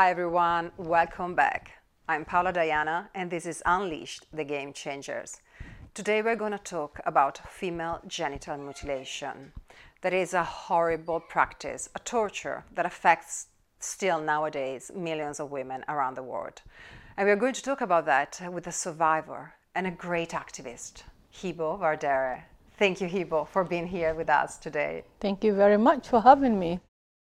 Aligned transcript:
Hi 0.00 0.08
everyone, 0.08 0.72
welcome 0.78 1.34
back. 1.34 1.72
I'm 2.08 2.24
Paola 2.24 2.54
Diana 2.54 3.10
and 3.14 3.30
this 3.30 3.44
is 3.44 3.62
Unleashed 3.66 4.24
the 4.32 4.44
Game 4.44 4.72
Changers. 4.72 5.42
Today 5.92 6.22
we're 6.22 6.36
going 6.36 6.52
to 6.52 6.58
talk 6.76 7.00
about 7.04 7.46
female 7.46 8.00
genital 8.06 8.56
mutilation. 8.56 9.52
That 10.00 10.14
is 10.14 10.32
a 10.32 10.42
horrible 10.42 11.20
practice, 11.20 11.90
a 11.94 11.98
torture 11.98 12.64
that 12.76 12.86
affects 12.86 13.48
still 13.78 14.22
nowadays 14.22 14.90
millions 14.96 15.38
of 15.38 15.50
women 15.50 15.84
around 15.86 16.14
the 16.14 16.22
world. 16.22 16.62
And 17.18 17.28
we're 17.28 17.36
going 17.36 17.52
to 17.52 17.62
talk 17.62 17.82
about 17.82 18.06
that 18.06 18.40
with 18.50 18.68
a 18.68 18.72
survivor 18.72 19.52
and 19.74 19.86
a 19.86 19.90
great 19.90 20.30
activist, 20.30 21.02
Hibo 21.30 21.78
Wardere. 21.78 22.44
Thank 22.78 23.02
you, 23.02 23.06
Hibo, 23.06 23.46
for 23.46 23.64
being 23.64 23.86
here 23.86 24.14
with 24.14 24.30
us 24.30 24.56
today. 24.56 25.04
Thank 25.20 25.44
you 25.44 25.52
very 25.52 25.76
much 25.76 26.08
for 26.08 26.22
having 26.22 26.58
me. 26.58 26.80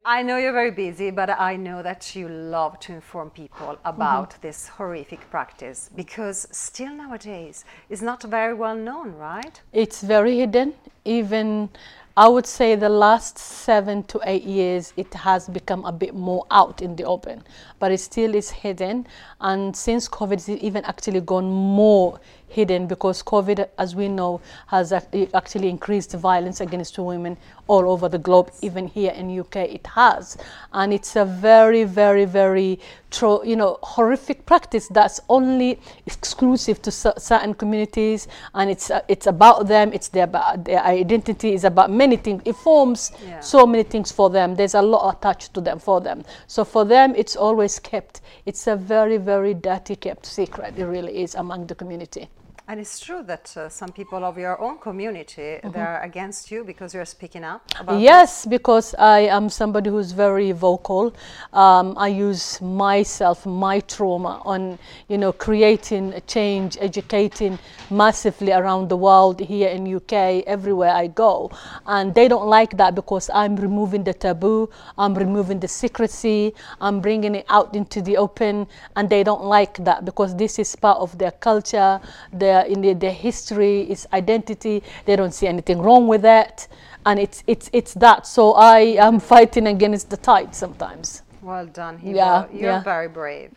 I 0.10 0.24
know 0.24 0.38
you're 0.38 0.54
very 0.54 0.72
busy, 0.72 1.12
but 1.12 1.30
I 1.30 1.58
know 1.58 1.84
that 1.84 2.16
you 2.16 2.30
love 2.30 2.80
to 2.80 2.94
inform 2.94 3.30
people 3.30 3.78
about 3.84 4.30
mm-hmm. 4.30 4.42
this 4.42 4.70
horrific 4.70 5.30
practice 5.30 5.90
because 5.98 6.48
still 6.50 6.94
nowadays 6.96 7.66
it's 7.90 8.02
not 8.02 8.24
very 8.24 8.54
well 8.54 8.78
known, 8.78 9.16
right? 9.16 9.62
It's 9.74 10.02
very 10.02 10.38
hidden. 10.38 10.76
Even 11.04 11.68
I 12.16 12.30
would 12.30 12.48
say 12.48 12.76
the 12.76 12.88
last 12.88 13.38
seven 13.38 14.02
to 14.04 14.22
eight 14.24 14.44
years, 14.44 14.94
it 14.96 15.14
has 15.14 15.50
become 15.50 15.84
a 15.84 15.92
bit 15.92 16.16
more 16.16 16.46
out 16.52 16.82
in 16.82 16.96
the 16.96 17.04
open, 17.04 17.44
but 17.78 17.92
it 17.92 18.00
still 18.00 18.34
is 18.34 18.50
hidden. 18.50 19.08
And 19.42 19.76
since 19.76 20.08
COVID, 20.08 20.34
it's 20.34 20.48
even 20.48 20.86
actually 20.86 21.20
gone 21.20 21.50
more 21.52 22.20
hidden 22.48 22.88
because 22.88 23.22
COVID, 23.24 23.68
as 23.78 23.96
we 23.96 24.08
know, 24.08 24.42
has 24.68 24.92
actually 24.92 25.70
increased 25.70 26.14
violence 26.14 26.62
against 26.62 26.98
women 26.98 27.38
all 27.68 27.90
over 27.90 28.08
the 28.08 28.18
globe, 28.18 28.52
even 28.62 28.88
here 28.88 29.12
in 29.12 29.40
UK 29.40 29.58
it 29.58 29.88
has. 29.88 30.38
And 30.74 30.94
it's 30.94 31.16
a 31.16 31.26
very, 31.26 31.84
very, 31.84 32.26
very, 32.26 32.80
tro- 33.12 33.44
you 33.44 33.56
know, 33.56 33.78
horrific 33.84 34.46
practice 34.46 34.88
that's 34.88 35.20
only 35.30 35.80
exclusive 36.06 36.82
to 36.84 36.92
certain 36.92 37.54
communities 37.54 38.28
and 38.54 38.70
it's, 38.70 38.90
uh, 38.90 39.02
it's 39.08 39.28
about 39.28 39.68
them, 39.68 39.92
it's 39.94 40.08
their, 40.08 40.28
their 40.58 40.84
identity, 40.84 41.54
is 41.54 41.64
about 41.64 41.92
many 41.92 42.16
things. 42.16 42.42
It 42.46 42.56
forms 42.56 43.12
yeah. 43.26 43.40
so 43.42 43.66
many 43.66 43.84
things 43.84 44.12
for 44.12 44.30
them. 44.30 44.56
There's 44.56 44.76
a 44.76 44.82
lot 44.82 45.18
attached 45.18 45.54
to 45.56 45.62
them 45.62 45.80
for 45.80 46.00
them. 46.02 46.24
So 46.48 46.64
for 46.64 46.86
them, 46.86 47.14
it's 47.16 47.36
always 47.36 47.80
kept. 47.80 48.22
It's 48.46 48.68
a 48.68 48.76
very, 48.76 49.18
very 49.18 49.54
dirty 49.54 49.96
kept 49.96 50.26
secret. 50.26 50.74
It 50.78 50.86
really 50.86 51.22
is 51.22 51.36
among 51.36 51.68
the 51.68 51.76
community. 51.76 52.30
And 52.70 52.82
it's 52.82 53.00
true 53.00 53.24
that 53.24 53.56
uh, 53.56 53.70
some 53.70 53.94
people 53.94 54.26
of 54.26 54.38
your 54.38 54.62
own 54.62 54.78
community 54.80 55.42
mm-hmm. 55.42 55.72
they're 55.72 56.02
against 56.02 56.52
you 56.52 56.66
because 56.66 56.94
you're 56.94 57.06
speaking 57.06 57.46
up 57.46 57.62
about 57.80 58.02
Yes, 58.02 58.44
this. 58.44 58.50
because 58.50 58.94
I 58.96 59.20
am 59.20 59.48
somebody 59.50 59.90
who's 59.90 60.12
very 60.12 60.52
vocal. 60.52 61.14
Um, 61.54 61.94
I 61.98 62.10
use 62.10 62.60
myself, 62.62 63.46
my 63.46 63.80
trauma 63.80 64.42
on 64.44 64.78
you 65.08 65.18
know 65.18 65.32
creating 65.32 66.12
a 66.12 66.20
change, 66.20 66.78
educating 66.82 67.58
massively 67.90 68.52
around 68.52 68.90
the 68.90 68.98
world 68.98 69.40
here 69.40 69.70
in 69.70 69.88
UK, 69.88 70.44
everywhere 70.46 70.92
I 70.92 71.08
go, 71.08 71.50
and 71.86 72.14
they 72.14 72.28
don't 72.28 72.48
like 72.48 72.76
that 72.76 72.96
because 72.96 73.30
I'm 73.34 73.56
removing 73.56 74.04
the 74.04 74.14
taboo, 74.14 74.70
I'm 74.98 75.14
removing 75.16 75.62
the 75.62 75.70
secrecy, 75.70 76.54
I'm 76.82 77.00
bringing 77.00 77.36
it 77.36 77.46
out 77.48 77.78
into 77.78 78.02
the 78.02 78.18
open, 78.18 78.68
and 78.98 79.10
they 79.10 79.24
don't 79.24 79.46
like 79.46 79.78
that 79.86 80.04
because 80.04 80.36
this 80.36 80.60
is 80.60 80.76
part 80.76 81.00
of 81.00 81.18
their 81.18 81.32
culture, 81.32 82.02
their 82.34 82.57
their 82.64 82.74
in 82.74 82.82
their, 82.82 82.94
their 82.94 83.14
history, 83.14 83.82
its 83.82 84.08
identity. 84.14 84.84
They 85.06 85.16
don't 85.16 85.34
see 85.34 85.48
anything 85.48 85.82
wrong 85.82 86.08
with 86.08 86.22
that, 86.22 86.68
and 87.06 87.20
it's 87.20 87.44
it's 87.48 87.70
it's 87.74 87.94
that. 87.96 88.28
So 88.28 88.54
I 88.54 88.80
am 89.00 89.20
fighting 89.20 89.68
against 89.68 90.10
the 90.10 90.18
tide 90.18 90.56
sometimes. 90.56 91.24
Well 91.42 91.66
done, 91.68 91.98
Hibo. 92.00 92.16
Yeah, 92.16 92.46
you're 92.52 92.62
yeah. 92.62 92.84
very 92.84 93.08
brave. 93.08 93.52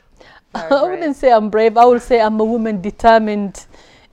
Very 0.52 0.72
I 0.72 0.82
wouldn't 0.82 1.16
say 1.16 1.32
I'm 1.32 1.48
brave. 1.48 1.76
I 1.76 1.84
would 1.84 2.02
say 2.02 2.20
I'm 2.20 2.40
a 2.40 2.44
woman 2.44 2.80
determined 2.82 3.66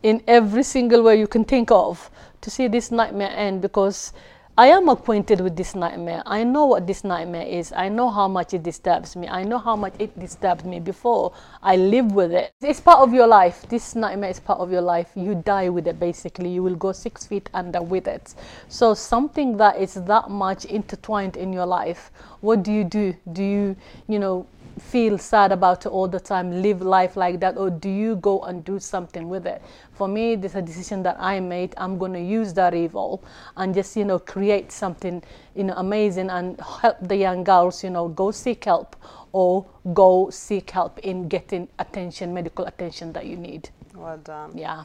in 0.04 0.22
every 0.28 0.62
single 0.62 1.02
way 1.02 1.20
you 1.20 1.28
can 1.28 1.44
think 1.44 1.72
of 1.72 2.12
to 2.42 2.52
see 2.52 2.68
this 2.68 2.92
nightmare 2.92 3.32
end 3.36 3.62
because 3.62 4.14
I 4.60 4.70
am 4.70 4.90
acquainted 4.90 5.40
with 5.40 5.56
this 5.56 5.76
nightmare. 5.76 6.24
I 6.26 6.44
know 6.44 6.66
what 6.66 6.88
this 6.88 7.04
nightmare 7.04 7.46
is. 7.46 7.72
I 7.74 7.90
know 7.90 8.10
how 8.10 8.28
much 8.28 8.56
it 8.56 8.64
disturbs 8.64 9.16
me. 9.16 9.28
I 9.28 9.44
know 9.44 9.60
how 9.60 9.76
much 9.76 9.94
it 10.00 10.18
disturbed 10.18 10.66
me 10.66 10.80
before. 10.80 11.32
I 11.62 11.76
live 11.76 12.12
with 12.14 12.32
it. 12.32 12.52
It's 12.62 12.82
part 12.82 13.02
of 13.02 13.14
your 13.14 13.28
life. 13.28 13.70
This 13.70 13.94
nightmare 13.94 14.32
is 14.32 14.40
part 14.40 14.60
of 14.60 14.72
your 14.72 14.82
life. 14.82 15.12
You 15.14 15.36
die 15.36 15.70
with 15.70 15.88
it 15.88 16.00
basically. 16.00 16.50
You 16.50 16.64
will 16.64 16.76
go 16.76 16.92
six 16.92 17.28
feet 17.28 17.52
under 17.54 17.84
with 17.84 18.08
it. 18.08 18.34
So 18.68 18.96
something 18.96 19.58
that 19.58 19.78
is 19.78 19.94
that 19.94 20.32
much 20.32 20.66
intertwined 20.66 21.38
in 21.38 21.54
your 21.54 21.68
life, 21.68 22.10
what 22.42 22.64
do 22.64 22.72
you 22.72 22.84
do? 22.84 23.16
Do 23.32 23.44
you, 23.44 23.76
you 24.08 24.18
know, 24.18 24.48
feel 24.80 25.18
sad 25.18 25.52
about 25.52 25.86
it 25.86 25.90
all 25.90 26.08
the 26.08 26.20
time, 26.20 26.62
live 26.62 26.82
life 26.82 27.16
like 27.18 27.40
that, 27.40 27.58
or 27.58 27.70
do 27.70 27.90
you 27.90 28.16
go 28.18 28.42
and 28.42 28.64
do 28.64 28.80
something 28.80 29.30
with 29.30 29.46
it? 29.46 29.62
For 29.94 30.08
me, 30.08 30.36
this 30.36 30.52
is 30.52 30.56
a 30.58 30.62
decision 30.62 31.04
that 31.04 31.18
I 31.20 31.40
made. 31.40 31.74
I'm 31.78 31.98
going 31.98 32.14
to 32.14 32.22
use 32.22 32.54
that 32.54 32.74
evil 32.74 33.24
and 33.56 33.74
just, 33.74 33.96
you 33.96 34.06
know, 34.06 34.20
create 34.20 34.72
something, 34.72 35.24
you 35.56 35.64
know, 35.64 35.74
amazing 35.78 36.30
and 36.30 36.60
help 36.82 36.98
the 37.02 37.16
young 37.16 37.44
girls, 37.44 37.84
you 37.84 37.90
know, 37.90 38.08
go 38.10 38.32
seek 38.32 38.66
help 38.66 38.96
or 39.32 39.66
go 39.94 40.30
seek 40.30 40.72
help 40.72 41.00
in 41.00 41.28
getting 41.28 41.68
attention, 41.80 42.34
medical 42.34 42.66
attention 42.66 43.14
that 43.14 43.26
you 43.26 43.36
need. 43.36 43.70
Well 43.96 44.18
done. 44.18 44.58
Yeah. 44.58 44.84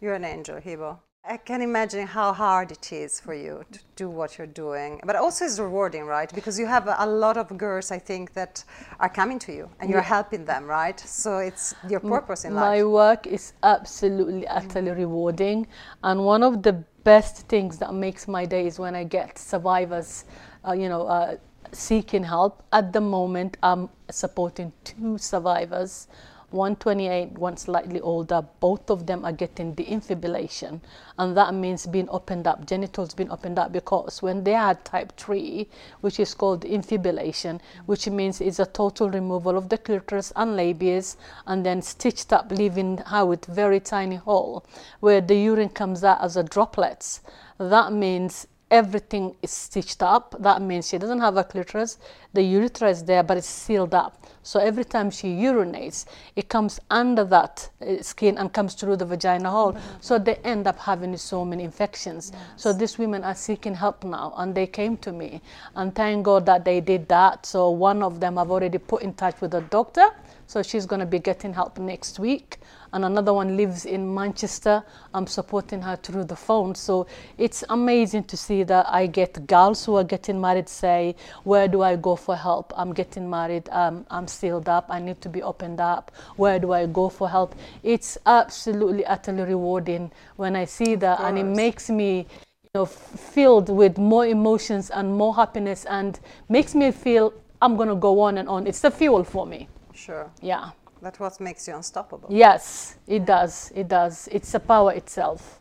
You're 0.00 0.14
an 0.14 0.24
angel, 0.24 0.60
Hibo. 0.60 0.98
I 1.26 1.38
can 1.38 1.62
imagine 1.62 2.06
how 2.06 2.34
hard 2.34 2.70
it 2.70 2.92
is 2.92 3.18
for 3.18 3.32
you 3.32 3.64
to 3.72 3.78
do 3.96 4.10
what 4.10 4.36
you're 4.36 4.46
doing, 4.46 5.00
but 5.06 5.16
also 5.16 5.46
it's 5.46 5.58
rewarding, 5.58 6.04
right? 6.04 6.30
Because 6.34 6.58
you 6.58 6.66
have 6.66 6.86
a 6.86 7.06
lot 7.06 7.38
of 7.38 7.56
girls, 7.56 7.90
I 7.90 7.98
think, 7.98 8.34
that 8.34 8.62
are 9.00 9.08
coming 9.08 9.38
to 9.38 9.52
you 9.52 9.70
and 9.80 9.88
you're 9.88 10.00
yeah. 10.00 10.04
helping 10.04 10.44
them, 10.44 10.66
right? 10.66 11.00
So 11.00 11.38
it's 11.38 11.74
your 11.88 12.00
purpose 12.00 12.44
in 12.44 12.54
life. 12.54 12.62
My 12.62 12.84
work 12.84 13.26
is 13.26 13.54
absolutely, 13.62 14.46
utterly 14.48 14.90
mm. 14.90 14.98
rewarding, 14.98 15.66
and 16.02 16.26
one 16.26 16.42
of 16.42 16.62
the 16.62 16.74
best 17.04 17.48
things 17.48 17.78
that 17.78 17.94
makes 17.94 18.28
my 18.28 18.44
day 18.44 18.66
is 18.66 18.78
when 18.78 18.94
I 18.94 19.04
get 19.04 19.38
survivors, 19.38 20.26
uh, 20.66 20.72
you 20.72 20.90
know. 20.90 21.06
Uh, 21.06 21.36
seeking 21.72 22.22
help 22.22 22.62
at 22.72 22.92
the 22.92 23.00
moment 23.00 23.56
i'm 23.60 23.88
supporting 24.08 24.72
two 24.84 25.18
survivors 25.18 26.06
128, 26.54 27.32
one 27.32 27.56
slightly 27.56 28.00
older, 28.00 28.46
both 28.60 28.88
of 28.88 29.06
them 29.06 29.24
are 29.24 29.32
getting 29.32 29.74
the 29.74 29.82
infibulation. 29.82 30.80
And 31.18 31.36
that 31.36 31.52
means 31.52 31.86
being 31.86 32.08
opened 32.08 32.46
up, 32.46 32.64
genitals 32.64 33.12
being 33.12 33.30
opened 33.30 33.58
up, 33.58 33.72
because 33.72 34.22
when 34.22 34.44
they 34.44 34.52
had 34.52 34.84
type 34.84 35.12
3, 35.16 35.68
which 36.00 36.20
is 36.20 36.32
called 36.32 36.64
infibulation, 36.64 37.60
which 37.86 38.08
means 38.08 38.40
it's 38.40 38.60
a 38.60 38.66
total 38.66 39.10
removal 39.10 39.56
of 39.58 39.68
the 39.68 39.78
clitoris 39.78 40.32
and 40.36 40.56
labias, 40.56 41.16
and 41.46 41.66
then 41.66 41.82
stitched 41.82 42.32
up, 42.32 42.52
leaving 42.52 43.02
out 43.06 43.44
very 43.46 43.80
tiny 43.80 44.16
hole 44.16 44.64
where 45.00 45.20
the 45.20 45.34
urine 45.34 45.68
comes 45.68 46.04
out 46.04 46.22
as 46.22 46.36
a 46.36 46.42
droplets. 46.44 47.20
That 47.58 47.92
means 47.92 48.46
everything 48.70 49.36
is 49.42 49.50
stitched 49.50 50.02
up. 50.02 50.34
That 50.40 50.62
means 50.62 50.88
she 50.88 50.98
doesn't 50.98 51.20
have 51.20 51.36
a 51.36 51.44
clitoris. 51.44 51.98
The 52.32 52.42
urethra 52.42 52.90
is 52.90 53.04
there, 53.04 53.22
but 53.22 53.36
it's 53.36 53.46
sealed 53.46 53.94
up. 53.94 54.23
So 54.44 54.60
every 54.60 54.84
time 54.84 55.10
she 55.10 55.28
urinates, 55.28 56.04
it 56.36 56.48
comes 56.48 56.78
under 56.90 57.24
that 57.24 57.70
uh, 57.80 58.02
skin 58.02 58.38
and 58.38 58.52
comes 58.52 58.74
through 58.74 58.96
the 58.96 59.06
vagina 59.06 59.50
hole. 59.50 59.72
Mm-hmm. 59.72 59.96
So 60.00 60.18
they 60.18 60.36
end 60.44 60.66
up 60.66 60.78
having 60.78 61.16
so 61.16 61.44
many 61.44 61.64
infections. 61.64 62.30
Yes. 62.32 62.42
So 62.56 62.72
these 62.72 62.98
women 62.98 63.24
are 63.24 63.34
seeking 63.34 63.74
help 63.74 64.04
now, 64.04 64.34
and 64.36 64.54
they 64.54 64.66
came 64.66 64.96
to 64.98 65.12
me. 65.12 65.40
And 65.74 65.94
thank 65.94 66.24
God 66.24 66.44
that 66.46 66.64
they 66.64 66.80
did 66.80 67.08
that. 67.08 67.46
So 67.46 67.70
one 67.70 68.02
of 68.02 68.20
them 68.20 68.38
I've 68.38 68.50
already 68.50 68.78
put 68.78 69.02
in 69.02 69.14
touch 69.14 69.40
with 69.40 69.54
a 69.54 69.62
doctor. 69.62 70.10
So 70.46 70.62
she's 70.62 70.84
going 70.84 71.00
to 71.00 71.06
be 71.06 71.18
getting 71.18 71.54
help 71.54 71.78
next 71.78 72.18
week 72.18 72.58
and 72.94 73.04
another 73.04 73.34
one 73.34 73.56
lives 73.56 73.84
in 73.84 74.14
Manchester. 74.14 74.82
I'm 75.12 75.26
supporting 75.26 75.82
her 75.82 75.96
through 75.96 76.24
the 76.24 76.36
phone. 76.36 76.76
So 76.76 77.08
it's 77.36 77.64
amazing 77.68 78.24
to 78.24 78.36
see 78.36 78.62
that 78.62 78.86
I 78.88 79.06
get 79.08 79.48
girls 79.48 79.84
who 79.84 79.96
are 79.96 80.04
getting 80.04 80.40
married 80.40 80.68
say, 80.68 81.16
Where 81.42 81.66
do 81.66 81.82
I 81.82 81.96
go 81.96 82.14
for 82.14 82.36
help? 82.36 82.72
I'm 82.76 82.92
getting 82.92 83.28
married, 83.28 83.68
um, 83.70 84.06
I'm 84.10 84.28
sealed 84.28 84.68
up, 84.68 84.86
I 84.88 85.00
need 85.00 85.20
to 85.22 85.28
be 85.28 85.42
opened 85.42 85.80
up. 85.80 86.12
Where 86.36 86.60
do 86.60 86.72
I 86.72 86.86
go 86.86 87.08
for 87.08 87.28
help? 87.28 87.56
It's 87.82 88.16
absolutely, 88.26 89.04
utterly 89.04 89.42
rewarding 89.42 90.12
when 90.36 90.54
I 90.54 90.64
see 90.64 90.94
that, 90.94 91.18
and 91.20 91.36
it 91.36 91.44
makes 91.44 91.90
me 91.90 92.18
you 92.62 92.70
know, 92.76 92.86
filled 92.86 93.70
with 93.70 93.98
more 93.98 94.24
emotions 94.26 94.90
and 94.90 95.12
more 95.18 95.34
happiness 95.34 95.84
and 95.86 96.20
makes 96.48 96.76
me 96.76 96.92
feel 96.92 97.34
I'm 97.60 97.74
going 97.76 97.88
to 97.88 97.96
go 97.96 98.20
on 98.20 98.38
and 98.38 98.48
on. 98.48 98.68
It's 98.68 98.80
the 98.80 98.90
fuel 98.92 99.24
for 99.24 99.46
me. 99.46 99.68
Sure. 99.94 100.30
Yeah. 100.40 100.70
That's 101.04 101.20
what 101.20 101.38
makes 101.38 101.68
you 101.68 101.76
unstoppable. 101.76 102.28
Yes, 102.32 102.96
it 103.06 103.26
does. 103.26 103.70
It 103.74 103.88
does. 103.88 104.26
It's 104.32 104.54
a 104.54 104.60
power 104.60 104.92
itself. 104.92 105.60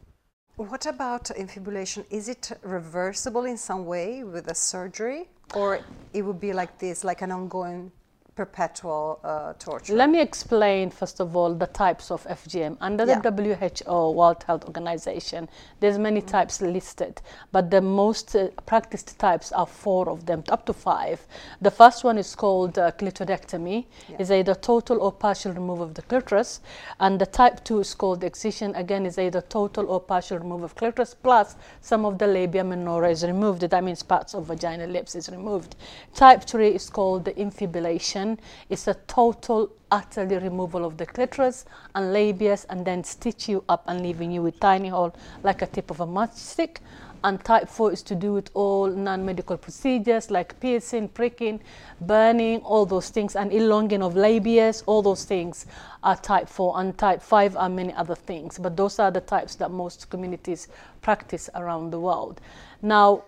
What 0.56 0.86
about 0.86 1.32
infibulation? 1.32 2.06
Is 2.10 2.30
it 2.30 2.52
reversible 2.64 3.44
in 3.44 3.58
some 3.58 3.86
way 3.86 4.24
with 4.24 4.48
a 4.48 4.56
surgery, 4.56 5.28
or 5.54 5.82
it 6.14 6.22
would 6.22 6.40
be 6.40 6.54
like 6.54 6.80
this, 6.80 7.04
like 7.04 7.22
an 7.22 7.32
ongoing 7.32 7.92
perpetual 8.36 9.20
uh, 9.24 9.54
torture. 9.60 9.94
Let 9.96 10.10
me 10.10 10.20
explain 10.22 10.90
first 10.90 11.20
of 11.20 11.36
all 11.36 11.54
the 11.54 11.68
types 11.68 12.12
of 12.12 12.24
FGM. 12.28 12.78
Under 12.82 13.06
Yeah. 13.06 13.20
the 13.20 13.32
WHO, 13.32 14.12
World 14.12 14.44
Health 14.48 14.66
Organization, 14.66 15.48
there's 15.80 15.98
many 16.00 16.22
types 16.22 16.62
listed, 16.62 17.22
but 17.52 17.70
the 17.70 17.82
most 17.82 18.36
uh, 18.36 18.48
practiced 18.66 19.18
types 19.20 19.52
are 19.52 19.68
four 19.68 20.10
of 20.10 20.26
them, 20.26 20.44
up 20.50 20.66
to 20.66 20.74
five. 20.74 21.18
The 21.62 21.72
first 21.72 22.04
one 22.04 22.18
is 22.18 22.36
called 22.36 22.78
uh, 22.78 22.92
clitoridectomy. 23.00 23.86
Yeah. 24.10 24.18
Is 24.24 24.32
either 24.32 24.56
total 24.56 24.98
or 25.02 25.12
partial 25.12 25.52
removal 25.54 25.84
of 25.86 25.94
the 25.94 26.02
clitoris, 26.02 26.62
and 27.00 27.20
the 27.22 27.26
type 27.26 27.64
two 27.64 27.80
is 27.80 27.94
called 27.94 28.24
excision. 28.24 28.74
Again, 28.76 29.06
is 29.06 29.18
either 29.20 29.42
total 29.42 29.86
or 29.92 30.00
partial 30.00 30.38
removal 30.40 30.66
of 30.66 30.76
clitoris 30.76 31.14
plus 31.14 31.56
some 31.82 32.06
of 32.06 32.18
the 32.18 32.28
labia 32.28 32.64
minora 32.64 33.10
is 33.12 33.24
removed. 33.24 33.62
That 33.62 33.84
means 33.84 34.02
parts 34.04 34.34
of 34.34 34.46
vaginal 34.48 34.90
lips 34.90 35.16
is 35.16 35.30
removed. 35.30 35.76
Type 36.16 36.44
three 36.44 36.70
is 36.80 36.90
called 36.90 37.26
the 37.26 37.36
infibulation. 37.40 38.23
It's 38.70 38.88
a 38.88 38.96
total, 39.08 39.72
utterly 39.92 40.38
removal 40.38 40.86
of 40.86 40.98
the 40.98 41.06
clitoris 41.06 41.66
and 41.96 42.14
labias, 42.16 42.66
and 42.70 42.86
then 42.86 43.04
stitch 43.04 43.50
you 43.50 43.64
up 43.70 43.84
and 43.88 44.02
leaving 44.02 44.32
you 44.32 44.42
with 44.42 44.60
tiny 44.60 44.90
hole 44.90 45.14
like 45.44 45.62
a 45.62 45.68
tip 45.68 45.92
of 45.92 46.00
a 46.00 46.08
matchstick. 46.08 46.78
And 47.26 47.42
type 47.44 47.70
4 47.70 47.94
is 47.94 48.04
to 48.04 48.16
do 48.16 48.34
with 48.34 48.50
all 48.54 48.88
non 48.88 49.26
medical 49.26 49.58
procedures 49.58 50.30
like 50.30 50.60
piercing, 50.60 51.08
pricking, 51.08 51.62
burning, 52.02 52.60
all 52.60 52.86
those 52.86 53.10
things, 53.10 53.38
and 53.38 53.54
elonging 53.54 54.04
of 54.04 54.16
labias, 54.16 54.84
all 54.88 55.02
those 55.02 55.24
things 55.24 55.66
are 56.04 56.18
type 56.18 56.50
4. 56.50 56.80
And 56.80 56.98
type 56.98 57.22
5 57.22 57.56
are 57.56 57.70
many 57.70 57.94
other 57.94 58.16
things, 58.16 58.60
but 58.60 58.76
those 58.76 59.00
are 59.00 59.10
the 59.10 59.22
types 59.22 59.56
that 59.56 59.72
most 59.72 60.10
communities 60.10 60.68
practice 61.02 61.50
around 61.56 61.92
the 61.92 62.00
world. 62.00 62.42
Now, 62.82 63.24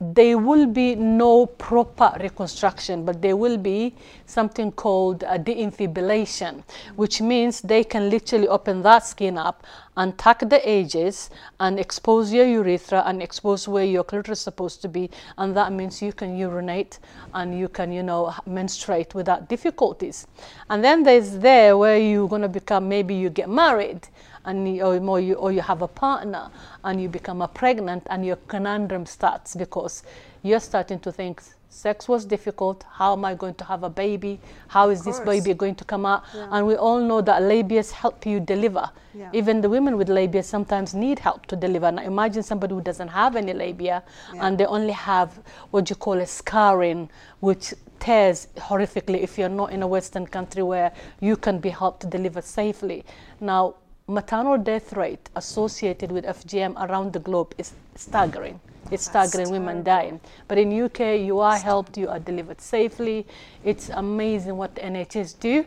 there 0.00 0.38
will 0.38 0.66
be 0.66 0.94
no 0.94 1.46
proper 1.46 2.16
reconstruction, 2.20 3.04
but 3.04 3.20
there 3.20 3.36
will 3.36 3.56
be 3.56 3.94
something 4.26 4.70
called 4.70 5.20
deinfibulation, 5.20 6.62
which 6.94 7.20
means 7.20 7.60
they 7.60 7.82
can 7.82 8.08
literally 8.08 8.46
open 8.46 8.82
that 8.82 9.04
skin 9.04 9.36
up 9.36 9.66
and 9.96 10.16
tuck 10.16 10.38
the 10.48 10.68
edges 10.68 11.30
and 11.58 11.80
expose 11.80 12.32
your 12.32 12.46
urethra 12.46 13.02
and 13.06 13.20
expose 13.20 13.66
where 13.66 13.84
your 13.84 14.04
clitoris 14.04 14.38
is 14.38 14.44
supposed 14.44 14.80
to 14.82 14.88
be, 14.88 15.10
and 15.36 15.56
that 15.56 15.72
means 15.72 16.00
you 16.00 16.12
can 16.12 16.36
urinate 16.36 17.00
and 17.34 17.58
you 17.58 17.68
can, 17.68 17.90
you 17.90 18.04
know, 18.04 18.32
menstruate 18.46 19.14
without 19.16 19.48
difficulties. 19.48 20.28
And 20.70 20.84
then 20.84 21.02
there's 21.02 21.38
there 21.38 21.76
where 21.76 21.98
you're 21.98 22.28
going 22.28 22.42
to 22.42 22.48
become 22.48 22.88
maybe 22.88 23.16
you 23.16 23.30
get 23.30 23.48
married 23.48 24.06
and 24.48 24.76
you, 24.76 24.82
or, 24.82 24.98
more 25.00 25.20
you, 25.20 25.34
or 25.34 25.52
you 25.52 25.60
have 25.60 25.82
a 25.82 25.88
partner 25.88 26.50
and 26.84 27.00
you 27.02 27.08
become 27.08 27.42
a 27.42 27.48
pregnant 27.48 28.02
and 28.10 28.24
your 28.24 28.36
conundrum 28.48 29.04
starts 29.06 29.54
because 29.54 30.02
you're 30.42 30.60
starting 30.60 30.98
to 31.00 31.12
think 31.12 31.42
sex 31.68 32.08
was 32.08 32.24
difficult. 32.24 32.84
How 32.90 33.12
am 33.12 33.24
i 33.24 33.34
going 33.34 33.54
to 33.54 33.64
have 33.64 33.82
a 33.84 33.90
baby? 33.90 34.40
How 34.68 34.88
is 34.88 35.04
this 35.04 35.20
baby 35.20 35.52
going 35.54 35.74
to 35.74 35.84
come 35.84 36.06
out? 36.06 36.24
Yeah. 36.34 36.48
and 36.52 36.66
we 36.66 36.76
all 36.76 37.00
know 37.00 37.20
that 37.20 37.42
labias 37.42 37.90
help 37.92 38.24
you 38.26 38.40
deliver. 38.40 38.88
Yeah. 39.14 39.30
even 39.32 39.60
the 39.60 39.68
women 39.68 39.96
with 39.96 40.08
labia 40.08 40.42
sometimes 40.42 40.94
need 40.94 41.18
help 41.18 41.46
to 41.46 41.56
deliver. 41.56 41.90
Now 41.92 42.02
imagine 42.02 42.42
somebody 42.42 42.74
who 42.74 42.80
doesn't 42.80 43.08
have 43.08 43.36
any 43.36 43.52
labia 43.52 44.02
Yeah. 44.34 44.46
and 44.46 44.58
they 44.58 44.66
only 44.66 44.92
have 44.92 45.30
what 45.70 45.90
you 45.90 45.96
call 45.96 46.18
a 46.20 46.26
scarring 46.26 47.10
which 47.40 47.74
tears 48.00 48.46
horrifically 48.56 49.20
if 49.26 49.36
you're 49.38 49.48
not 49.62 49.72
in 49.72 49.82
a 49.82 49.86
western 49.96 50.26
country 50.26 50.62
where 50.62 50.92
you 51.20 51.36
can 51.36 51.58
be 51.58 51.68
helped 51.68 52.00
to 52.00 52.06
deliver 52.06 52.40
safely. 52.40 53.04
Now 53.40 53.74
maternal 54.08 54.56
death 54.56 54.94
rate 54.94 55.28
associated 55.36 56.10
with 56.10 56.24
FGM 56.24 56.74
around 56.88 57.12
the 57.12 57.18
globe 57.18 57.54
is 57.58 57.72
staggering. 57.94 58.58
It's 58.90 59.06
That's 59.06 59.30
staggering 59.30 59.52
women 59.52 59.82
dying. 59.82 60.18
But 60.48 60.56
in 60.56 60.72
UK, 60.82 61.20
you 61.20 61.40
are 61.40 61.58
helped, 61.58 61.98
you 61.98 62.08
are 62.08 62.18
delivered 62.18 62.60
safely. 62.60 63.26
It's 63.64 63.90
amazing 63.90 64.56
what 64.56 64.74
the 64.74 64.80
NHS 64.80 65.38
do. 65.38 65.66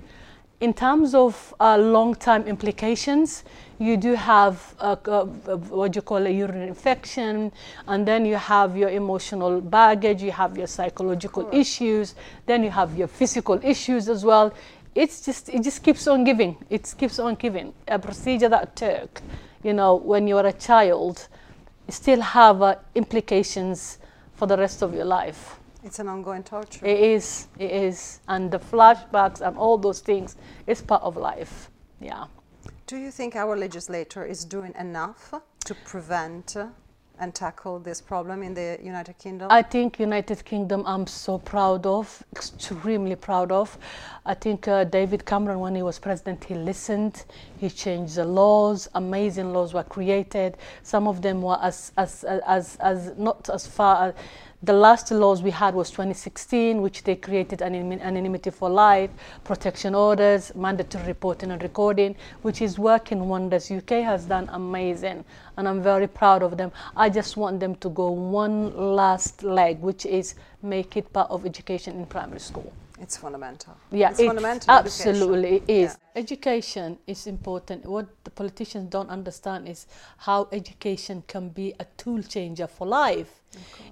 In 0.60 0.74
terms 0.74 1.16
of 1.16 1.56
uh, 1.60 1.78
long-term 1.78 2.44
implications, 2.44 3.44
you 3.80 3.98
do 3.98 4.14
have 4.14 4.76
uh, 4.80 4.96
uh, 5.06 5.26
what 5.26 5.96
you 5.96 6.04
call 6.04 6.24
a 6.26 6.30
urinary 6.30 6.68
infection, 6.68 7.52
and 7.88 8.08
then 8.08 8.26
you 8.28 8.36
have 8.36 8.78
your 8.78 8.90
emotional 8.90 9.60
baggage, 9.60 10.22
you 10.22 10.32
have 10.32 10.56
your 10.56 10.68
psychological 10.68 11.50
issues, 11.52 12.14
then 12.46 12.64
you 12.64 12.70
have 12.70 12.96
your 12.96 13.08
physical 13.08 13.60
issues 13.64 14.08
as 14.08 14.24
well 14.24 14.54
it's 14.96 15.22
just 15.22 15.50
it 15.50 15.64
just 15.64 15.84
keeps 15.84 16.08
on 16.08 16.24
giving. 16.24 16.58
It 16.70 16.94
keeps 16.98 17.20
on 17.20 17.36
giving. 17.36 17.74
A 17.88 18.00
procedure 18.00 18.50
that 18.50 18.76
took 18.76 19.22
you 19.64 19.74
know 19.74 19.96
when 19.96 20.28
you 20.28 20.36
were 20.36 20.48
a 20.48 20.54
child 20.54 21.28
still 21.90 22.22
have 22.22 22.62
uh, 22.62 22.76
implications 22.96 23.98
for 24.34 24.48
the 24.48 24.58
rest 24.58 24.82
of 24.82 24.94
your 24.94 25.06
life. 25.06 25.60
It's 25.84 26.00
an 26.00 26.08
ongoing 26.08 26.44
torture. 26.44 26.86
it 26.86 27.00
is 27.00 27.48
it 27.58 27.72
is. 27.72 28.20
And 28.28 28.52
the 28.52 28.60
flashbacks 28.60 29.42
and 29.42 29.58
all 29.58 29.78
those 29.78 30.00
things 30.00 30.36
is 30.68 30.82
part 30.82 31.04
of 31.04 31.18
life. 31.18 31.70
Yeah. 32.00 32.26
Do 32.88 32.98
you 32.98 33.12
think 33.12 33.36
our 33.36 33.58
legislator 33.58 34.26
is 34.26 34.46
doing 34.46 34.74
enough 34.78 35.34
to 35.66 35.76
prevent 35.86 36.58
and 37.22 37.34
tackle 37.36 37.80
this 37.80 38.02
problem 38.02 38.42
in 38.44 38.54
the 38.54 38.78
United 38.84 39.18
Kingdom? 39.20 39.48
I 39.52 39.62
think 39.62 40.00
United 40.00 40.44
Kingdom 40.44 40.84
I'm 40.86 41.08
so 41.08 41.38
proud 41.38 41.86
of, 41.86 42.24
extremely 42.36 43.16
proud 43.16 43.52
of. 43.52 43.78
I 44.26 44.34
think 44.34 44.68
uh, 44.68 44.84
David 44.84 45.26
Cameron, 45.26 45.60
when 45.60 45.76
he 45.76 45.84
was 45.84 46.00
president, 46.00 46.44
he 46.44 46.56
listened, 46.56 47.26
he 47.60 47.70
changed 47.70 48.16
the 48.16 48.26
laws, 48.26 48.90
amazing 48.96 49.54
laws 49.54 49.74
were 49.74 49.84
created. 49.84 50.58
Some 50.82 51.08
of 51.08 51.22
them 51.22 51.42
were 51.44 51.60
as, 51.62 51.92
as, 51.96 52.24
as, 52.26 52.76
as 52.78 53.14
not 53.18 53.50
as 53.50 53.68
far 53.68 54.08
as, 54.08 54.14
the 54.64 54.74
last 54.74 55.10
laws 55.10 55.42
we 55.42 55.50
had 55.50 55.74
was 55.74 55.90
2016, 55.90 56.84
which 56.84 57.04
they 57.04 57.16
created 57.16 57.60
anonym- 57.60 58.00
anonymity 58.00 58.52
for 58.52 58.70
life, 58.70 59.10
protection 59.44 59.96
orders, 59.96 60.54
mandatory 60.54 61.06
reporting 61.06 61.50
and 61.52 61.64
recording, 61.64 62.16
which 62.44 62.62
is 62.62 62.78
working 62.78 63.28
wonders. 63.28 63.72
UK 63.72 64.04
has 64.04 64.26
done 64.26 64.48
amazing, 64.54 65.26
and 65.58 65.68
I'm 65.68 65.82
very 65.82 66.08
proud 66.08 66.44
of 66.44 66.58
them. 66.58 66.72
I 66.96 67.10
just 67.10 67.38
want 67.38 67.60
them 67.60 67.74
to 67.76 67.90
go 67.90 68.12
one 68.12 68.96
last 68.96 69.42
leg, 69.42 69.80
which 69.80 70.06
is 70.06 70.36
make 70.62 70.96
it 70.96 71.12
part 71.12 71.32
of 71.32 71.44
education 71.44 71.96
in 71.96 72.06
primary 72.06 72.40
school. 72.40 72.72
It's 73.02 73.18
fundamental. 73.18 73.76
Yeah, 73.92 74.12
it's 74.12 74.20
it 74.20 74.28
fundamental. 74.28 74.72
education. 74.76 75.10
absolutely 75.10 75.56
it 75.56 75.64
is. 75.68 75.98
Yeah. 75.98 76.22
Education 76.22 77.00
is 77.08 77.26
important. 77.26 77.86
What 77.86 78.08
the 78.24 78.30
politicians 78.30 78.92
don't 78.92 79.10
understand 79.10 79.68
is 79.68 79.88
how 80.18 80.48
education 80.52 81.24
can 81.28 81.50
be 81.50 81.74
a 81.80 81.86
tool 81.98 82.22
changer 82.22 82.68
for 82.68 82.86
life. 82.86 83.42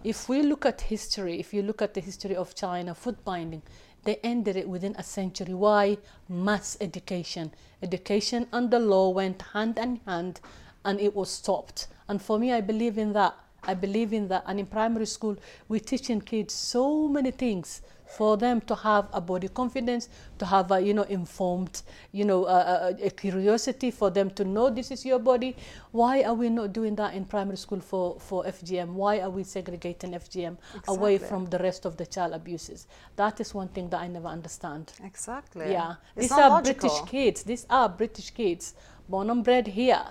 If 0.03 0.29
we 0.29 0.43
look 0.43 0.65
at 0.65 0.81
history, 0.81 1.39
if 1.39 1.53
you 1.55 1.63
look 1.63 1.81
at 1.81 1.95
the 1.95 2.01
history 2.01 2.35
of 2.35 2.53
China, 2.53 2.93
foot 2.93 3.25
binding, 3.25 3.63
they 4.03 4.17
ended 4.23 4.55
it 4.55 4.69
within 4.69 4.95
a 4.97 5.03
century. 5.03 5.55
Why? 5.55 5.97
Mass 6.29 6.77
education. 6.79 7.51
Education 7.81 8.47
and 8.53 8.69
the 8.69 8.79
law 8.79 9.09
went 9.09 9.41
hand 9.53 9.79
in 9.79 10.01
hand 10.05 10.39
and 10.85 10.99
it 10.99 11.15
was 11.15 11.31
stopped. 11.31 11.87
And 12.07 12.21
for 12.21 12.37
me, 12.37 12.53
I 12.53 12.61
believe 12.61 12.97
in 12.97 13.13
that. 13.13 13.35
I 13.63 13.73
believe 13.73 14.13
in 14.13 14.27
that. 14.29 14.43
And 14.47 14.59
in 14.59 14.65
primary 14.65 15.05
school, 15.05 15.35
we're 15.67 15.79
teaching 15.79 16.21
kids 16.21 16.53
so 16.53 17.07
many 17.07 17.31
things 17.31 17.81
for 18.09 18.37
them 18.37 18.59
to 18.61 18.73
have 18.75 19.07
a 19.13 19.21
body 19.21 19.47
confidence, 19.47 20.09
to 20.39 20.45
have 20.45 20.71
a 20.71 20.79
you 20.81 20.93
know 20.93 21.03
informed, 21.03 21.83
you 22.11 22.25
know, 22.25 22.45
uh, 22.45 22.93
a, 22.99 23.05
a 23.07 23.09
curiosity 23.11 23.91
for 23.91 24.09
them 24.09 24.31
to 24.31 24.43
know 24.43 24.69
this 24.69 24.89
is 24.91 25.05
your 25.05 25.19
body. 25.19 25.55
Why 25.91 26.23
are 26.23 26.33
we 26.33 26.49
not 26.49 26.73
doing 26.73 26.95
that 26.95 27.13
in 27.13 27.25
primary 27.25 27.57
school 27.57 27.79
for 27.79 28.19
for 28.19 28.43
FGM? 28.45 28.93
Why 28.93 29.19
are 29.19 29.29
we 29.29 29.43
segregating 29.43 30.13
FGM 30.13 30.57
away 30.87 31.17
from 31.19 31.45
the 31.45 31.59
rest 31.59 31.85
of 31.85 31.97
the 31.97 32.05
child 32.05 32.33
abuses? 32.33 32.87
That 33.15 33.39
is 33.39 33.53
one 33.53 33.67
thing 33.67 33.89
that 33.89 34.01
I 34.01 34.07
never 34.07 34.27
understand. 34.27 34.91
Exactly. 35.03 35.71
Yeah, 35.71 35.95
It's 36.15 36.29
these 36.29 36.31
are 36.31 36.49
logical. 36.49 36.89
British 36.89 37.09
kids. 37.09 37.43
These 37.43 37.67
are 37.69 37.87
British 37.89 38.31
kids, 38.31 38.73
born 39.07 39.29
and 39.29 39.43
bred 39.43 39.67
here. 39.67 40.03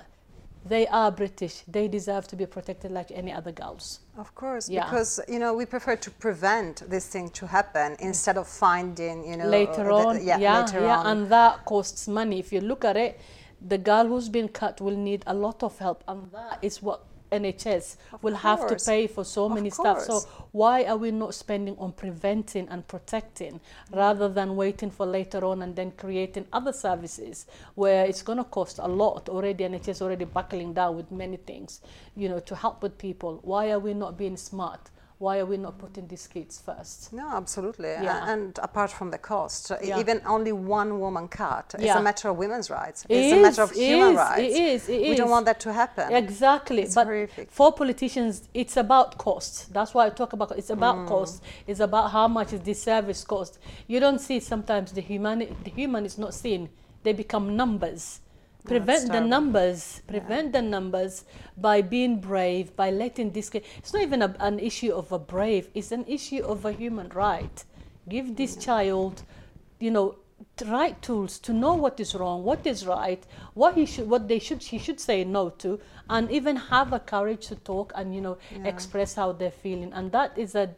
They 0.64 0.86
are 0.88 1.10
British. 1.10 1.62
They 1.66 1.88
deserve 1.88 2.26
to 2.28 2.36
be 2.36 2.44
protected 2.46 2.90
like 2.90 3.10
any 3.10 3.32
other 3.32 3.52
girls. 3.52 4.00
Of 4.18 4.34
course, 4.34 4.68
Yeah. 4.68 4.84
because 4.84 5.20
you 5.28 5.38
know 5.38 5.54
we 5.54 5.64
prefer 5.66 5.96
to 5.96 6.10
prevent 6.10 6.82
this 6.90 7.06
thing 7.06 7.30
to 7.30 7.46
happen 7.46 7.96
instead 8.00 8.36
of 8.36 8.46
finding 8.48 9.24
you 9.26 9.36
know 9.36 9.46
later 9.46 9.84
the- 9.84 9.92
on, 9.92 10.24
yeah, 10.24 10.38
yeah, 10.38 10.60
later 10.60 10.80
yeah, 10.80 10.98
on. 10.98 11.06
and 11.06 11.30
that 11.30 11.64
costs 11.64 12.06
money. 12.08 12.38
If 12.38 12.52
you 12.52 12.60
look 12.60 12.84
at 12.84 12.96
it, 12.96 13.18
the 13.60 13.78
girl 13.78 14.06
who's 14.06 14.28
been 14.28 14.48
cut 14.48 14.80
will 14.80 14.96
need 14.96 15.24
a 15.26 15.34
lot 15.34 15.62
of 15.62 15.78
help, 15.78 16.04
and 16.06 16.30
that 16.32 16.58
is 16.62 16.82
what 16.82 17.00
NHS 17.30 17.96
Of 18.12 18.22
will 18.22 18.34
have 18.36 18.66
to 18.68 18.76
pay 18.84 19.06
for 19.06 19.24
so 19.24 19.46
Of 19.46 19.52
many 19.52 19.70
stuff. 19.70 20.02
So 20.02 20.20
why 20.52 20.84
are 20.84 20.96
we 20.96 21.10
not 21.10 21.34
spending 21.34 21.76
on 21.78 21.92
preventing 21.92 22.68
and 22.68 22.86
protecting 22.86 23.60
rather 23.92 24.28
than 24.28 24.56
waiting 24.56 24.90
for 24.90 25.06
later 25.06 25.44
on 25.44 25.62
and 25.62 25.76
then 25.76 25.92
creating 25.92 26.46
other 26.52 26.72
services 26.72 27.46
where 27.74 28.04
it's 28.04 28.22
going 28.22 28.38
to 28.38 28.44
cost 28.44 28.78
a 28.78 28.88
lot 28.88 29.28
already 29.28 29.64
NHS 29.64 29.88
is 29.88 30.02
already 30.02 30.24
buckling 30.24 30.72
down 30.72 30.96
with 30.96 31.10
many 31.10 31.36
things, 31.36 31.80
you 32.16 32.28
know, 32.28 32.40
to 32.40 32.54
help 32.54 32.82
with 32.82 32.98
people. 32.98 33.40
Why 33.42 33.70
are 33.70 33.78
we 33.78 33.94
not 33.94 34.16
being 34.16 34.36
smart? 34.36 34.90
Why 35.18 35.38
are 35.40 35.46
we 35.46 35.56
not 35.56 35.78
putting 35.78 36.06
these 36.06 36.26
kids 36.28 36.60
first? 36.60 37.12
No, 37.12 37.28
absolutely. 37.30 37.88
Yeah. 37.88 38.32
And 38.32 38.56
apart 38.62 38.90
from 38.92 39.10
the 39.10 39.18
cost, 39.18 39.72
Yeah. 39.82 39.98
even 39.98 40.22
only 40.24 40.52
one 40.52 41.00
woman 41.00 41.26
cut 41.28 41.74
is 41.78 41.84
Yeah. 41.86 41.98
a 41.98 42.02
matter 42.02 42.28
of 42.28 42.36
women's 42.36 42.70
rights. 42.70 43.04
It 43.08 43.16
it's 43.16 43.32
a 43.32 43.42
matter 43.42 43.62
of 43.62 43.72
human 43.72 44.10
is, 44.12 44.16
rights. 44.16 44.40
it 44.42 44.52
is, 44.52 44.88
it 44.88 45.00
we 45.10 45.14
don't 45.16 45.30
want 45.30 45.46
that 45.46 45.58
to 45.60 45.72
happen. 45.72 46.12
Exactly. 46.14 46.82
It's 46.82 46.94
but 46.94 47.06
horrific. 47.06 47.50
for 47.50 47.72
politicians, 47.72 48.48
it's 48.54 48.76
about 48.76 49.18
cost. 49.18 49.72
That's 49.72 49.92
why 49.92 50.06
I 50.06 50.10
talk 50.10 50.32
about 50.34 50.52
it's 50.56 50.70
about 50.70 50.96
Mm. 50.98 51.08
cost. 51.08 51.42
It's 51.66 51.80
about 51.80 52.12
how 52.12 52.28
much 52.28 52.52
is 52.52 52.60
this 52.60 52.80
service 52.82 53.24
cost. 53.24 53.58
You 53.88 53.98
don't 53.98 54.20
see 54.20 54.38
sometimes 54.40 54.92
the 54.92 55.00
human 55.00 55.38
the 55.64 55.70
human 55.70 56.04
is 56.06 56.16
not 56.16 56.32
seen. 56.32 56.68
They 57.02 57.12
become 57.12 57.56
numbers. 57.56 58.20
Prevent 58.68 59.12
the 59.12 59.20
numbers. 59.20 60.02
Prevent 60.06 60.52
the 60.52 60.62
numbers 60.62 61.24
by 61.56 61.82
being 61.82 62.20
brave. 62.20 62.74
By 62.76 62.90
letting 62.90 63.32
this. 63.32 63.50
It's 63.52 63.92
not 63.92 64.02
even 64.02 64.22
a, 64.22 64.36
an 64.40 64.58
issue 64.58 64.92
of 64.92 65.10
a 65.12 65.18
brave. 65.18 65.68
It's 65.74 65.92
an 65.92 66.04
issue 66.06 66.42
of 66.44 66.64
a 66.64 66.72
human 66.72 67.08
right. 67.10 67.64
Give 68.08 68.36
this 68.36 68.56
child, 68.56 69.22
you 69.80 69.90
know, 69.90 70.16
right 70.66 71.00
tools 71.02 71.38
to 71.38 71.52
know 71.52 71.74
what 71.74 72.00
is 72.00 72.14
wrong, 72.14 72.44
what 72.44 72.66
is 72.66 72.86
right, 72.86 73.24
what 73.54 73.74
he 73.74 73.86
should, 73.86 74.08
what 74.08 74.28
they 74.28 74.38
should, 74.38 74.62
he 74.62 74.78
should 74.78 75.00
say 75.00 75.24
no 75.24 75.50
to, 75.50 75.80
and 76.10 76.30
even 76.30 76.56
have 76.56 76.92
a 76.92 77.00
courage 77.00 77.46
to 77.48 77.56
talk 77.56 77.92
and 77.94 78.14
you 78.14 78.20
know 78.20 78.38
express 78.64 79.14
how 79.14 79.32
they're 79.32 79.50
feeling. 79.50 79.92
And 79.92 80.12
that 80.12 80.36
is 80.36 80.54
a 80.54 80.70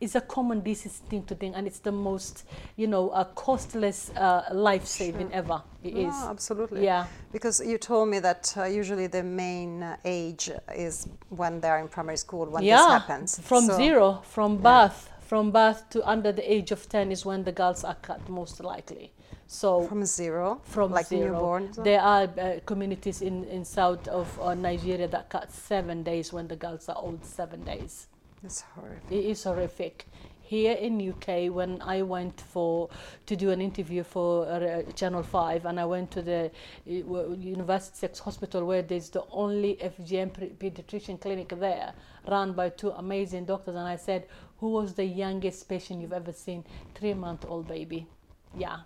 is 0.00 0.14
a 0.16 0.20
common 0.20 0.60
decent 0.60 0.92
thing 1.08 1.24
to 1.24 1.34
think, 1.34 1.54
and 1.56 1.66
it's 1.66 1.78
the 1.78 1.92
most 1.92 2.44
you 2.76 2.86
know 2.86 3.10
a 3.10 3.24
costless, 3.24 4.10
uh, 4.16 4.42
life 4.52 4.84
saving 4.86 5.32
ever. 5.32 5.62
It 5.82 5.96
is. 5.96 6.14
Absolutely. 6.14 6.84
Yeah. 6.84 7.06
Because 7.32 7.60
you 7.64 7.78
told 7.78 8.08
me 8.08 8.18
that 8.20 8.54
uh, 8.56 8.64
usually 8.64 9.06
the 9.06 9.22
main 9.22 9.82
uh, 9.82 9.96
age 10.04 10.50
is 10.74 11.08
when 11.28 11.60
they're 11.60 11.78
in 11.78 11.88
primary 11.88 12.16
school 12.16 12.46
when 12.46 12.62
yeah, 12.64 12.76
this 12.78 12.86
happens. 12.86 13.38
from 13.40 13.66
So- 13.66 13.76
zero, 13.76 14.22
from 14.24 14.58
birth, 14.58 15.10
from 15.20 15.50
birth 15.52 15.88
to 15.90 16.06
under 16.08 16.32
the 16.32 16.42
age 16.52 16.70
of 16.72 16.88
ten 16.88 17.12
is 17.12 17.24
when 17.26 17.44
the 17.44 17.52
girls 17.52 17.84
are 17.84 17.96
cut 18.02 18.28
most 18.28 18.60
likely. 18.62 19.12
So 19.46 19.86
From 19.86 20.04
zero, 20.06 20.60
from 20.64 20.90
like 20.90 21.06
zero. 21.06 21.32
newborn. 21.34 21.70
There 21.84 22.00
are 22.00 22.22
uh, 22.24 22.60
communities 22.64 23.20
in, 23.22 23.44
in 23.44 23.64
south 23.64 24.08
of 24.08 24.26
uh, 24.40 24.54
Nigeria 24.54 25.06
that 25.08 25.28
cut 25.28 25.52
seven 25.52 26.02
days 26.02 26.32
when 26.32 26.48
the 26.48 26.56
girls 26.56 26.88
are 26.88 26.96
old 26.96 27.24
seven 27.24 27.62
days. 27.62 28.06
It's 28.44 28.60
horrific. 28.60 29.10
It 29.10 29.24
is 29.24 29.44
horrific. 29.44 30.06
Here 30.42 30.74
in 30.74 31.00
UK, 31.00 31.50
when 31.50 31.80
I 31.80 32.02
went 32.02 32.38
for 32.42 32.90
to 33.24 33.34
do 33.34 33.50
an 33.50 33.62
interview 33.62 34.04
for 34.04 34.46
uh, 34.46 34.82
Channel 34.92 35.22
Five, 35.22 35.64
and 35.64 35.80
I 35.80 35.86
went 35.86 36.10
to 36.10 36.20
the 36.20 36.50
uh, 36.86 37.30
University 37.30 37.96
Sex 37.96 38.18
Hospital, 38.18 38.66
where 38.66 38.82
there's 38.82 39.08
the 39.08 39.24
only 39.30 39.76
FGM 39.76 40.58
pediatrician 40.58 41.18
clinic 41.18 41.48
there, 41.58 41.94
run 42.28 42.52
by 42.52 42.68
two 42.68 42.90
amazing 42.90 43.46
doctors, 43.46 43.76
and 43.76 43.88
I 43.88 43.96
said, 43.96 44.26
"Who 44.58 44.72
was 44.72 44.92
the 44.92 45.06
youngest 45.06 45.66
patient 45.66 46.02
you've 46.02 46.12
ever 46.12 46.32
seen? 46.32 46.64
Three-month-old 46.94 47.66
baby." 47.66 48.06
Yeah, 48.54 48.80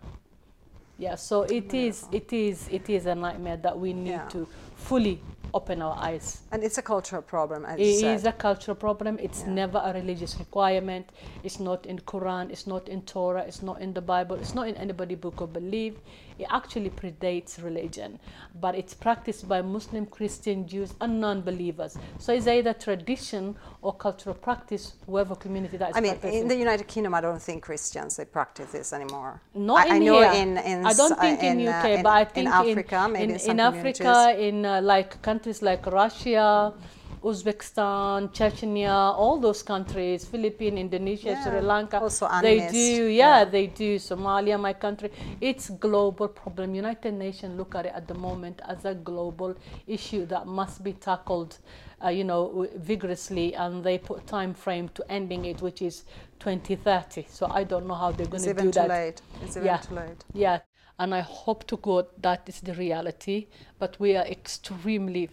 yeah. 0.98 1.14
So 1.14 1.42
it 1.42 1.72
is, 1.72 2.06
it 2.12 2.32
is, 2.32 2.68
it 2.70 2.90
is 2.90 3.06
a 3.06 3.14
nightmare 3.14 3.56
that 3.58 3.78
we 3.78 3.92
need 3.92 4.10
Yeah. 4.10 4.28
to 4.28 4.46
fully 4.76 5.20
open 5.54 5.80
our 5.80 5.96
eyes. 5.96 6.42
And 6.52 6.62
it's 6.62 6.76
a 6.78 6.82
cultural 6.82 7.22
problem, 7.22 7.64
as 7.64 7.78
you 7.78 7.86
It 7.86 8.00
said. 8.00 8.14
is 8.16 8.24
a 8.26 8.32
cultural 8.32 8.74
problem. 8.74 9.18
It's 9.18 9.42
Yeah. 9.42 9.50
never 9.54 9.80
a 9.82 9.92
religious 9.94 10.38
requirement. 10.38 11.08
It's 11.42 11.58
not 11.58 11.86
in 11.86 11.98
Quran. 12.00 12.50
It's 12.50 12.66
not 12.66 12.88
in 12.88 13.02
Torah. 13.02 13.44
It's 13.46 13.62
not 13.62 13.80
in 13.80 13.94
the 13.94 14.02
Bible. 14.02 14.36
It's 14.36 14.54
not 14.54 14.68
in 14.68 14.74
anybody 14.76 15.14
book 15.14 15.40
of 15.40 15.52
belief. 15.52 15.94
It 16.38 16.46
actually 16.50 16.90
predates 16.90 17.62
religion, 17.62 18.18
but 18.60 18.74
it's 18.74 18.94
practiced 18.94 19.48
by 19.48 19.62
Muslim, 19.62 20.06
Christian, 20.06 20.66
Jews, 20.66 20.94
and 21.00 21.20
non-believers. 21.20 21.96
So 22.18 22.32
it's 22.32 22.46
either 22.46 22.72
tradition 22.72 23.56
or 23.82 23.94
cultural 23.94 24.34
practice, 24.34 24.94
whoever 25.06 25.34
community 25.34 25.76
that 25.76 25.90
is 25.90 25.96
I 25.96 26.00
mean, 26.00 26.12
practicing. 26.12 26.42
in 26.42 26.48
the 26.48 26.56
United 26.56 26.86
Kingdom, 26.86 27.14
I 27.14 27.20
don't 27.20 27.42
think 27.42 27.62
Christians 27.62 28.16
they 28.16 28.24
practice 28.24 28.72
this 28.72 28.92
anymore. 28.92 29.40
Not 29.54 29.88
I, 29.88 29.96
I 29.96 29.98
know 29.98 30.20
here. 30.20 30.42
in 30.42 30.58
in 30.58 30.86
I 30.86 30.92
don't 30.92 31.18
think 31.18 31.42
in, 31.42 31.66
uh, 31.66 31.72
UK, 31.72 31.84
in, 31.90 32.02
but 32.02 32.12
I 32.12 32.20
in 32.20 32.26
think 32.26 32.48
Africa, 32.48 33.12
in, 33.14 33.30
in, 33.30 33.38
some 33.38 33.50
in 33.50 33.60
Africa, 33.60 34.36
in 34.38 34.66
uh, 34.66 34.80
like 34.82 35.20
countries 35.22 35.62
like 35.62 35.86
Russia, 35.86 36.72
Uzbekistan, 37.22 38.28
Chechnya, 38.32 39.14
all 39.16 39.38
those 39.38 39.62
countries, 39.62 40.24
Philippines, 40.24 40.78
Indonesia, 40.78 41.30
Yeah. 41.30 41.42
Sri 41.42 41.60
Lanka, 41.60 42.00
Also 42.00 42.26
they 42.40 42.60
do, 42.60 43.06
yeah, 43.06 43.38
yeah. 43.40 43.44
they 43.44 43.66
do. 43.66 43.96
Somalia, 43.98 44.58
my 44.58 44.72
country, 44.72 45.10
it's 45.40 45.70
global 45.70 46.28
problem. 46.28 46.74
United 46.74 47.14
Nations 47.14 47.56
look 47.58 47.74
at 47.74 47.86
it 47.86 47.92
at 47.94 48.06
the 48.06 48.14
moment 48.14 48.60
as 48.68 48.84
a 48.84 48.94
global 48.94 49.54
issue 49.86 50.26
that 50.26 50.46
must 50.46 50.84
be 50.84 50.92
tackled, 50.92 51.58
uh, 52.04 52.08
you 52.08 52.24
know, 52.24 52.66
vigorously, 52.76 53.54
and 53.54 53.82
they 53.82 53.98
put 53.98 54.26
time 54.26 54.54
frame 54.54 54.88
to 54.90 55.04
ending 55.10 55.44
it, 55.46 55.60
which 55.60 55.82
is 55.82 56.04
2030. 56.38 57.26
So 57.28 57.48
I 57.50 57.64
don't 57.64 57.86
know 57.86 57.94
how 57.94 58.12
they're 58.12 58.26
going 58.26 58.42
It's 58.42 58.44
to 58.44 58.50
even 58.50 58.64
do 58.66 58.70
too 58.72 58.80
that. 58.80 58.88
late. 58.88 59.22
It's 59.42 59.56
even 59.56 59.66
Yeah. 59.66 59.78
too 59.78 59.94
late. 59.94 60.24
Yeah, 60.34 60.60
and 60.98 61.14
I 61.14 61.20
hope 61.20 61.66
to 61.68 61.76
God 61.76 62.06
that 62.22 62.48
is 62.48 62.60
the 62.60 62.74
reality, 62.74 63.46
but 63.78 63.98
we 63.98 64.16
are 64.16 64.24
extremely 64.26 65.28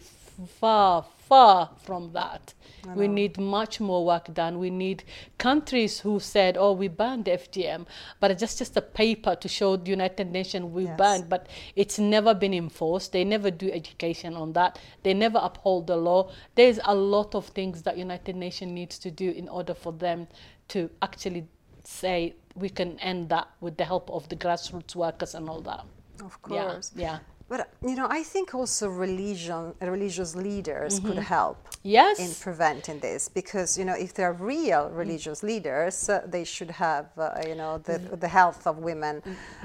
far, 0.59 1.05
far 1.27 1.69
from 1.77 2.11
that. 2.13 2.53
We 2.95 3.07
need 3.07 3.39
much 3.39 3.79
more 3.79 4.05
work 4.05 4.31
done. 4.31 4.59
We 4.59 4.69
need 4.69 5.03
countries 5.39 6.01
who 6.01 6.19
said, 6.19 6.55
"Oh, 6.55 6.71
we 6.73 6.87
banned 6.87 7.27
FGM," 7.27 7.87
but 8.19 8.29
it's 8.29 8.39
just 8.39 8.59
just 8.59 8.77
a 8.77 8.81
paper 8.81 9.35
to 9.35 9.47
show 9.47 9.75
the 9.75 9.89
United 9.89 10.31
Nations 10.31 10.65
we 10.71 10.83
Yes. 10.85 10.97
banned, 10.97 11.27
but 11.27 11.47
it's 11.75 11.97
never 11.97 12.35
been 12.35 12.53
enforced. 12.53 13.11
They 13.11 13.23
never 13.23 13.49
do 13.49 13.71
education 13.71 14.35
on 14.35 14.53
that. 14.53 14.77
They 15.01 15.15
never 15.15 15.39
uphold 15.41 15.87
the 15.87 15.97
law. 15.97 16.29
There's 16.53 16.79
a 16.85 16.93
lot 16.93 17.33
of 17.33 17.47
things 17.47 17.81
that 17.83 17.97
United 17.97 18.35
Nations 18.35 18.71
needs 18.71 18.99
to 18.99 19.09
do 19.09 19.31
in 19.31 19.49
order 19.49 19.73
for 19.73 19.91
them 19.91 20.27
to 20.67 20.89
actually 21.01 21.47
say 21.83 22.35
we 22.55 22.69
can 22.69 22.99
end 22.99 23.29
that 23.29 23.47
with 23.61 23.77
the 23.77 23.85
help 23.85 24.09
of 24.11 24.29
the 24.29 24.35
grassroots 24.35 24.95
workers 24.95 25.33
and 25.33 25.49
all 25.49 25.61
that. 25.61 25.85
Of 26.23 26.37
Yeah, 26.49 26.71
course. 26.71 26.91
yeah. 26.95 27.19
But 27.47 27.69
you 27.83 27.95
know, 27.95 28.07
I 28.09 28.23
think 28.23 28.55
also 28.55 28.89
religion, 28.89 29.73
religious 29.81 30.35
leaders 30.35 30.99
could 30.99 31.17
Mm-hmm. 31.17 31.33
help 31.37 31.57
Yes. 31.83 32.19
in 32.19 32.31
preventing 32.43 32.99
this 32.99 33.29
because 33.29 33.77
you 33.77 33.85
know, 33.85 33.93
if 33.93 34.13
they're 34.15 34.33
real 34.33 34.89
religious 34.89 35.43
leaders, 35.43 36.09
uh, 36.09 36.21
they 36.25 36.43
should 36.43 36.71
have 36.71 37.05
uh, 37.17 37.29
you 37.47 37.55
know 37.55 37.77
the 37.77 37.99
Mm-hmm. 37.99 38.19
the 38.19 38.27
health 38.27 38.65
of 38.67 38.77
women 38.79 39.21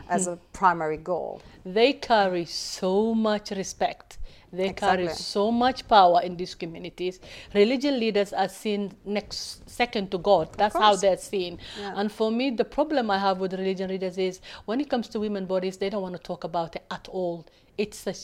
as 0.09 0.27
a 0.27 0.37
primary 0.53 0.99
goal. 0.99 1.41
they 1.65 1.93
carry 1.95 2.45
so 2.45 3.15
much 3.15 3.51
respect. 3.51 4.19
They 4.53 4.73
carry 4.73 5.09
so 5.09 5.53
much 5.53 5.87
power 5.87 6.21
in 6.23 6.37
these 6.37 6.55
communities. 6.57 7.21
Religion 7.55 8.01
leaders 8.01 8.33
are 8.33 8.49
seen 8.49 8.93
next 9.05 9.69
second 9.71 10.11
to 10.11 10.19
God. 10.19 10.49
That's 10.57 10.77
how 10.77 10.97
they're 10.97 11.17
seen. 11.17 11.59
Yeah. 11.79 11.93
And 11.97 12.11
for 12.11 12.33
me, 12.33 12.51
the 12.51 12.65
problem 12.65 13.11
I 13.11 13.19
have 13.19 13.39
with 13.39 13.53
religion 13.53 13.91
leaders 13.91 14.19
is 14.19 14.41
when 14.65 14.81
it 14.81 14.91
comes 14.91 15.09
to 15.11 15.21
women 15.21 15.47
bodies, 15.47 15.77
they 15.77 15.89
don't 15.89 16.03
want 16.03 16.17
to 16.17 16.23
talk 16.23 16.45
about 16.45 16.75
it 16.75 16.85
at 16.91 17.07
all. 17.09 17.47
It's 17.79 18.07
a 18.07 18.15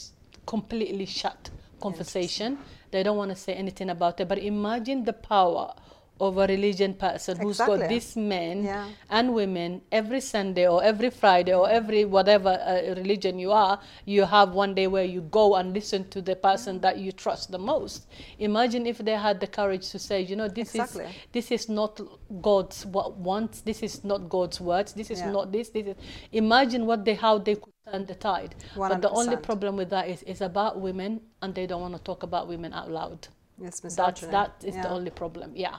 completely 0.46 1.06
shut 1.06 1.50
conversation. 1.80 2.58
They 2.90 3.02
don't 3.02 3.16
want 3.16 3.30
to 3.30 3.36
say 3.36 3.52
anything 3.54 3.90
about 3.90 4.20
it. 4.20 4.28
But 4.28 4.38
imagine 4.38 5.04
the 5.04 5.12
power 5.12 5.74
of 6.18 6.38
a 6.38 6.46
religion 6.46 6.94
person 6.94 7.36
who's 7.36 7.58
got 7.58 7.72
Exactly. 7.74 7.88
these 7.94 8.16
men 8.16 8.64
Yeah. 8.64 8.88
and 9.10 9.34
women 9.34 9.82
every 9.92 10.20
Sunday 10.20 10.66
or 10.66 10.82
every 10.82 11.10
Friday 11.10 11.54
or 11.54 11.68
every 11.68 12.04
whatever 12.06 12.48
uh, 12.50 12.94
religion 12.94 13.38
you 13.38 13.52
are, 13.52 13.78
you 14.06 14.24
have 14.24 14.52
one 14.54 14.74
day 14.74 14.86
where 14.86 15.04
you 15.04 15.20
go 15.20 15.56
and 15.56 15.74
listen 15.74 16.08
to 16.10 16.22
the 16.22 16.34
person 16.34 16.80
that 16.80 16.98
you 16.98 17.12
trust 17.12 17.50
the 17.50 17.58
most. 17.58 18.06
Imagine 18.38 18.86
if 18.86 18.98
they 18.98 19.12
had 19.12 19.40
the 19.40 19.46
courage 19.46 19.90
to 19.90 19.98
say, 19.98 20.22
you 20.22 20.36
know, 20.36 20.48
this 20.48 20.74
Exactly. 20.74 21.04
is 21.04 21.10
this 21.32 21.50
is 21.50 21.68
not 21.68 22.00
God's 22.40 22.86
what 22.86 23.16
wants. 23.16 23.60
This 23.60 23.82
is 23.82 24.02
not 24.04 24.28
God's 24.28 24.60
words. 24.60 24.92
This 24.94 25.10
is 25.10 25.20
Yeah. 25.20 25.32
not 25.32 25.52
this. 25.52 25.68
This 25.70 25.86
is. 25.88 25.96
Imagine 26.32 26.86
what 26.86 27.04
they 27.04 27.14
how 27.14 27.38
they 27.38 27.56
could 27.56 27.74
turn 27.90 28.06
the 28.06 28.14
tide. 28.14 28.54
But 28.76 29.02
the 29.02 29.10
only 29.10 29.36
problem 29.36 29.76
with 29.76 29.90
that 29.90 30.08
it's 30.08 30.22
is 30.22 30.40
about 30.40 30.80
women, 30.80 31.20
and 31.42 31.54
they 31.54 31.66
don't 31.66 31.82
want 31.82 31.94
to 31.94 32.02
talk 32.02 32.22
about 32.22 32.48
women 32.48 32.72
out 32.72 32.90
loud. 32.90 33.28
It's 33.60 33.80
That's 33.80 34.20
that 34.22 34.52
is 34.64 34.74
the 34.76 34.90
only 34.90 35.10
problem. 35.10 35.52
Yeah. 35.54 35.76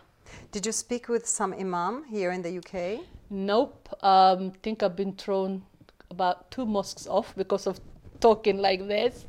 Did 0.52 0.66
you 0.66 0.72
speak 0.72 1.10
with 1.10 1.28
some 1.28 1.54
imam 1.54 2.06
here 2.06 2.32
in 2.32 2.42
the 2.42 2.58
UK? 2.58 3.02
Nope. 3.30 3.90
Um, 4.04 4.52
think 4.64 4.84
I've 4.84 4.96
been 4.96 5.14
thrown 5.14 5.64
about 6.10 6.50
two 6.52 6.66
mosques 6.66 7.08
off 7.08 7.36
because 7.36 7.68
of 7.68 7.80
talking 8.20 8.58
like 8.58 8.88
this. 8.88 9.26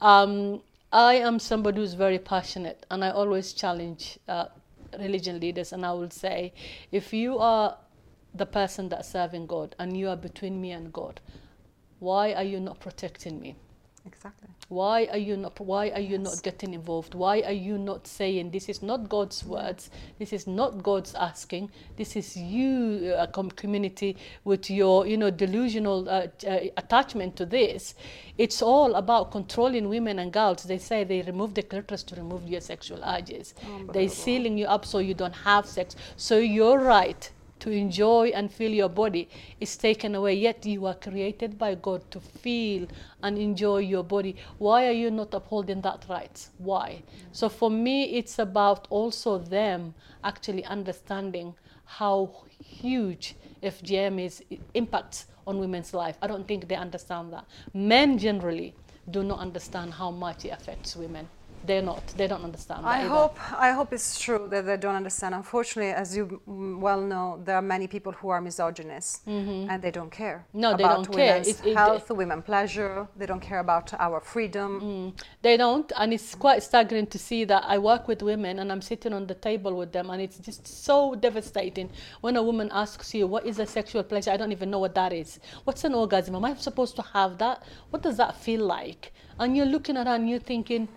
Um, 0.00 0.60
I 0.92 1.14
am 1.14 1.38
somebody 1.38 1.78
who's 1.80 1.94
very 1.94 2.18
passionate, 2.18 2.86
and 2.90 3.04
I 3.04 3.10
always 3.10 3.52
challenge 3.52 4.18
uh, 4.28 4.46
religion 4.98 5.40
leaders. 5.40 5.72
And 5.72 5.84
I 5.84 5.92
will 5.92 6.10
say, 6.10 6.52
if 6.92 7.12
you 7.12 7.38
are 7.38 7.76
the 8.34 8.46
person 8.46 8.88
that's 8.88 9.08
serving 9.08 9.46
God 9.46 9.74
and 9.78 9.96
you 9.96 10.08
are 10.08 10.16
between 10.16 10.60
me 10.60 10.72
and 10.72 10.92
God, 10.92 11.20
why 11.98 12.32
are 12.32 12.44
you 12.44 12.60
not 12.60 12.80
protecting 12.80 13.40
me? 13.40 13.56
Exactly. 14.06 14.48
Why 14.68 15.08
are 15.10 15.16
you 15.18 15.36
not? 15.38 15.58
Why 15.60 15.88
are 15.90 16.00
you 16.00 16.18
Yes. 16.18 16.20
not 16.20 16.42
getting 16.42 16.74
involved? 16.74 17.14
Why 17.14 17.40
are 17.40 17.52
you 17.52 17.78
not 17.78 18.06
saying 18.06 18.50
this 18.50 18.68
is 18.68 18.82
not 18.82 19.08
God's 19.08 19.42
words? 19.42 19.88
This 20.18 20.30
is 20.34 20.46
not 20.46 20.82
God's 20.82 21.14
asking. 21.14 21.70
This 21.96 22.16
is 22.16 22.36
you, 22.36 23.14
uh, 23.16 23.26
com- 23.28 23.50
community, 23.50 24.16
with 24.44 24.68
your 24.68 25.06
you 25.06 25.16
know 25.16 25.30
delusional 25.30 26.06
uh, 26.08 26.26
uh, 26.46 26.58
attachment 26.76 27.34
to 27.36 27.46
this. 27.46 27.94
It's 28.36 28.60
all 28.60 28.94
about 28.94 29.30
controlling 29.32 29.88
women 29.88 30.18
and 30.18 30.30
girls. 30.32 30.64
They 30.64 30.78
say 30.78 31.02
they 31.02 31.22
remove 31.22 31.54
the 31.54 31.62
clitoris 31.62 32.02
to 32.04 32.16
remove 32.16 32.46
your 32.46 32.60
sexual 32.60 33.02
urges. 33.04 33.54
They 33.54 33.66
Unbelievable. 33.72 34.08
sealing 34.14 34.58
you 34.58 34.66
up 34.66 34.84
so 34.84 34.98
you 34.98 35.14
don't 35.14 35.34
have 35.46 35.64
sex. 35.66 35.96
So 36.16 36.36
you're 36.36 36.78
right 36.78 37.30
to 37.60 37.70
enjoy 37.70 38.28
and 38.28 38.52
feel 38.52 38.70
your 38.70 38.88
body 38.88 39.28
is 39.60 39.76
taken 39.76 40.14
away. 40.14 40.34
Yet 40.34 40.64
you 40.66 40.86
are 40.86 40.94
created 40.94 41.58
by 41.58 41.74
God 41.74 42.10
to 42.10 42.20
feel 42.20 42.86
and 43.22 43.38
enjoy 43.38 43.78
your 43.78 44.04
body. 44.04 44.36
Why 44.58 44.86
are 44.86 44.92
you 44.92 45.10
not 45.10 45.34
upholding 45.34 45.80
that 45.82 46.04
right? 46.08 46.48
Why? 46.58 47.02
So 47.32 47.48
for 47.48 47.70
me, 47.70 48.04
it's 48.16 48.38
about 48.38 48.86
also 48.90 49.38
them 49.38 49.94
actually 50.24 50.64
understanding 50.64 51.54
how 51.84 52.44
huge 52.62 53.34
FGM 53.62 54.24
is 54.24 54.42
impacts 54.74 55.26
on 55.46 55.58
women's 55.58 55.94
life. 55.94 56.16
I 56.20 56.26
don't 56.26 56.46
think 56.46 56.68
they 56.68 56.76
understand 56.76 57.32
that. 57.32 57.46
Men 57.72 58.18
generally 58.18 58.74
do 59.10 59.22
not 59.22 59.38
understand 59.38 59.94
how 59.94 60.10
much 60.10 60.44
it 60.44 60.50
affects 60.50 60.94
women. 60.94 61.28
They're 61.64 61.82
not. 61.82 62.06
They 62.16 62.26
don't 62.26 62.44
understand. 62.44 62.86
I 62.86 63.00
either. 63.00 63.08
hope 63.08 63.36
I 63.52 63.72
hope 63.72 63.92
it's 63.92 64.18
true 64.20 64.46
that 64.50 64.64
they 64.66 64.76
don't 64.76 64.94
understand. 64.94 65.34
Unfortunately, 65.34 65.92
as 65.92 66.16
you 66.16 66.40
well 66.46 67.00
know, 67.00 67.40
there 67.44 67.56
are 67.56 67.62
many 67.62 67.86
people 67.86 68.12
who 68.12 68.28
are 68.30 68.40
misogynist 68.40 69.26
and 69.26 69.82
they 69.82 69.90
don't 69.90 70.10
care 70.10 70.44
Mm-hmm. 70.48 70.60
No, 70.60 70.76
they 70.76 70.82
don't 70.84 71.10
care. 71.10 71.34
women's 71.38 71.48
It- 71.48 71.66
it- 71.66 71.76
health, 71.76 72.10
women 72.10 72.42
pleasure. 72.42 73.06
They 73.16 73.26
don't 73.26 73.40
care 73.40 73.60
about 73.60 73.92
our 73.98 74.20
freedom. 74.20 74.80
Mm. 74.80 75.20
They 75.42 75.56
don't, 75.56 75.90
and 75.96 76.12
it's 76.12 76.34
quite 76.34 76.62
staggering 76.62 77.06
to 77.08 77.18
see 77.18 77.44
that 77.44 77.64
I 77.66 77.76
work 77.78 78.08
with 78.08 78.22
women 78.22 78.58
and 78.60 78.70
I'm 78.72 78.82
sitting 78.82 79.12
on 79.12 79.26
the 79.26 79.34
table 79.34 79.74
with 79.74 79.92
them, 79.92 80.10
and 80.10 80.20
it's 80.22 80.38
just 80.38 80.66
so 80.66 81.14
devastating 81.14 81.90
when 82.20 82.36
a 82.36 82.42
woman 82.42 82.68
asks 82.72 83.14
you, 83.14 83.26
What 83.26 83.44
is 83.46 83.58
a 83.58 83.66
sexual 83.66 84.02
pleasure? 84.02 84.30
I 84.30 84.36
don't 84.36 84.52
even 84.52 84.70
know 84.70 84.78
what 84.78 84.94
that 84.94 85.12
is. 85.12 85.38
What's 85.64 85.84
an 85.84 85.94
orgasm? 85.94 86.34
Am 86.34 86.44
I 86.44 86.54
supposed 86.54 86.96
to 86.96 87.02
have 87.02 87.38
that? 87.38 87.62
What 87.90 88.02
does 88.02 88.16
that 88.16 88.36
feel 88.36 88.64
like? 88.64 89.12
And 89.38 89.56
you're 89.56 89.66
looking 89.66 89.96
at 89.96 90.06
her 90.06 90.14
and 90.14 90.28
you're 90.28 90.40
thinking, 90.40 90.88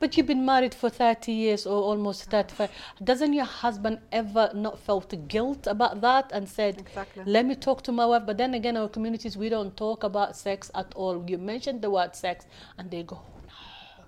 but 0.00 0.16
you've 0.16 0.26
been 0.26 0.44
married 0.44 0.74
for 0.74 0.88
30 0.90 1.32
years 1.32 1.66
or 1.66 1.82
almost 1.82 2.24
35. 2.30 2.70
Doesn't 3.02 3.32
your 3.32 3.44
husband 3.44 3.98
ever 4.12 4.50
not 4.54 4.78
felt 4.78 5.12
guilt 5.28 5.66
about 5.66 6.00
that 6.00 6.30
and 6.32 6.48
said, 6.48 6.78
Exactly. 6.80 7.24
let 7.26 7.44
me 7.46 7.54
talk 7.54 7.82
to 7.82 7.92
my 7.92 8.06
wife? 8.06 8.22
But 8.26 8.38
then 8.38 8.54
again, 8.54 8.76
our 8.76 8.88
communities, 8.88 9.36
we 9.36 9.48
don't 9.48 9.76
talk 9.76 10.04
about 10.04 10.36
sex 10.36 10.70
at 10.74 10.92
all. 10.94 11.24
You 11.28 11.38
mentioned 11.38 11.82
the 11.82 11.90
word 11.90 12.14
sex 12.14 12.46
and 12.78 12.90
they 12.90 13.02
go, 13.02 13.20
no. 13.46 14.04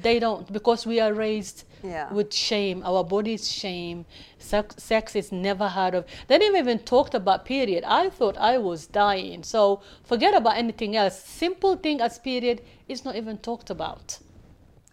They 0.00 0.18
don't 0.18 0.52
because 0.52 0.86
we 0.86 1.00
are 1.00 1.12
raised 1.12 1.64
Yeah. 1.82 2.12
with 2.12 2.32
shame. 2.32 2.82
Our 2.84 3.04
bodies 3.04 3.50
shame. 3.50 4.06
Sex, 4.38 4.76
sex 4.82 5.14
is 5.16 5.30
never 5.32 5.68
heard 5.68 5.94
of. 5.94 6.04
They 6.28 6.38
never 6.38 6.56
even 6.56 6.78
talked 6.80 7.14
about 7.14 7.44
period. 7.44 7.84
I 7.86 8.08
thought 8.10 8.36
I 8.38 8.58
was 8.58 8.86
dying. 8.86 9.42
So 9.42 9.80
forget 10.02 10.34
about 10.34 10.56
anything 10.56 10.96
else. 10.96 11.18
Simple 11.20 11.76
thing 11.76 12.00
as 12.00 12.18
period 12.18 12.62
is 12.88 13.04
not 13.04 13.16
even 13.16 13.38
talked 13.38 13.70
about. 13.70 14.18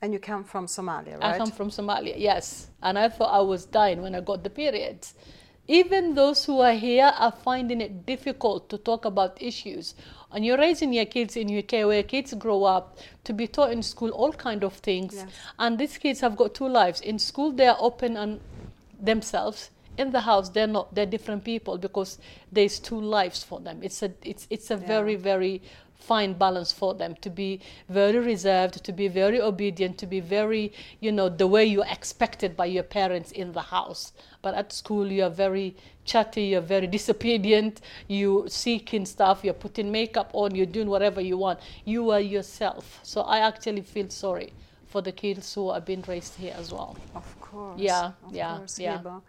And 0.01 0.13
you 0.13 0.19
come 0.19 0.43
from 0.43 0.65
Somalia, 0.65 1.19
right? 1.19 1.35
I 1.35 1.37
come 1.37 1.51
from 1.51 1.69
Somalia, 1.69 2.15
yes. 2.17 2.67
And 2.81 2.97
I 2.97 3.07
thought 3.09 3.31
I 3.31 3.41
was 3.41 3.65
dying 3.65 4.01
when 4.01 4.15
I 4.15 4.21
got 4.21 4.43
the 4.43 4.49
periods. 4.49 5.13
Even 5.67 6.15
those 6.15 6.43
who 6.45 6.59
are 6.59 6.73
here 6.73 7.11
are 7.17 7.31
finding 7.31 7.81
it 7.81 8.05
difficult 8.05 8.67
to 8.69 8.77
talk 8.79 9.05
about 9.05 9.39
issues. 9.41 9.93
And 10.31 10.43
you're 10.43 10.57
raising 10.57 10.91
your 10.91 11.05
kids 11.05 11.37
in 11.37 11.55
UK 11.55 11.85
where 11.85 12.01
kids 12.03 12.33
grow 12.33 12.63
up 12.63 12.97
to 13.25 13.33
be 13.33 13.47
taught 13.47 13.71
in 13.71 13.83
school 13.83 14.09
all 14.09 14.33
kind 14.33 14.63
of 14.63 14.73
things. 14.73 15.13
Yes. 15.15 15.29
And 15.59 15.77
these 15.77 15.97
kids 15.97 16.19
have 16.21 16.35
got 16.35 16.55
two 16.55 16.67
lives. 16.67 16.99
In 17.01 17.19
school 17.19 17.51
they 17.51 17.67
are 17.67 17.77
open 17.79 18.17
and 18.17 18.39
themselves. 18.99 19.69
In 19.97 20.11
the 20.11 20.21
house 20.21 20.49
they're 20.49 20.67
not. 20.67 20.95
They're 20.95 21.05
different 21.05 21.43
people 21.43 21.77
because 21.77 22.17
there's 22.51 22.79
two 22.79 22.99
lives 22.99 23.43
for 23.43 23.59
them. 23.59 23.81
It's 23.83 24.01
a 24.01 24.11
it's 24.23 24.47
it's 24.49 24.71
a 24.71 24.75
Yeah. 24.75 24.87
very 24.87 25.15
very 25.15 25.61
fine 26.01 26.33
balance 26.33 26.71
for 26.71 26.93
them 26.93 27.15
to 27.21 27.29
be 27.29 27.59
very 27.89 28.19
reserved, 28.19 28.83
to 28.83 28.91
be 28.91 29.07
very 29.07 29.39
obedient, 29.39 29.97
to 29.99 30.07
be 30.07 30.19
very, 30.19 30.73
you 30.99 31.11
know, 31.11 31.29
the 31.29 31.47
way 31.47 31.63
you're 31.65 31.85
expected 31.85 32.57
by 32.57 32.65
your 32.65 32.83
parents 32.83 33.31
in 33.31 33.53
the 33.53 33.61
house. 33.61 34.11
But 34.41 34.55
at 34.55 34.73
school, 34.73 35.11
you're 35.11 35.29
very 35.29 35.75
chatty, 36.03 36.43
you're 36.45 36.61
very 36.61 36.87
disobedient, 36.87 37.81
you 38.07 38.45
seeking 38.47 39.05
stuff, 39.05 39.43
you're 39.43 39.53
putting 39.53 39.91
makeup 39.91 40.31
on, 40.33 40.55
you're 40.55 40.65
doing 40.65 40.89
whatever 40.89 41.21
you 41.21 41.37
want. 41.37 41.59
You 41.85 42.09
are 42.11 42.19
yourself. 42.19 42.99
So 43.03 43.21
I 43.21 43.39
actually 43.39 43.81
feel 43.81 44.09
sorry 44.09 44.53
for 44.87 45.01
the 45.01 45.11
kids 45.11 45.53
who 45.53 45.69
are 45.69 45.79
being 45.81 46.03
raised 46.07 46.35
here 46.35 46.55
as 46.57 46.71
well. 46.73 46.97
Of 47.15 47.39
course. 47.39 47.79
Yeah, 47.79 48.11
of 48.25 48.35
yeah, 48.35 48.57
course, 48.57 48.79
yeah. 48.79 48.97
Hibo. 48.97 49.21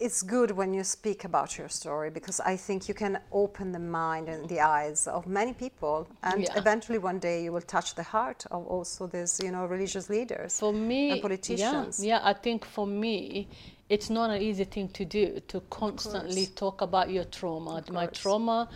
It's 0.00 0.22
good 0.22 0.50
when 0.52 0.72
you 0.72 0.82
speak 0.82 1.24
about 1.24 1.58
your 1.58 1.68
story 1.68 2.08
because 2.08 2.40
I 2.40 2.56
think 2.56 2.88
you 2.88 2.94
can 2.94 3.18
open 3.32 3.70
the 3.70 3.78
mind 3.78 4.30
and 4.30 4.48
the 4.48 4.60
eyes 4.60 5.06
of 5.06 5.26
many 5.26 5.52
people, 5.52 6.08
and 6.22 6.42
Yeah. 6.42 6.56
eventually 6.56 6.98
one 6.98 7.18
day 7.18 7.44
you 7.44 7.52
will 7.52 7.66
touch 7.76 7.94
the 7.94 8.02
heart 8.02 8.46
of 8.50 8.66
also 8.66 9.06
these, 9.06 9.38
you 9.44 9.50
know, 9.50 9.66
religious 9.66 10.08
leaders 10.08 10.58
For 10.58 10.72
me, 10.72 11.10
and 11.10 11.20
politicians. 11.20 12.02
Yeah, 12.02 12.18
yeah, 12.18 12.30
I 12.30 12.32
think 12.32 12.64
for 12.64 12.86
me, 12.86 13.48
it's 13.90 14.08
not 14.08 14.30
an 14.30 14.40
easy 14.40 14.64
thing 14.64 14.88
to 14.88 15.04
do 15.04 15.38
to 15.48 15.60
constantly 15.68 16.46
talk 16.46 16.80
about 16.80 17.10
your 17.10 17.24
trauma. 17.24 17.84
My 17.92 18.06
trauma 18.06 18.70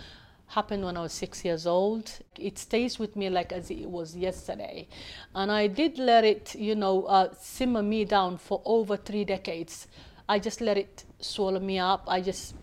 happened 0.48 0.84
when 0.84 0.98
I 0.98 1.00
was 1.00 1.14
six 1.14 1.42
years 1.42 1.66
old. 1.66 2.10
It 2.36 2.58
stays 2.58 2.98
with 2.98 3.16
me 3.16 3.30
like 3.30 3.50
as 3.50 3.70
it 3.70 3.88
was 3.88 4.14
yesterday, 4.14 4.88
and 5.34 5.50
I 5.50 5.68
did 5.68 5.98
let 5.98 6.24
it, 6.24 6.54
you 6.54 6.74
know, 6.74 7.04
uh, 7.04 7.32
simmer 7.40 7.82
me 7.82 8.04
down 8.04 8.36
for 8.36 8.60
over 8.66 8.98
three 8.98 9.24
decades. 9.24 9.88
I 10.28 10.38
just 10.38 10.60
let 10.60 10.76
it 10.76 11.04
swallow 11.20 11.60
me 11.60 11.78
up. 11.78 12.04
I 12.08 12.20
just 12.20 12.54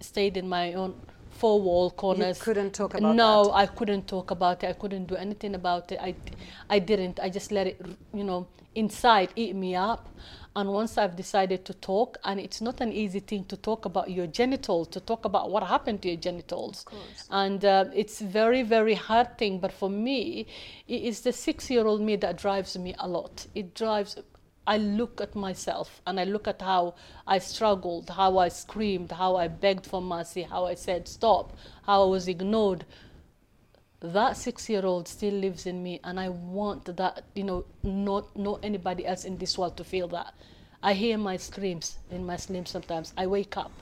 stayed 0.00 0.36
in 0.36 0.48
my 0.48 0.74
own 0.74 0.94
four 1.30 1.60
wall 1.60 1.90
corners. 1.90 2.38
You 2.38 2.44
couldn't 2.44 2.72
talk 2.74 2.94
about 2.94 3.14
no, 3.14 3.44
that? 3.44 3.52
I 3.52 3.66
couldn't 3.66 4.06
talk 4.06 4.30
about 4.30 4.64
it. 4.64 4.68
I 4.68 4.72
couldn't 4.72 5.06
do 5.06 5.14
anything 5.16 5.54
about 5.54 5.92
it. 5.92 6.00
I, 6.00 6.14
I 6.68 6.78
didn't. 6.80 7.20
I 7.20 7.30
just 7.30 7.52
let 7.52 7.66
it, 7.66 7.80
you 8.12 8.24
know, 8.24 8.48
inside 8.74 9.30
eat 9.36 9.54
me 9.54 9.74
up. 9.74 10.08
And 10.56 10.72
once 10.72 10.98
I've 10.98 11.14
decided 11.14 11.64
to 11.66 11.74
talk, 11.74 12.18
and 12.24 12.40
it's 12.40 12.60
not 12.60 12.80
an 12.80 12.92
easy 12.92 13.20
thing 13.20 13.44
to 13.44 13.56
talk 13.56 13.84
about 13.84 14.10
your 14.10 14.26
genitals, 14.26 14.88
to 14.88 15.00
talk 15.00 15.24
about 15.24 15.50
what 15.50 15.62
happened 15.62 16.02
to 16.02 16.08
your 16.08 16.16
genitals. 16.16 16.82
course. 16.84 17.28
And 17.30 17.64
uh, 17.64 17.84
it's 17.94 18.20
very, 18.20 18.62
very 18.62 18.94
hard 18.94 19.38
thing. 19.38 19.60
But 19.60 19.72
for 19.72 19.88
me, 19.88 20.46
it 20.88 21.02
is 21.02 21.20
the 21.20 21.32
six-year-old 21.32 22.00
me 22.00 22.16
that 22.16 22.38
drives 22.38 22.76
me 22.76 22.94
a 22.98 23.06
lot. 23.06 23.46
It 23.54 23.74
drives. 23.74 24.16
I 24.68 24.76
look 24.76 25.22
at 25.22 25.34
myself 25.34 26.02
and 26.06 26.20
I 26.20 26.24
look 26.24 26.46
at 26.46 26.60
how 26.60 26.94
I 27.26 27.38
struggled, 27.38 28.10
how 28.10 28.36
I 28.36 28.48
screamed, 28.48 29.10
how 29.12 29.36
I 29.36 29.48
begged 29.48 29.86
for 29.86 30.02
mercy, 30.02 30.42
how 30.42 30.66
I 30.66 30.74
said 30.74 31.08
stop, 31.08 31.56
how 31.84 32.02
I 32.02 32.06
was 32.06 32.28
ignored. 32.28 32.84
That 34.00 34.36
six 34.36 34.68
year 34.68 34.84
old 34.84 35.08
still 35.08 35.32
lives 35.32 35.64
in 35.64 35.82
me, 35.82 36.00
and 36.04 36.20
I 36.20 36.28
want 36.28 36.84
that, 36.96 37.24
you 37.34 37.44
know, 37.44 37.64
not, 37.82 38.36
not 38.36 38.60
anybody 38.62 39.06
else 39.06 39.24
in 39.24 39.38
this 39.38 39.56
world 39.56 39.78
to 39.78 39.84
feel 39.84 40.06
that. 40.08 40.34
I 40.82 40.92
hear 40.92 41.16
my 41.16 41.38
screams 41.38 41.96
in 42.10 42.26
my 42.26 42.36
sleep 42.36 42.68
sometimes. 42.68 43.14
I 43.16 43.26
wake 43.26 43.56
up, 43.56 43.72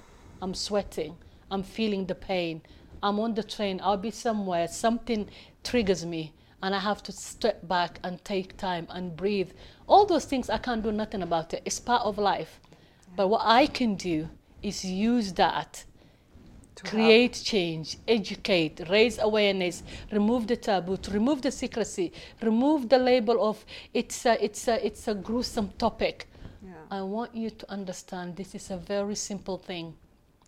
I'm 0.41 0.55
sweating, 0.55 1.17
I'm 1.51 1.65
feeling 1.65 2.07
the 2.07 2.15
pain. 2.15 2.63
I'm 3.03 3.19
on 3.19 3.35
the 3.35 3.43
train, 3.43 3.81
I'll 3.83 3.97
be 3.97 4.13
somewhere, 4.13 4.69
something 4.69 5.29
triggers 5.65 6.07
me, 6.07 6.33
and 6.67 6.75
I 6.75 6.81
have 6.81 7.01
to 7.05 7.13
step 7.13 7.69
back 7.69 8.01
and 8.03 8.23
take 8.25 8.57
time 8.57 8.89
and 8.91 9.17
breathe. 9.17 9.53
All 9.87 10.05
those 10.05 10.25
things, 10.25 10.51
I 10.51 10.59
can't 10.59 10.83
do 10.83 10.91
nothing 10.91 11.23
about 11.23 11.55
it. 11.55 11.63
It's 11.65 11.79
part 11.79 12.03
of 12.03 12.19
life. 12.19 12.61
But 13.15 13.29
what 13.29 13.43
I 13.45 13.67
can 13.69 13.95
do 13.95 14.29
is 14.63 14.85
use 14.85 15.33
that 15.35 15.85
To 16.75 16.83
help. 16.83 16.91
create 16.93 17.35
change, 17.45 17.99
educate, 18.09 18.75
raise 18.91 19.17
awareness, 19.21 19.85
remove 20.11 20.49
the 20.49 20.57
taboo, 20.57 20.97
to 20.97 21.11
remove 21.13 21.41
the 21.43 21.53
secrecy, 21.53 22.13
remove 22.43 22.89
the 22.89 22.99
label 22.99 23.49
of 23.49 23.65
it's 23.95 24.27
a, 24.27 24.35
it's 24.45 24.67
a, 24.67 24.85
it's 24.85 25.07
a 25.07 25.15
gruesome 25.15 25.69
topic. 25.79 26.27
Yeah. 26.65 26.73
I 26.91 27.03
want 27.03 27.33
you 27.37 27.51
to 27.51 27.71
understand 27.71 28.35
this 28.35 28.57
is 28.57 28.71
a 28.73 28.77
very 28.77 29.15
simple 29.15 29.59
thing. 29.59 29.95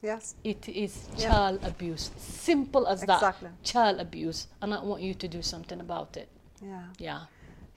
Yes. 0.03 0.35
It 0.45 0.69
is 0.69 1.09
Yeah. 1.17 1.29
child 1.29 1.61
abuse. 1.65 2.11
Simple 2.17 2.87
as 2.87 3.03
Exactly. 3.03 3.49
that. 3.49 3.63
Child 3.65 4.01
abuse. 4.01 4.47
And 4.63 4.73
I 4.75 4.83
want 4.83 5.03
you 5.03 5.15
to 5.15 5.29
do 5.29 5.43
something 5.43 5.81
about 5.81 6.17
it. 6.17 6.29
Yeah. 6.63 6.85
Yeah. 6.99 7.21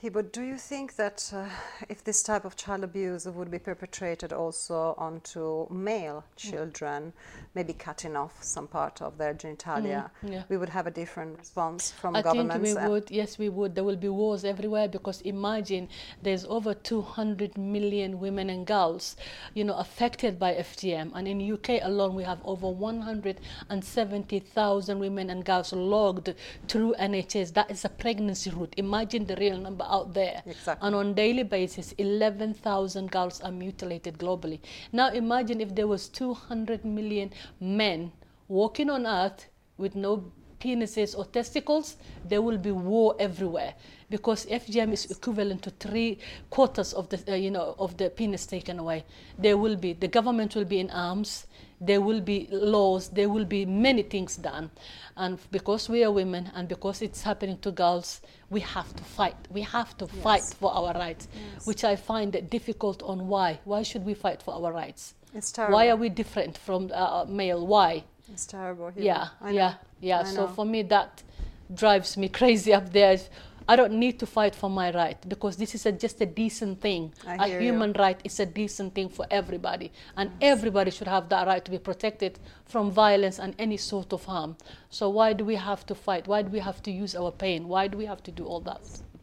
But 0.09 0.33
do 0.33 0.41
you 0.41 0.57
think 0.57 0.95
that 0.95 1.31
uh, 1.35 1.45
if 1.87 2.03
this 2.03 2.23
type 2.23 2.43
of 2.43 2.55
child 2.55 2.83
abuse 2.83 3.27
would 3.27 3.51
be 3.51 3.59
perpetrated 3.59 4.33
also 4.33 4.95
onto 4.97 5.67
male 5.71 6.23
children, 6.35 7.13
maybe 7.53 7.73
cutting 7.73 8.15
off 8.15 8.41
some 8.43 8.65
part 8.67 8.99
of 9.01 9.17
their 9.19 9.35
genitalia, 9.35 10.09
Mm, 10.23 10.31
yeah. 10.31 10.43
we 10.49 10.57
would 10.57 10.69
have 10.69 10.87
a 10.87 10.91
different 10.91 11.37
response 11.37 11.91
from 11.91 12.15
I 12.15 12.23
think 12.23 12.51
we 12.55 12.73
would, 12.73 13.11
yes, 13.11 13.37
we 13.37 13.49
would. 13.49 13.75
There 13.75 13.83
will 13.83 13.95
be 13.95 14.09
wars 14.09 14.43
everywhere 14.43 14.87
because 14.87 15.21
imagine 15.21 15.87
there's 16.23 16.45
over 16.45 16.73
200 16.73 17.55
million 17.57 18.19
women 18.19 18.49
and 18.49 18.65
girls, 18.65 19.15
you 19.53 19.63
know, 19.63 19.75
affected 19.75 20.39
by 20.39 20.55
FGM. 20.55 21.11
And 21.13 21.27
in 21.27 21.39
UK 21.53 21.79
alone, 21.83 22.15
we 22.15 22.23
have 22.23 22.39
over 22.43 22.67
170,000 22.69 24.97
women 24.99 25.29
and 25.29 25.45
girls 25.45 25.71
logged 25.73 26.33
through 26.67 26.95
NHS. 26.99 27.53
That 27.53 27.69
is 27.69 27.85
a 27.85 27.89
pregnancy 27.89 28.49
route. 28.49 28.73
Imagine 28.77 29.25
the 29.25 29.35
real 29.35 29.57
number 29.57 29.85
out 29.91 30.13
there. 30.13 30.41
Exactly. 30.45 30.87
And 30.87 30.95
on 30.95 31.13
daily 31.13 31.43
basis, 31.43 31.91
11,000 31.97 33.11
girls 33.11 33.41
are 33.41 33.51
mutilated 33.51 34.17
globally. 34.17 34.59
Now 34.91 35.09
imagine 35.09 35.61
if 35.61 35.75
there 35.75 35.87
was 35.87 36.07
200 36.07 36.85
million 36.85 37.31
men 37.59 38.11
walking 38.47 38.89
on 38.89 39.05
earth 39.05 39.47
with 39.77 39.95
no 39.95 40.31
penises 40.61 41.17
or 41.17 41.25
testicles, 41.25 41.97
there 42.23 42.41
will 42.41 42.57
be 42.57 42.71
war 42.71 43.15
everywhere 43.19 43.73
because 44.09 44.45
FGM 44.45 44.93
is 44.93 45.09
equivalent 45.09 45.63
to 45.63 45.71
three 45.71 46.19
quarters 46.49 46.93
of 46.93 47.09
the 47.09 47.19
uh, 47.31 47.35
you 47.35 47.49
know 47.49 47.75
of 47.79 47.97
the 47.97 48.09
penis 48.09 48.45
taken 48.45 48.79
away. 48.79 49.03
There 49.37 49.57
will 49.57 49.75
be 49.75 49.93
the 49.93 50.07
government 50.07 50.55
will 50.55 50.65
be 50.65 50.79
in 50.79 50.91
arms. 50.91 51.47
There 51.83 51.99
will 51.99 52.21
be 52.21 52.47
laws. 52.51 53.09
There 53.09 53.27
will 53.27 53.45
be 53.45 53.65
many 53.65 54.03
things 54.03 54.37
done, 54.37 54.69
and 55.17 55.39
because 55.51 55.89
we 55.89 56.03
are 56.03 56.11
women 56.11 56.51
and 56.53 56.67
because 56.67 57.01
it's 57.01 57.23
happening 57.23 57.57
to 57.59 57.71
girls, 57.71 58.21
we 58.51 58.59
have 58.59 58.95
to 58.95 59.03
fight. 59.03 59.35
We 59.49 59.61
have 59.61 59.97
to 59.97 60.05
fight 60.07 60.43
for 60.43 60.71
our 60.71 60.93
rights, 60.93 61.27
which 61.65 61.83
I 61.83 61.95
find 61.95 62.35
it 62.35 62.51
difficult. 62.51 63.01
On 63.01 63.27
why? 63.27 63.59
Why 63.65 63.81
should 63.81 64.05
we 64.05 64.13
fight 64.13 64.43
for 64.43 64.53
our 64.53 64.71
rights? 64.71 65.15
It's 65.33 65.51
terrible. 65.51 65.73
Why 65.75 65.89
are 65.89 65.95
we 65.95 66.09
different 66.09 66.57
from 66.57 66.91
uh, 66.93 67.25
male? 67.27 67.65
Why? 67.65 68.03
It's 68.31 68.45
terrible. 68.45 68.91
Hibo. 68.91 69.03
Yeah, 69.03 69.27
I 69.41 69.51
know. 69.51 69.57
yeah, 69.57 69.73
yeah. 70.01 70.23
So 70.23 70.47
for 70.47 70.65
me, 70.65 70.83
that 70.83 71.23
drives 71.73 72.15
me 72.15 72.29
crazy 72.39 72.73
up 72.73 72.91
there. 72.93 73.17
I 73.67 73.75
don't 73.75 73.93
need 73.93 74.19
to 74.19 74.25
fight 74.25 74.55
for 74.55 74.69
my 74.69 74.91
right 74.91 75.17
because 75.29 75.57
this 75.57 75.75
is 75.75 75.85
a, 75.85 75.91
just 75.91 76.19
a 76.21 76.25
decent 76.25 76.81
thing. 76.81 77.13
A 77.25 77.47
hear 77.47 77.59
you. 77.59 77.67
human 77.67 77.93
right 77.93 78.19
is 78.23 78.39
a 78.39 78.45
decent 78.45 78.95
thing 78.95 79.09
for 79.09 79.25
everybody, 79.31 79.91
and 80.17 80.31
everybody 80.41 80.91
should 80.91 81.07
have 81.07 81.29
that 81.29 81.47
right 81.47 81.63
to 81.63 81.71
be 81.71 81.77
protected 81.77 82.39
from 82.65 82.91
violence 82.91 83.39
and 83.39 83.55
any 83.59 83.77
sort 83.77 84.13
of 84.13 84.25
harm. 84.25 84.57
So 84.89 85.09
why 85.09 85.33
do 85.33 85.45
we 85.45 85.55
have 85.55 85.85
to 85.87 85.95
fight? 85.95 86.27
Why 86.27 86.41
do 86.41 86.49
we 86.49 86.59
have 86.59 86.81
to 86.83 86.91
use 86.91 87.15
our 87.15 87.31
pain? 87.31 87.67
Why 87.67 87.87
do 87.87 87.97
we 87.97 88.05
have 88.05 88.23
to 88.23 88.31
do 88.31 88.45
all 88.45 88.61
that? 88.61 88.81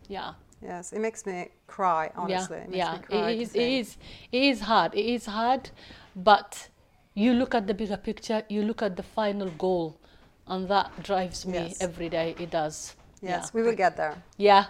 Yeah. 0.09 0.33
Yes, 0.63 0.93
it 0.93 1.01
makes 1.01 1.25
me 1.25 1.49
cry, 1.67 2.11
honestly. 2.17 2.59
Yeah, 2.59 2.65
it 2.65 2.71
makes 2.71 2.77
yeah. 2.79 2.93
me 2.93 2.99
cry 2.99 3.31
It 3.31 3.41
is, 3.41 3.55
it 3.55 3.63
is, 3.63 3.97
it 4.33 4.43
is 4.43 4.61
hard. 4.61 4.95
It 4.95 5.07
is 5.07 5.27
hard, 5.27 5.71
but 6.17 6.69
you 7.15 7.33
look 7.35 7.55
at 7.55 7.67
the 7.67 7.75
bigger 7.75 7.97
picture. 7.97 8.43
You 8.49 8.63
look 8.63 8.83
at 8.83 8.97
the 8.97 9.03
final 9.03 9.51
goal, 9.51 9.99
and 10.47 10.69
that 10.69 11.03
drives 11.03 11.47
me 11.47 11.59
Yes. 11.59 11.81
every 11.81 12.09
day. 12.09 12.35
It 12.41 12.51
does. 12.51 12.95
Yes, 13.23 13.53
we 13.53 13.63
will 13.63 13.75
get 13.75 13.97
there. 13.97 14.15
Yeah. 14.37 14.67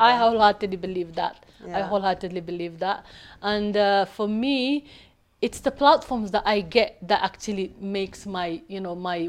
I 0.00 0.16
wholeheartedly 0.16 0.76
believe 0.76 1.14
that. 1.14 1.44
I 1.72 1.82
wholeheartedly 1.82 2.40
believe 2.40 2.78
that. 2.78 3.04
And 3.42 3.76
uh, 3.76 4.04
for 4.06 4.28
me, 4.28 4.86
it's 5.40 5.60
the 5.60 5.70
platforms 5.70 6.30
that 6.32 6.42
I 6.46 6.60
get 6.60 6.96
that 7.06 7.22
actually 7.22 7.74
makes 7.80 8.26
my, 8.26 8.62
you 8.68 8.80
know, 8.80 8.94
my 8.94 9.28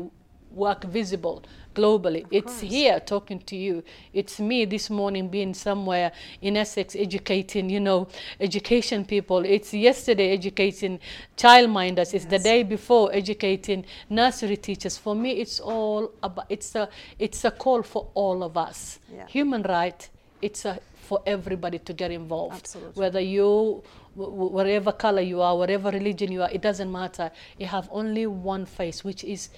work 0.52 0.84
visible 0.84 1.44
globally. 1.80 2.26
it's 2.32 2.60
course. 2.60 2.74
here 2.74 3.00
talking 3.00 3.40
to 3.40 3.56
you. 3.56 3.84
It's 4.14 4.40
me 4.40 4.66
this 4.66 4.90
morning 4.90 5.30
being 5.30 5.54
somewhere 5.54 6.12
in 6.42 6.58
Essex 6.58 6.96
educating, 6.96 7.70
you 7.70 7.80
know, 7.80 8.08
education 8.40 9.06
people. 9.06 9.46
It's 9.46 9.74
yesterday 9.74 10.32
educating 10.34 11.00
childminders. 11.38 12.14
It's 12.14 12.26
the 12.26 12.40
day 12.40 12.64
before 12.64 13.12
educating 13.14 13.86
nursery 14.10 14.58
teachers. 14.58 14.98
For 14.98 15.16
me, 15.16 15.32
it's 15.44 15.60
all 15.60 16.12
about. 16.22 16.46
It's 16.50 16.76
a 16.76 16.90
it's 17.18 17.46
a 17.46 17.52
call 17.52 17.84
for 17.84 18.08
all 18.14 18.44
of 18.44 18.58
us. 18.58 19.00
Yeah. 19.14 19.28
Human 19.28 19.64
right. 19.64 20.10
It's 20.42 20.66
a 20.66 20.80
for 21.10 21.22
everybody 21.26 21.80
to 21.80 21.92
get 21.94 22.12
involved. 22.12 22.56
Absolutely. 22.56 23.02
Whether 23.02 23.20
you, 23.20 23.82
wh- 24.16 24.30
wh- 24.40 24.52
whatever 24.58 24.92
color 24.92 25.22
you 25.24 25.42
are, 25.42 25.58
whatever 25.58 25.90
religion 25.90 26.32
you 26.32 26.44
are, 26.44 26.52
it 26.52 26.62
doesn't 26.62 26.92
matter. 26.92 27.32
You 27.58 27.66
have 27.66 27.90
only 27.92 28.28
one 28.28 28.66
face, 28.66 29.04
which 29.04 29.24
is. 29.24 29.50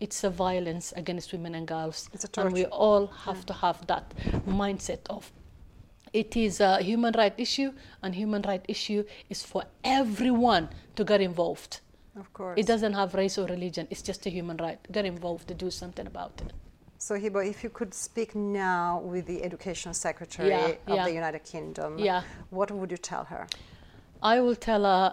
It's 0.00 0.24
a 0.24 0.30
violence 0.30 0.92
against 0.96 1.32
women 1.32 1.54
and 1.54 1.66
girls, 1.66 2.10
It's 2.12 2.24
a 2.24 2.40
and 2.40 2.52
we 2.52 2.66
all 2.66 3.06
have 3.24 3.46
to 3.46 3.52
have 3.54 3.86
that 3.86 4.12
mindset 4.46 5.00
of 5.08 5.32
it 6.12 6.36
is 6.36 6.60
a 6.60 6.82
human 6.82 7.12
right 7.16 7.34
issue 7.36 7.72
and 8.02 8.14
human 8.14 8.42
right 8.42 8.64
issue 8.68 9.04
is 9.28 9.42
for 9.42 9.64
everyone 9.84 10.68
to 10.96 11.04
get 11.04 11.20
involved 11.20 11.80
Of 12.18 12.32
course. 12.32 12.58
it 12.58 12.66
doesn't 12.66 12.94
have 12.94 13.14
race 13.14 13.36
or 13.38 13.46
religion 13.46 13.86
it's 13.90 14.02
just 14.02 14.24
a 14.26 14.30
human 14.30 14.56
right 14.56 14.80
get 14.92 15.04
involved 15.04 15.48
to 15.48 15.54
do 15.54 15.70
something 15.70 16.06
about 16.06 16.32
it 16.44 16.52
So, 16.98 17.14
Hibo, 17.22 17.40
if 17.54 17.58
you 17.64 17.70
could 17.78 17.92
speak 17.94 18.30
now 18.34 19.00
with 19.12 19.24
the 19.26 19.38
Education 19.48 19.92
Secretary 19.94 20.48
Yeah, 20.48 20.66
of 20.92 20.96
yeah. 20.96 21.04
the 21.08 21.12
United 21.22 21.42
Kingdom, 21.52 21.90
Yeah. 21.98 22.22
what 22.50 22.68
would 22.70 22.90
you 22.90 23.00
tell 23.12 23.24
her? 23.32 23.42
i 24.22 24.34
will 24.40 24.56
tell 24.70 24.82
her 24.92 25.06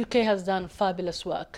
uk 0.00 0.14
has 0.30 0.40
done 0.52 0.64
fabulous 0.68 1.20
work 1.24 1.52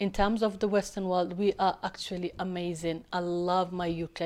in 0.00 0.12
terms 0.12 0.44
of 0.44 0.60
the 0.60 0.68
western 0.68 1.08
world 1.08 1.36
we 1.36 1.52
are 1.58 1.76
actually 1.82 2.30
amazing. 2.38 3.04
I 3.12 3.18
love 3.18 3.72
my 3.72 3.88
uk 4.04 4.20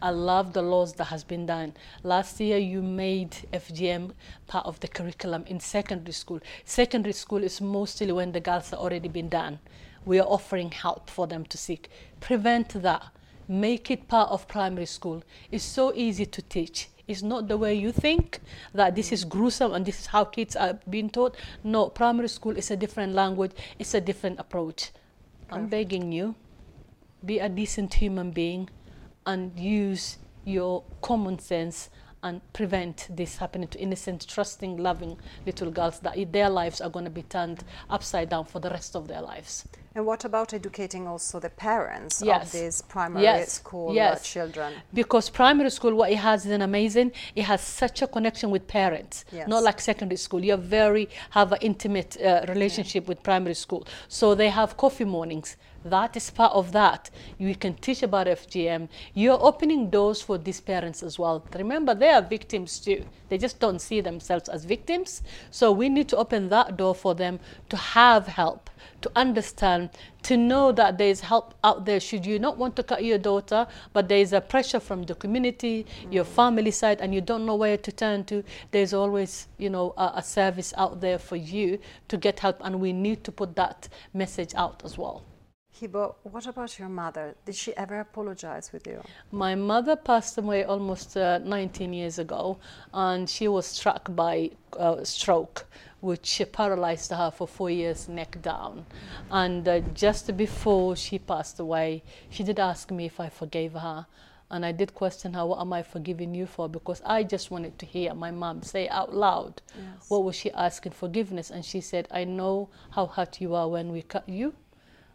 i 0.00 0.10
love 0.10 0.54
the 0.54 0.62
laws 0.62 0.94
that 0.94 1.04
has 1.04 1.22
been 1.22 1.44
done. 1.44 1.74
Last 2.02 2.40
year 2.40 2.56
you 2.56 2.80
made 2.80 3.32
fgm 3.52 4.12
part 4.46 4.64
of 4.64 4.80
the 4.80 4.88
curriculum 4.88 5.44
in 5.46 5.60
secondary 5.60 6.14
school. 6.14 6.40
Secondary 6.64 7.12
school 7.12 7.44
is 7.44 7.60
mostly 7.60 8.10
when 8.10 8.32
the 8.32 8.40
girls 8.40 8.72
are 8.72 8.76
already 8.76 9.08
been 9.08 9.28
done. 9.28 9.58
We 10.06 10.18
are 10.18 10.26
offering 10.26 10.70
help 10.70 11.10
for 11.10 11.26
them 11.26 11.44
to 11.44 11.58
seek. 11.58 11.90
Prevent 12.20 12.70
that. 12.82 13.02
Make 13.46 13.90
it 13.90 14.08
part 14.08 14.30
of 14.30 14.48
primary 14.48 14.86
school. 14.86 15.22
It's 15.50 15.64
so 15.64 15.92
easy 15.94 16.24
to 16.24 16.40
teach. 16.40 16.88
It's 17.06 17.22
not 17.22 17.48
the 17.48 17.56
way 17.58 17.74
you 17.74 17.92
think 17.92 18.40
that 18.72 18.94
this 18.94 19.12
is 19.12 19.24
gruesome 19.24 19.72
and 19.74 19.84
this 19.84 20.00
is 20.00 20.06
how 20.06 20.24
kids 20.24 20.56
are 20.56 20.78
being 20.88 21.10
taught. 21.10 21.36
No 21.64 21.88
primary 21.88 22.28
school 22.28 22.56
is 22.56 22.70
a 22.70 22.76
different 22.76 23.14
language. 23.14 23.52
It's 23.78 23.94
a 23.94 24.00
different 24.00 24.38
approach 24.38 24.90
i'm 25.50 25.66
begging 25.66 26.12
you 26.12 26.34
be 27.24 27.38
a 27.38 27.48
decent 27.48 27.94
human 27.94 28.30
being 28.30 28.68
and 29.26 29.58
use 29.58 30.18
your 30.44 30.82
common 31.02 31.38
sense 31.38 31.90
and 32.22 32.40
prevent 32.52 33.06
this 33.10 33.36
happening 33.36 33.68
to 33.68 33.78
innocent, 33.78 34.26
trusting, 34.26 34.76
loving 34.76 35.16
little 35.46 35.70
girls 35.70 36.00
that 36.00 36.32
their 36.32 36.50
lives 36.50 36.80
are 36.80 36.90
going 36.90 37.04
to 37.04 37.10
be 37.10 37.22
turned 37.22 37.62
upside 37.88 38.28
down 38.28 38.44
for 38.44 38.58
the 38.58 38.70
rest 38.70 38.96
of 38.96 39.06
their 39.06 39.22
lives. 39.22 39.68
And 39.98 40.06
what 40.06 40.24
about 40.24 40.54
educating 40.54 41.08
also 41.08 41.40
the 41.40 41.50
parents 41.50 42.22
of 42.22 42.52
these 42.52 42.82
primary 42.82 43.24
Yes. 43.24 43.52
school 43.54 43.90
uh, 43.90 43.94
Yes. 43.94 44.22
children? 44.22 44.72
Because 44.94 45.28
primary 45.28 45.70
school, 45.70 45.92
what 45.92 46.12
it 46.12 46.18
has 46.18 46.46
is 46.46 46.52
an 46.52 46.62
amazing. 46.62 47.10
It 47.34 47.42
has 47.46 47.60
such 47.62 48.00
a 48.02 48.06
connection 48.06 48.52
with 48.52 48.68
parents, 48.68 49.24
Yes. 49.32 49.48
not 49.48 49.64
like 49.64 49.80
secondary 49.80 50.18
school. 50.18 50.44
You 50.44 50.54
very 50.56 51.08
have 51.30 51.50
an 51.50 51.58
intimate 51.62 52.16
uh, 52.16 52.44
relationship 52.48 53.08
with 53.08 53.24
primary 53.24 53.54
school. 53.56 53.88
So 54.06 54.36
they 54.36 54.50
have 54.50 54.76
coffee 54.76 55.04
mornings. 55.04 55.56
That 55.84 56.16
is 56.16 56.30
part 56.30 56.52
of 56.52 56.70
that. 56.72 57.10
You 57.38 57.56
can 57.56 57.74
teach 57.74 58.02
about 58.04 58.28
FGM. 58.28 58.88
You're 59.14 59.42
opening 59.42 59.90
doors 59.90 60.22
for 60.22 60.38
these 60.38 60.60
parents 60.60 61.02
as 61.02 61.18
well. 61.18 61.44
Remember, 61.56 61.92
they 61.94 62.10
are 62.10 62.22
victims 62.22 62.78
too. 62.78 63.04
They 63.30 63.38
just 63.38 63.58
don't 63.58 63.80
see 63.80 64.00
themselves 64.00 64.48
as 64.48 64.64
victims. 64.64 65.22
So 65.50 65.72
we 65.72 65.88
need 65.88 66.08
to 66.10 66.16
open 66.16 66.50
that 66.50 66.76
door 66.76 66.94
for 66.94 67.14
them 67.16 67.40
to 67.70 67.76
have 67.76 68.26
help, 68.28 68.67
to 69.00 69.10
understand, 69.16 69.90
to 70.22 70.36
know 70.36 70.72
that 70.72 70.98
there 70.98 71.08
is 71.08 71.20
help 71.20 71.54
out 71.64 71.84
there. 71.84 72.00
Should 72.00 72.26
you 72.26 72.38
not 72.38 72.58
want 72.58 72.76
to 72.76 72.82
cut 72.82 73.04
your 73.04 73.18
daughter, 73.18 73.66
but 73.92 74.08
there 74.08 74.18
is 74.18 74.32
a 74.32 74.40
pressure 74.40 74.80
from 74.80 75.04
the 75.04 75.14
community, 75.14 75.86
your 76.10 76.24
mm. 76.24 76.28
family 76.28 76.70
side, 76.70 77.00
and 77.00 77.14
you 77.14 77.20
don't 77.20 77.46
know 77.46 77.56
where 77.56 77.76
to 77.76 77.92
turn 77.92 78.24
to, 78.24 78.44
there's 78.70 78.92
always, 78.92 79.48
you 79.58 79.70
know, 79.70 79.94
a, 79.96 80.12
a 80.16 80.22
service 80.22 80.74
out 80.76 81.00
there 81.00 81.18
for 81.18 81.36
you 81.36 81.78
to 82.08 82.16
get 82.16 82.40
help, 82.40 82.60
and 82.62 82.80
we 82.80 82.92
need 82.92 83.24
to 83.24 83.32
put 83.32 83.56
that 83.56 83.88
message 84.12 84.54
out 84.54 84.82
as 84.84 84.98
well. 84.98 85.22
Hibo, 85.80 86.16
what 86.24 86.44
about 86.48 86.76
your 86.76 86.88
mother? 86.88 87.36
Did 87.44 87.54
she 87.54 87.76
ever 87.76 88.00
apologize 88.00 88.72
with 88.72 88.84
you? 88.84 89.00
My 89.30 89.54
mother 89.54 89.94
passed 89.94 90.36
away 90.36 90.64
almost 90.64 91.16
uh, 91.16 91.38
19 91.38 91.92
years 91.92 92.18
ago, 92.18 92.58
and 92.92 93.30
she 93.30 93.46
was 93.46 93.64
struck 93.66 94.12
by 94.16 94.50
uh, 94.76 95.04
stroke, 95.04 95.66
which 96.00 96.42
paralyzed 96.50 97.12
her 97.12 97.30
for 97.30 97.46
four 97.46 97.70
years, 97.70 98.08
neck 98.08 98.42
down. 98.42 98.86
And 99.30 99.68
uh, 99.68 99.80
just 99.94 100.36
before 100.36 100.96
she 100.96 101.16
passed 101.20 101.60
away, 101.60 102.02
she 102.28 102.42
did 102.42 102.58
ask 102.58 102.90
me 102.90 103.06
if 103.06 103.20
I 103.20 103.28
forgave 103.28 103.74
her. 103.74 104.06
And 104.50 104.66
I 104.66 104.72
did 104.72 104.94
question 104.94 105.34
her, 105.34 105.46
What 105.46 105.60
am 105.60 105.72
I 105.72 105.84
forgiving 105.84 106.34
you 106.34 106.46
for? 106.46 106.68
Because 106.68 107.02
I 107.04 107.22
just 107.22 107.52
wanted 107.52 107.78
to 107.78 107.86
hear 107.86 108.14
my 108.14 108.32
mom 108.32 108.62
say 108.62 108.88
out 108.88 109.14
loud, 109.14 109.62
Yes. 109.76 110.08
What 110.10 110.24
was 110.24 110.34
she 110.34 110.50
asking 110.52 110.92
forgiveness? 110.92 111.50
And 111.50 111.64
she 111.64 111.80
said, 111.80 112.08
I 112.10 112.24
know 112.24 112.68
how 112.90 113.06
hurt 113.06 113.40
you 113.40 113.54
are 113.54 113.68
when 113.68 113.92
we 113.92 114.02
cut 114.02 114.28
you 114.28 114.54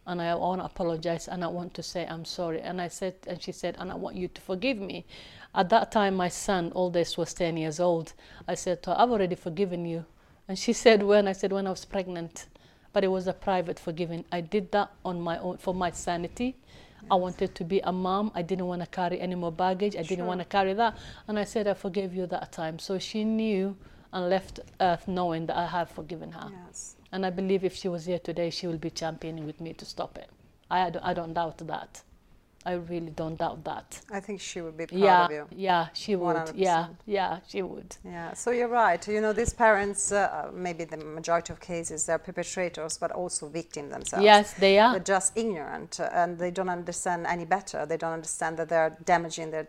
and 0.06 0.22
I 0.22 0.36
want 0.36 0.62
to 0.62 0.66
apologize 0.66 1.28
and 1.28 1.44
I 1.44 1.48
want 1.48 1.74
to 1.76 1.84
say 1.84 2.06
I'm 2.06 2.26
sorry. 2.26 2.62
And 2.62 2.82
I 2.82 2.88
said, 2.88 3.16
and 3.28 3.42
she 3.42 3.52
said, 3.52 3.76
and 3.80 3.92
I 3.92 3.96
want 3.96 4.16
you 4.16 4.28
to 4.28 4.42
forgive 4.42 4.78
me. 4.78 5.06
At 5.56 5.70
that 5.70 5.92
time, 5.92 6.16
my 6.16 6.30
son, 6.30 6.72
oldest, 6.76 7.18
was 7.18 7.34
10 7.34 7.58
years 7.58 7.80
old. 7.80 8.14
I 8.48 8.56
said 8.56 8.84
to 8.84 8.92
her, 8.92 9.00
I've 9.00 9.12
already 9.12 9.36
forgiven 9.36 9.86
you. 9.86 10.06
And 10.48 10.58
she 10.60 10.74
said, 10.84 11.04
when? 11.04 11.28
I 11.28 11.32
said, 11.34 11.52
when 11.52 11.68
I 11.68 11.70
was 11.70 11.86
pregnant. 11.86 12.48
But 12.92 13.04
it 13.04 13.08
was 13.08 13.28
a 13.28 13.34
private 13.34 13.80
forgiving. 13.80 14.26
I 14.32 14.42
did 14.42 14.72
that 14.72 14.92
on 15.04 15.20
my 15.22 15.38
own, 15.40 15.58
for 15.58 15.74
my 15.74 15.92
sanity. 15.92 16.56
Yes. 17.02 17.08
I 17.10 17.16
wanted 17.16 17.56
to 17.56 17.64
be 17.64 17.80
a 17.80 17.92
mom. 17.92 18.32
I 18.36 18.42
didn't 18.42 18.68
want 18.68 18.82
to 18.82 18.88
carry 18.88 19.20
any 19.20 19.36
more 19.36 19.52
baggage. 19.52 19.96
I 19.96 20.00
sure. 20.00 20.10
didn't 20.10 20.26
want 20.26 20.42
to 20.42 20.46
carry 20.46 20.74
that. 20.74 20.98
And 21.28 21.40
I 21.40 21.44
said, 21.44 21.68
I 21.68 21.74
forgave 21.74 22.14
you 22.14 22.28
that 22.28 22.52
time. 22.52 22.78
So 22.78 23.00
she 23.00 23.24
knew 23.24 23.76
and 24.12 24.30
left 24.30 24.60
earth 24.80 25.08
knowing 25.08 25.48
that 25.48 25.58
I 25.58 25.66
have 25.66 25.90
forgiven 25.90 26.32
her. 26.34 26.52
Yes. 26.68 26.96
And 27.14 27.28
I 27.28 27.30
believe 27.30 27.64
if 27.64 27.76
she 27.76 27.88
was 27.88 28.06
here 28.08 28.18
today, 28.18 28.50
she 28.50 28.66
will 28.66 28.80
be 28.80 28.90
championing 28.90 29.46
with 29.46 29.62
me 29.62 29.74
to 29.74 29.86
stop 29.86 30.18
it. 30.18 30.30
I, 30.72 30.92
I 31.04 31.14
don't 31.14 31.34
doubt 31.34 31.60
that. 31.60 32.02
I 32.66 32.74
really 32.74 33.12
don't 33.12 33.38
doubt 33.38 33.64
that. 33.66 34.02
I 34.12 34.20
think 34.20 34.42
she 34.42 34.62
would 34.62 34.78
be 34.78 34.88
proud 34.88 35.00
yeah, 35.00 35.26
of 35.26 35.32
you. 35.32 35.48
Yeah, 35.52 35.88
she 35.94 36.16
would. 36.16 36.36
100%. 36.36 36.54
Yeah, 36.56 36.88
yeah, 37.06 37.40
she 37.48 37.62
would. 37.62 37.96
Yeah, 38.04 38.34
so 38.34 38.50
you're 38.50 38.68
right. 38.68 39.06
You 39.08 39.22
know, 39.22 39.32
these 39.32 39.54
parents, 39.54 40.12
uh, 40.12 40.50
maybe 40.54 40.86
the 40.86 40.98
majority 40.98 41.54
of 41.54 41.60
cases, 41.60 42.08
they're 42.08 42.18
perpetrators, 42.18 42.98
but 42.98 43.12
also 43.12 43.48
victims 43.48 43.92
themselves. 43.92 44.24
Yes, 44.24 44.54
they 44.54 44.80
are. 44.80 44.94
They're 44.94 45.04
just 45.18 45.38
ignorant 45.38 46.00
uh, 46.00 46.10
and 46.14 46.40
they 46.40 46.50
don't 46.50 46.70
understand 46.70 47.28
any 47.28 47.46
better. 47.46 47.86
They 47.86 47.98
don't 47.98 48.14
understand 48.14 48.58
that 48.58 48.70
they're 48.70 48.98
damaging 49.04 49.52
their 49.52 49.68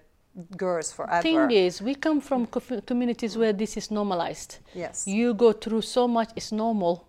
girls 0.57 0.93
forever. 0.93 1.21
Thing 1.21 1.51
is, 1.51 1.83
we 1.83 1.95
come 1.95 2.23
from 2.23 2.47
communities 2.47 3.37
where 3.37 3.53
this 3.53 3.77
is 3.77 3.91
normalized. 3.91 4.59
Yes. 4.73 5.07
You 5.07 5.35
go 5.35 5.53
through 5.53 5.83
so 5.83 6.09
much, 6.09 6.31
it's 6.37 6.53
normal. 6.53 7.07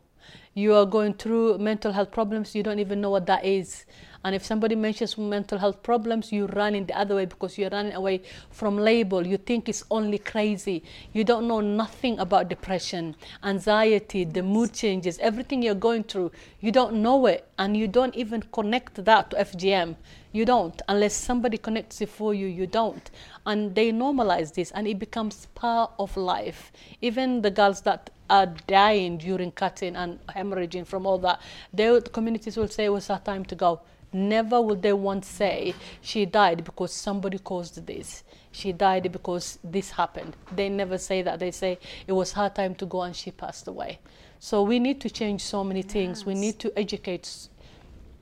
You 0.57 0.73
are 0.75 0.85
going 0.85 1.15
through 1.15 1.57
mental 1.57 1.91
health 1.91 2.11
problems, 2.11 2.55
you 2.55 2.63
don't 2.63 2.79
even 2.79 3.01
know 3.01 3.09
what 3.09 3.25
that 3.25 3.43
is. 3.43 3.83
And 4.23 4.33
if 4.33 4.45
somebody 4.45 4.73
mentions 4.73 5.17
mental 5.17 5.57
health 5.57 5.83
problems, 5.83 6.31
you 6.31 6.45
run 6.45 6.75
in 6.75 6.85
the 6.85 6.97
other 6.97 7.15
way 7.15 7.25
because 7.25 7.57
you're 7.57 7.69
running 7.69 7.91
away 7.91 8.21
from 8.51 8.77
label. 8.77 9.27
You 9.27 9.35
think 9.35 9.67
it's 9.67 9.83
only 9.91 10.17
crazy. 10.17 10.81
You 11.11 11.25
don't 11.25 11.49
know 11.49 11.59
nothing 11.59 12.17
about 12.19 12.47
depression, 12.47 13.17
anxiety, 13.43 14.23
the 14.23 14.43
mood 14.43 14.71
changes, 14.71 15.19
everything 15.19 15.61
you're 15.61 15.75
going 15.75 16.05
through. 16.05 16.31
You 16.61 16.71
don't 16.71 17.03
know 17.03 17.25
it, 17.25 17.45
and 17.59 17.75
you 17.75 17.89
don't 17.89 18.15
even 18.15 18.41
connect 18.41 19.03
that 19.03 19.31
to 19.31 19.35
FGM. 19.35 19.97
You 20.31 20.45
don't, 20.45 20.81
unless 20.87 21.13
somebody 21.13 21.57
connects 21.57 22.01
it 22.01 22.09
for 22.09 22.33
you, 22.33 22.47
you 22.47 22.65
don't. 22.65 23.11
And 23.45 23.75
they 23.75 23.91
normalize 23.91 24.53
this, 24.53 24.71
and 24.71 24.87
it 24.87 24.99
becomes 24.99 25.47
part 25.53 25.91
of 25.99 26.15
life. 26.15 26.71
Even 27.01 27.41
the 27.41 27.51
girls 27.51 27.81
that 27.81 28.09
are 28.29 28.47
dying 28.67 29.17
during 29.17 29.51
cutting 29.51 29.95
and 29.95 30.25
hemorrhaging 30.27 30.85
from 30.85 31.05
all 31.05 31.17
that, 31.19 31.41
The 31.73 32.01
communities 32.11 32.57
will 32.57 32.67
say 32.67 32.85
it 32.85 32.89
was 32.89 33.09
our 33.09 33.19
time 33.19 33.45
to 33.45 33.55
go. 33.55 33.81
Never 34.13 34.61
will 34.61 34.75
they 34.77 34.93
once 34.93 35.27
say 35.27 35.75
she 36.01 36.25
died 36.25 36.63
because 36.63 36.93
somebody 36.93 37.37
caused 37.37 37.85
this. 37.85 38.23
She 38.51 38.71
died 38.71 39.11
because 39.11 39.59
this 39.61 39.91
happened. 39.91 40.37
They 40.55 40.69
never 40.69 40.97
say 40.97 41.21
that. 41.21 41.39
They 41.39 41.51
say 41.51 41.79
it 42.07 42.13
was 42.13 42.31
her 42.33 42.47
time 42.49 42.75
to 42.75 42.85
go 42.85 43.01
and 43.01 43.13
she 43.15 43.31
passed 43.31 43.67
away. 43.67 43.99
So 44.39 44.63
we 44.63 44.79
need 44.79 45.01
to 45.01 45.09
change 45.09 45.41
so 45.41 45.63
many 45.63 45.81
things. 45.81 46.19
Yes. 46.19 46.25
We 46.25 46.35
need 46.35 46.59
to 46.59 46.71
educate 46.79 47.49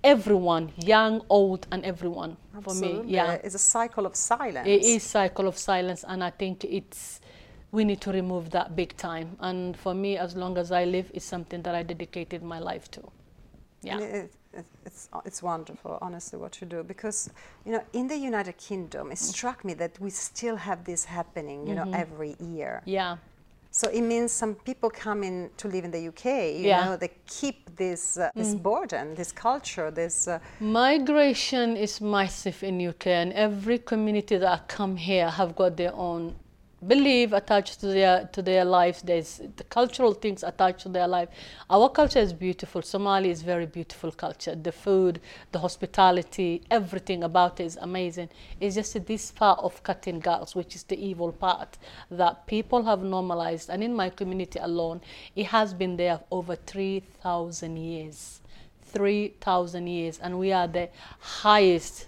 everyone, 0.04 0.72
young, 0.78 1.22
old, 1.30 1.68
and 1.72 1.86
everyone. 1.86 2.38
Absolutely. 2.56 2.98
For 2.98 3.04
me, 3.04 3.14
yeah, 3.14 3.34
it's 3.34 3.56
a 3.56 3.60
cycle 3.60 4.06
of 4.06 4.16
silence. 4.16 4.68
It 4.68 4.84
is 4.84 5.04
cycle 5.04 5.48
of 5.48 5.58
silence, 5.58 6.04
and 6.08 6.24
I 6.24 6.30
think 6.30 6.64
it's 6.66 7.22
we 7.74 7.84
need 7.84 8.00
to 8.02 8.12
remove 8.12 8.52
that 8.52 8.76
big 8.76 8.96
time. 8.98 9.36
And 9.40 9.76
for 9.76 9.94
me, 9.96 10.16
as 10.18 10.36
long 10.36 10.58
as 10.60 10.72
I 10.72 10.86
live, 10.86 11.12
it's 11.14 11.26
something 11.26 11.64
that 11.64 11.74
I 11.74 11.82
dedicated 11.82 12.44
my 12.44 12.60
life 12.60 12.90
to. 12.92 13.02
Yeah. 13.82 14.00
It, 14.00 14.34
it's, 14.86 15.10
it's 15.26 15.42
wonderful, 15.42 15.98
honestly, 16.00 16.38
what 16.38 16.62
you 16.62 16.68
do. 16.68 16.84
Because, 16.84 17.32
you 17.66 17.72
know, 17.72 17.84
in 17.94 18.08
the 18.08 18.16
United 18.16 18.58
Kingdom, 18.58 19.12
it 19.12 19.18
struck 19.18 19.66
me 19.66 19.74
that 19.74 20.00
we 20.00 20.12
still 20.12 20.56
have 20.56 20.84
this 20.86 21.04
happening, 21.06 21.68
you 21.68 21.74
mm 21.74 21.80
-hmm. 21.80 21.84
know, 21.84 21.86
mm-hmm. 21.86 22.02
every 22.04 22.36
year. 22.40 22.82
Yeah. 22.86 23.18
So 23.72 23.90
it 23.90 24.04
means 24.04 24.32
some 24.32 24.54
people 24.54 24.90
come 25.04 25.28
in 25.28 25.50
to 25.58 25.68
live 25.68 25.86
in 25.86 25.92
the 25.92 26.08
UK, 26.10 26.26
you 26.26 26.68
yeah. 26.68 26.86
know, 26.86 26.98
they 26.98 27.12
keep 27.40 27.76
this, 27.76 28.18
uh, 28.18 28.30
this 28.36 28.54
mm. 28.54 28.62
burden, 28.62 29.16
this 29.16 29.32
culture, 29.32 29.92
this... 29.92 30.28
Uh, 30.28 30.38
Migration 30.60 31.76
is 31.76 32.00
massive 32.00 32.68
in 32.68 32.88
UK 32.90 33.08
and 33.08 33.34
every 33.34 33.80
community 33.80 34.38
that 34.38 34.68
come 34.78 34.96
here 34.96 35.28
have 35.30 35.56
got 35.56 35.76
their 35.76 35.94
own 35.96 36.36
believe 36.88 37.34
attached 37.34 37.80
to 37.80 37.88
their 37.88 38.30
to 38.34 38.42
their 38.42 38.66
lives. 38.66 39.02
There's 39.02 39.42
the 39.56 39.64
cultural 39.64 40.14
things 40.14 40.44
attached 40.44 40.82
to 40.82 40.90
their 40.90 41.08
life. 41.08 41.30
Our 41.70 41.90
culture 41.90 42.20
is 42.20 42.34
beautiful. 42.34 42.82
Somali 42.82 43.30
is 43.30 43.42
very 43.42 43.66
beautiful 43.66 44.12
culture. 44.12 44.56
The 44.56 44.72
food 44.72 45.20
the 45.52 45.60
hospitality 45.60 46.62
everything 46.70 47.24
about 47.24 47.60
it 47.60 47.66
is 47.66 47.78
amazing. 47.82 48.30
It's 48.60 48.76
just 48.76 49.06
this 49.06 49.32
part 49.32 49.60
of 49.60 49.82
cutting 49.84 50.20
girls 50.20 50.56
which 50.56 50.76
is 50.76 50.84
the 50.84 50.98
evil 51.04 51.32
part 51.32 51.78
that 52.12 52.46
people 52.48 52.84
have 52.84 53.02
normalized. 53.02 53.70
And 53.70 53.84
in 53.84 53.94
my 53.94 54.10
community 54.10 54.60
alone 54.60 55.02
it 55.36 55.48
has 55.48 55.74
been 55.74 55.98
there 55.98 56.20
over 56.32 56.56
3000 56.56 57.78
years. 57.78 58.42
3000 58.86 59.88
years. 59.88 60.20
And 60.20 60.38
we 60.38 60.52
are 60.52 60.68
the 60.68 60.90
highest 61.20 62.08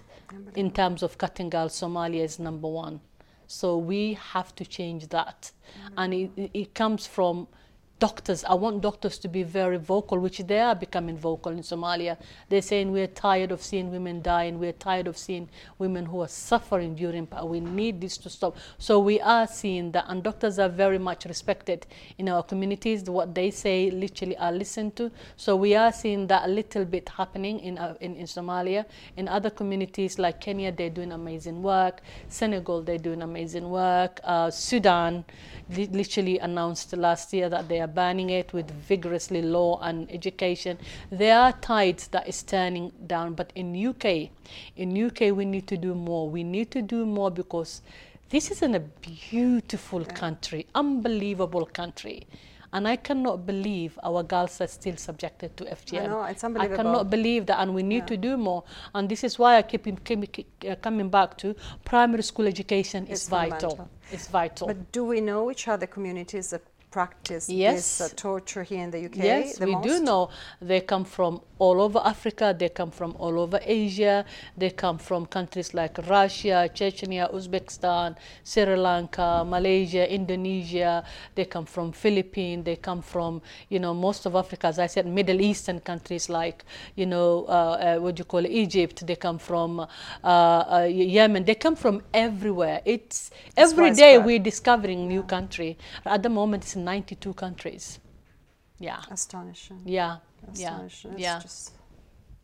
in 0.54 0.70
terms 0.70 1.02
of 1.02 1.18
cutting 1.18 1.50
girls. 1.50 1.72
Somalia 1.80 2.22
is 2.22 2.38
number 2.38 2.68
one 2.68 3.00
so 3.46 3.76
we 3.76 4.14
have 4.14 4.54
to 4.56 4.64
change 4.64 5.08
that. 5.08 5.50
Mm. 5.88 5.92
And 5.98 6.14
it, 6.14 6.50
it 6.54 6.74
comes 6.74 7.06
from 7.06 7.48
doctors. 7.98 8.44
I 8.44 8.54
want 8.54 8.82
doctors 8.82 9.18
to 9.18 9.28
be 9.28 9.42
very 9.42 9.78
vocal, 9.78 10.18
which 10.18 10.38
they 10.38 10.60
are 10.60 10.74
becoming 10.74 11.16
vocal 11.16 11.52
in 11.52 11.60
Somalia. 11.60 12.18
They're 12.48 12.62
saying 12.62 12.92
we're 12.92 13.06
tired 13.06 13.52
of 13.52 13.62
seeing 13.62 13.90
women 13.90 14.20
dying. 14.20 14.58
We're 14.58 14.72
tired 14.72 15.06
of 15.06 15.16
seeing 15.16 15.48
women 15.78 16.06
who 16.06 16.20
are 16.20 16.28
suffering 16.28 16.94
during 16.94 17.26
power. 17.26 17.46
We 17.46 17.60
need 17.60 18.00
this 18.00 18.18
to 18.18 18.30
stop. 18.30 18.56
So 18.78 19.00
we 19.00 19.20
are 19.20 19.46
seeing 19.46 19.92
that, 19.92 20.04
and 20.08 20.22
doctors 20.22 20.58
are 20.58 20.68
very 20.68 20.98
much 20.98 21.24
respected 21.24 21.86
in 22.18 22.28
our 22.28 22.42
communities. 22.42 23.04
What 23.04 23.34
they 23.34 23.50
say 23.50 23.90
literally 23.90 24.36
are 24.36 24.52
listened 24.52 24.96
to. 24.96 25.10
So 25.36 25.56
we 25.56 25.74
are 25.74 25.92
seeing 25.92 26.26
that 26.26 26.44
a 26.44 26.48
little 26.48 26.84
bit 26.84 27.08
happening 27.08 27.60
in, 27.60 27.78
uh, 27.78 27.94
in, 28.00 28.16
in 28.16 28.26
Somalia. 28.26 28.84
In 29.16 29.26
other 29.26 29.48
communities 29.50 30.18
like 30.18 30.40
Kenya, 30.40 30.70
they're 30.70 30.90
doing 30.90 31.12
amazing 31.12 31.62
work. 31.62 32.02
Senegal, 32.28 32.82
they're 32.82 32.98
doing 32.98 33.22
amazing 33.22 33.70
work. 33.70 34.20
Uh, 34.22 34.50
Sudan 34.50 35.24
li 35.70 35.86
literally 35.86 36.38
announced 36.38 36.92
last 36.96 37.32
year 37.32 37.48
that 37.48 37.68
they 37.68 37.80
are 37.80 37.85
banning 37.86 38.30
it 38.30 38.52
with 38.52 38.70
vigorously 38.70 39.42
law 39.42 39.78
and 39.82 40.10
education. 40.10 40.78
There 41.10 41.38
are 41.38 41.52
tides 41.52 42.08
that 42.08 42.28
is 42.28 42.42
turning 42.42 42.92
down, 43.06 43.34
but 43.34 43.52
in 43.54 43.74
UK, 43.74 44.30
in 44.76 45.06
UK 45.06 45.36
we 45.36 45.44
need 45.44 45.66
to 45.68 45.76
do 45.76 45.94
more. 45.94 46.28
We 46.28 46.44
need 46.44 46.70
to 46.72 46.82
do 46.82 47.06
more 47.06 47.30
because 47.30 47.82
this 48.28 48.50
is 48.50 48.62
in 48.62 48.74
a 48.74 48.80
beautiful 48.80 50.04
country, 50.04 50.66
unbelievable 50.74 51.66
country. 51.66 52.26
And 52.72 52.86
I 52.88 52.96
cannot 52.96 53.46
believe 53.46 53.98
our 54.02 54.22
girls 54.22 54.60
are 54.60 54.66
still 54.66 54.96
subjected 54.96 55.56
to 55.56 55.64
FGM. 55.64 56.02
I 56.02 56.06
know, 56.06 56.24
it's 56.24 56.44
unbelievable. 56.44 56.74
I 56.74 56.76
cannot 56.76 57.10
believe 57.10 57.46
that, 57.46 57.60
and 57.60 57.74
we 57.74 57.82
need 57.82 57.98
yeah. 57.98 58.06
to 58.06 58.16
do 58.16 58.36
more. 58.36 58.64
And 58.94 59.08
this 59.08 59.22
is 59.24 59.38
why 59.38 59.56
I 59.56 59.62
keep, 59.62 60.04
keep 60.04 60.46
uh, 60.68 60.74
coming 60.82 61.08
back 61.08 61.38
to 61.38 61.54
primary 61.84 62.22
school 62.22 62.46
education 62.46 63.06
it's 63.08 63.22
is 63.22 63.28
vital. 63.28 63.88
It's 64.10 64.26
vital. 64.26 64.66
But 64.66 64.92
do 64.92 65.04
we 65.04 65.20
know 65.20 65.44
which 65.44 65.68
are 65.68 65.78
the 65.78 65.86
communities 65.86 66.50
that 66.50 66.62
practice 66.90 67.48
yes. 67.48 67.98
this 67.98 68.00
uh, 68.00 68.14
torture 68.16 68.62
here 68.62 68.82
in 68.82 68.90
the 68.90 69.04
UK? 69.04 69.16
Yes, 69.16 69.60
we 69.60 69.72
most? 69.72 69.86
do 69.86 70.00
know. 70.00 70.30
They 70.60 70.80
come 70.80 71.04
from 71.04 71.40
all 71.58 71.80
over 71.80 72.00
Africa, 72.04 72.54
they 72.58 72.68
come 72.68 72.90
from 72.90 73.16
all 73.18 73.38
over 73.40 73.58
Asia, 73.62 74.24
they 74.56 74.70
come 74.70 74.98
from 74.98 75.24
countries 75.26 75.72
like 75.72 75.96
Russia, 76.06 76.68
Chechnya, 76.74 77.32
Uzbekistan, 77.32 78.16
Sri 78.44 78.76
Lanka, 78.76 79.42
Malaysia, 79.46 80.12
Indonesia, 80.12 81.02
they 81.34 81.46
come 81.46 81.64
from 81.64 81.92
Philippines, 81.92 82.64
they 82.64 82.76
come 82.76 83.00
from, 83.00 83.40
you 83.70 83.78
know, 83.78 83.94
most 83.94 84.26
of 84.26 84.34
Africa, 84.34 84.66
as 84.66 84.78
I 84.78 84.86
said, 84.86 85.06
Middle 85.06 85.40
Eastern 85.40 85.80
countries 85.80 86.28
like, 86.28 86.64
you 86.94 87.06
know, 87.06 87.46
uh, 87.48 87.52
uh, 87.52 88.00
what 88.00 88.16
do 88.16 88.20
you 88.20 88.24
call 88.24 88.44
it, 88.44 88.50
Egypt, 88.50 89.06
they 89.06 89.16
come 89.16 89.38
from 89.38 89.80
uh, 89.80 89.86
uh, 90.24 90.88
Yemen, 90.90 91.44
they 91.44 91.54
come 91.54 91.76
from 91.76 92.02
everywhere. 92.12 92.82
It's, 92.84 93.30
it's 93.46 93.72
every 93.72 93.92
day 93.92 94.18
we're 94.18 94.38
discovering 94.38 95.08
new 95.08 95.22
country. 95.22 95.78
At 96.04 96.22
the 96.22 96.28
moment, 96.28 96.64
it's 96.76 96.84
92 96.84 97.34
countries. 97.34 97.98
Yeah. 98.78 99.02
Astonishing. 99.10 99.80
Yeah. 99.84 100.18
Astonishing. 100.52 101.18
Yeah. 101.18 101.40
It's 101.42 101.70
yeah. 101.72 101.80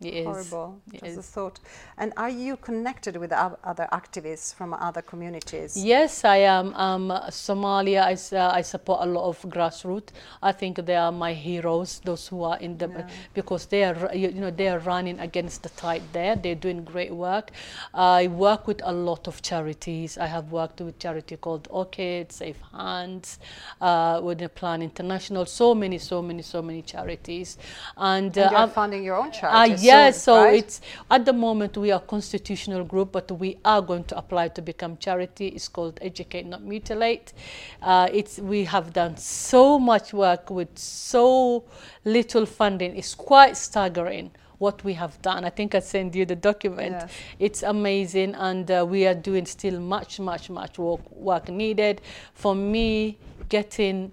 It 0.05 0.15
is. 0.15 0.27
Horrible, 0.27 0.81
just 0.93 1.19
a 1.19 1.23
thought. 1.23 1.61
And 1.99 2.13
are 2.17 2.31
you 2.31 2.57
connected 2.57 3.17
with 3.17 3.33
other 3.33 3.89
activists 3.93 4.55
from 4.55 4.75
other 4.75 5.03
communities? 5.03 5.77
Yes, 5.77 6.25
I 6.25 6.39
am. 6.39 6.75
Um, 6.75 7.09
Somalia, 7.31 8.03
I, 8.03 8.37
uh, 8.37 8.51
I 8.53 8.63
support 8.63 9.01
a 9.03 9.07
lot 9.07 9.29
of 9.29 9.41
grassroots. 9.43 10.11
I 10.43 10.53
think 10.53 10.85
they 10.85 10.97
are 10.97 11.13
my 11.13 11.33
heroes, 11.33 12.01
those 12.05 12.29
who 12.29 12.43
are 12.43 12.59
in 12.59 12.79
the, 12.79 12.89
yeah. 12.89 13.09
because 13.35 13.67
they 13.67 13.85
are, 13.85 14.15
you 14.15 14.33
know, 14.33 14.51
they 14.51 14.69
are 14.69 14.81
running 14.81 15.21
against 15.21 15.63
the 15.63 15.69
tide 15.71 16.03
there. 16.13 16.37
They're 16.37 16.55
doing 16.55 16.85
great 16.85 17.15
work. 17.15 17.51
I 17.95 18.29
work 18.29 18.67
with 18.67 18.81
a 18.85 18.93
lot 18.93 19.29
of 19.29 19.43
charities. 19.43 20.19
I 20.19 20.27
have 20.27 20.51
worked 20.51 20.81
with 20.81 20.99
charity 20.99 21.37
called 21.37 21.69
Orchid, 21.71 22.33
Safe 22.33 22.61
Hands, 22.73 23.39
uh, 23.81 24.21
with 24.23 24.39
the 24.39 24.49
Plan 24.49 24.83
International, 24.83 25.47
so 25.47 25.75
many, 25.75 25.99
so 25.99 26.23
many, 26.23 26.43
so 26.43 26.63
many 26.63 26.83
charities. 26.83 27.59
And, 27.97 28.37
uh, 28.37 28.43
and 28.43 28.51
you're 28.53 28.69
funding 28.69 29.05
your 29.05 29.17
own 29.17 29.31
charities. 29.31 29.81
Uh, 29.81 29.87
yes, 29.93 30.23
so 30.23 30.45
right? 30.45 30.59
it's 30.59 30.81
at 31.11 31.25
the 31.25 31.33
moment 31.33 31.77
we 31.77 31.91
are 31.91 32.01
a 32.01 32.07
constitutional 32.07 32.85
group, 32.85 33.13
but 33.13 33.31
we 33.33 33.59
are 33.65 33.83
going 33.83 34.05
to 34.05 34.17
apply 34.17 34.49
to 34.49 34.63
become 34.63 34.97
charity. 34.97 35.49
It's 35.49 35.69
called 35.69 35.99
Educate 36.03 36.47
Not 36.47 36.63
Mutilate. 36.63 37.33
Uh, 37.81 38.09
it's 38.13 38.39
we 38.39 38.65
have 38.65 38.93
done 38.93 39.17
so 39.17 39.79
much 39.79 40.13
work 40.13 40.51
with 40.51 40.79
so 40.79 41.65
little 42.05 42.47
funding. 42.47 42.97
It's 42.97 43.15
quite 43.15 43.57
staggering 43.57 44.31
what 44.63 44.85
we 44.85 44.95
have 44.95 45.21
done. 45.23 45.45
I 45.45 45.51
think 45.51 45.75
I 45.75 45.81
sent 45.81 46.15
you 46.15 46.25
the 46.25 46.37
document. 46.37 46.93
Yes. 46.93 47.13
It's 47.41 47.63
amazing, 47.65 48.35
and 48.37 48.71
uh, 48.71 48.87
we 48.89 49.07
are 49.09 49.15
doing 49.15 49.45
still 49.45 49.81
much, 49.81 50.21
much, 50.21 50.49
much 50.51 50.79
work, 50.79 51.01
work 51.11 51.49
needed. 51.49 52.01
For 52.33 52.55
me, 52.55 53.19
getting 53.49 54.13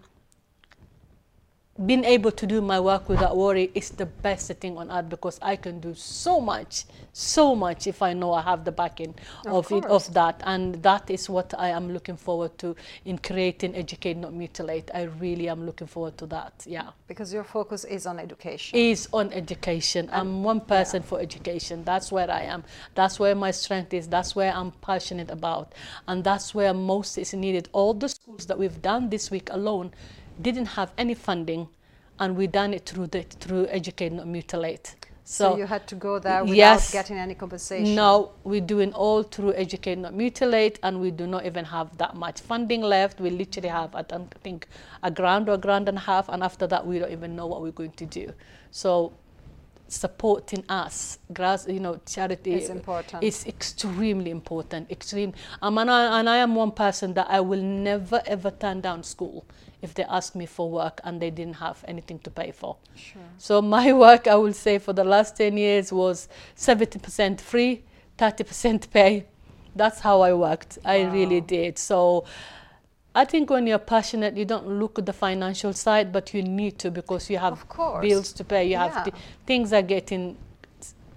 being 1.86 2.04
able 2.04 2.32
to 2.32 2.46
do 2.46 2.62
my 2.62 2.80
work 2.80 3.08
without 3.08 3.38
worry 3.38 3.72
is 3.74 3.92
the 3.92 4.06
best 4.06 4.52
thing 4.54 4.78
on 4.78 4.92
earth 4.92 5.08
because 5.10 5.40
I 5.42 5.56
can 5.56 5.80
do 5.80 5.94
so 5.96 6.42
much, 6.42 6.84
so 7.14 7.56
much 7.56 7.88
if 7.88 8.02
I 8.02 8.14
know 8.14 8.34
I 8.34 8.42
have 8.42 8.66
the 8.66 8.72
backing 8.72 9.16
Of 9.46 9.72
of, 9.72 9.72
it, 9.72 9.86
of 9.86 10.14
that, 10.14 10.42
and 10.46 10.84
that 10.84 11.10
is 11.10 11.30
what 11.30 11.54
I 11.58 11.70
am 11.70 11.94
looking 11.94 12.18
forward 12.18 12.58
to 12.60 12.76
in 13.06 13.18
creating 13.18 13.76
Educate 13.76 14.18
Not 14.18 14.34
Mutilate. 14.34 14.92
I 14.94 15.04
really 15.04 15.48
am 15.48 15.66
looking 15.66 15.88
forward 15.88 16.18
to 16.18 16.26
that. 16.28 16.66
Yeah, 16.68 16.90
because 17.08 17.34
your 17.34 17.46
focus 17.46 17.86
is 17.86 18.06
on 18.06 18.20
education. 18.20 18.78
is 18.78 19.08
on 19.14 19.32
education. 19.32 20.10
I'm 20.12 20.44
one 20.44 20.62
person 20.62 21.02
for 21.02 21.22
education. 21.22 21.84
That's 21.86 22.12
where 22.12 22.30
I 22.30 22.42
am. 22.42 22.64
That's 22.96 23.20
where 23.20 23.36
my 23.36 23.52
strength 23.52 23.94
is. 23.94 24.08
That's 24.08 24.36
where 24.36 24.54
I'm 24.54 24.72
passionate 24.72 25.32
about, 25.32 25.74
and 26.08 26.24
that's 26.24 26.54
where 26.54 26.74
most 26.74 27.18
is 27.18 27.34
needed. 27.34 27.70
All 27.72 27.94
the 27.94 28.10
schools 28.10 28.46
that 28.48 28.60
we've 28.60 28.82
done 28.82 29.10
this 29.10 29.32
week 29.32 29.50
alone 29.52 29.92
didn't 30.42 30.68
have 30.68 30.92
any 30.98 31.14
funding, 31.14 31.68
and 32.20 32.36
we 32.36 32.48
done 32.48 32.74
it 32.74 32.86
through 32.86 33.08
the 33.08 33.24
through 33.24 33.68
Educate 33.68 34.12
Not 34.12 34.28
Mutilate. 34.28 34.96
so, 35.24 35.58
you 35.58 35.66
had 35.66 35.86
to 35.88 35.96
go 35.96 36.18
there 36.20 36.44
without 36.44 36.56
yes. 36.56 36.92
getting 36.92 37.18
any 37.18 37.36
compensation. 37.36 37.94
No, 37.96 38.32
we're 38.44 38.62
doing 38.62 38.94
all 38.94 39.24
through 39.24 39.54
Educate 39.54 39.98
Not 39.98 40.14
Mutilate, 40.14 40.80
and 40.82 41.00
we 41.00 41.12
do 41.12 41.28
not 41.28 41.46
even 41.46 41.66
have 41.66 41.98
that 41.98 42.16
much 42.16 42.42
funding 42.42 42.82
left. 42.82 43.20
We 43.20 43.30
literally 43.30 43.70
have, 43.70 43.94
I 43.94 44.02
don't 44.02 44.34
think, 44.42 44.68
a 45.04 45.12
grand 45.12 45.50
or 45.50 45.54
a 45.54 45.58
grand 45.58 45.88
and 45.88 45.98
a 45.98 46.02
half, 46.02 46.30
and 46.30 46.44
after 46.44 46.68
that, 46.68 46.86
we 46.86 47.00
don't 47.00 47.12
even 47.12 47.36
know 47.36 47.48
what 47.48 47.62
we're 47.62 47.72
going 47.72 47.92
to 47.92 48.06
do. 48.06 48.34
So, 48.72 49.14
supporting 49.90 50.64
us, 50.70 51.20
grass, 51.34 51.68
you 51.68 51.80
know, 51.80 52.00
charity 52.06 52.54
is 52.54 52.70
important. 52.70 53.24
It's 53.24 53.46
extremely 53.46 54.32
important. 54.32 54.90
Extreme, 54.92 55.34
um, 55.62 55.78
and, 55.78 55.90
I, 55.90 56.20
and 56.20 56.30
I 56.30 56.38
am 56.38 56.56
one 56.56 56.72
person 56.72 57.14
that 57.16 57.28
I 57.30 57.40
will 57.40 57.62
never 57.62 58.22
ever 58.26 58.52
turn 58.52 58.82
down 58.82 59.04
school 59.04 59.46
if 59.82 59.94
they 59.94 60.04
ask 60.04 60.36
me 60.36 60.46
for 60.46 60.70
work 60.70 61.02
and 61.04 61.22
they 61.22 61.30
didn't 61.32 61.56
have 61.56 61.84
anything 61.88 62.20
to 62.20 62.30
pay 62.30 62.52
for. 62.52 62.78
Sure. 62.96 63.22
So 63.38 63.62
my 63.62 63.94
work, 64.06 64.28
I 64.28 64.36
will 64.36 64.54
say, 64.54 64.78
for 64.78 64.94
the 64.94 65.04
last 65.04 65.38
10 65.38 65.58
years 65.58 65.92
was 65.92 66.28
70% 66.56 67.42
free, 67.42 67.84
30% 68.18 68.90
pay. 68.92 69.26
That's 69.76 70.00
how 70.00 70.22
I 70.22 70.34
worked. 70.34 70.78
I 70.84 71.04
really 71.04 71.42
did. 71.42 71.78
So 71.78 72.26
I 73.16 73.26
think 73.26 73.50
when 73.50 73.66
you're 73.66 73.80
passionate, 73.80 74.38
you 74.38 74.46
don't 74.46 74.68
look 74.68 75.00
at 75.00 75.06
the 75.06 75.14
financial 75.14 75.74
side, 75.74 76.12
but 76.12 76.34
you 76.34 76.44
need 76.44 76.78
to 76.80 76.92
because 76.92 77.30
you 77.30 77.38
have 77.40 77.66
bills 78.02 78.32
to 78.34 78.44
pay. 78.44 78.66
You 78.70 78.78
have 78.78 79.08
Yeah. 79.08 79.14
things 79.46 79.74
are 79.74 79.82
getting 79.82 80.38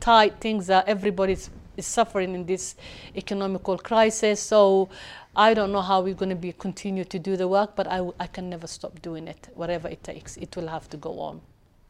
tight. 0.00 0.40
Things 0.40 0.70
are 0.70 0.84
everybody's 0.86 1.50
is 1.76 1.86
suffering 1.86 2.34
in 2.34 2.44
this 2.46 2.74
economical 3.16 3.78
crisis. 3.78 4.40
So 4.40 4.88
I 5.34 5.54
don't 5.54 5.72
know 5.72 5.80
how 5.80 6.02
we're 6.02 6.14
going 6.14 6.28
to 6.30 6.36
be 6.36 6.52
continue 6.52 7.04
to 7.04 7.18
do 7.18 7.36
the 7.36 7.48
work, 7.48 7.76
but 7.76 7.86
I, 7.86 7.96
w- 7.96 8.14
I 8.20 8.26
can 8.26 8.50
never 8.50 8.66
stop 8.66 9.00
doing 9.00 9.28
it. 9.28 9.48
Whatever 9.54 9.88
it 9.88 10.04
takes, 10.04 10.36
it 10.36 10.54
will 10.56 10.68
have 10.68 10.88
to 10.90 10.96
go 10.96 11.18
on. 11.20 11.40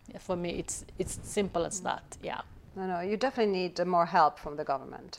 Yeah, 0.09 0.19
for 0.19 0.37
me, 0.37 0.51
it's 0.51 0.85
it's 0.99 1.19
simple 1.23 1.65
as 1.65 1.81
mm. 1.81 1.85
that. 1.85 2.17
Yeah. 2.23 2.43
No, 2.77 2.87
no, 2.87 3.01
you 3.01 3.17
definitely 3.17 3.53
need 3.53 3.87
more 3.87 4.07
help 4.07 4.38
from 4.38 4.57
the 4.57 4.65
government. 4.65 5.19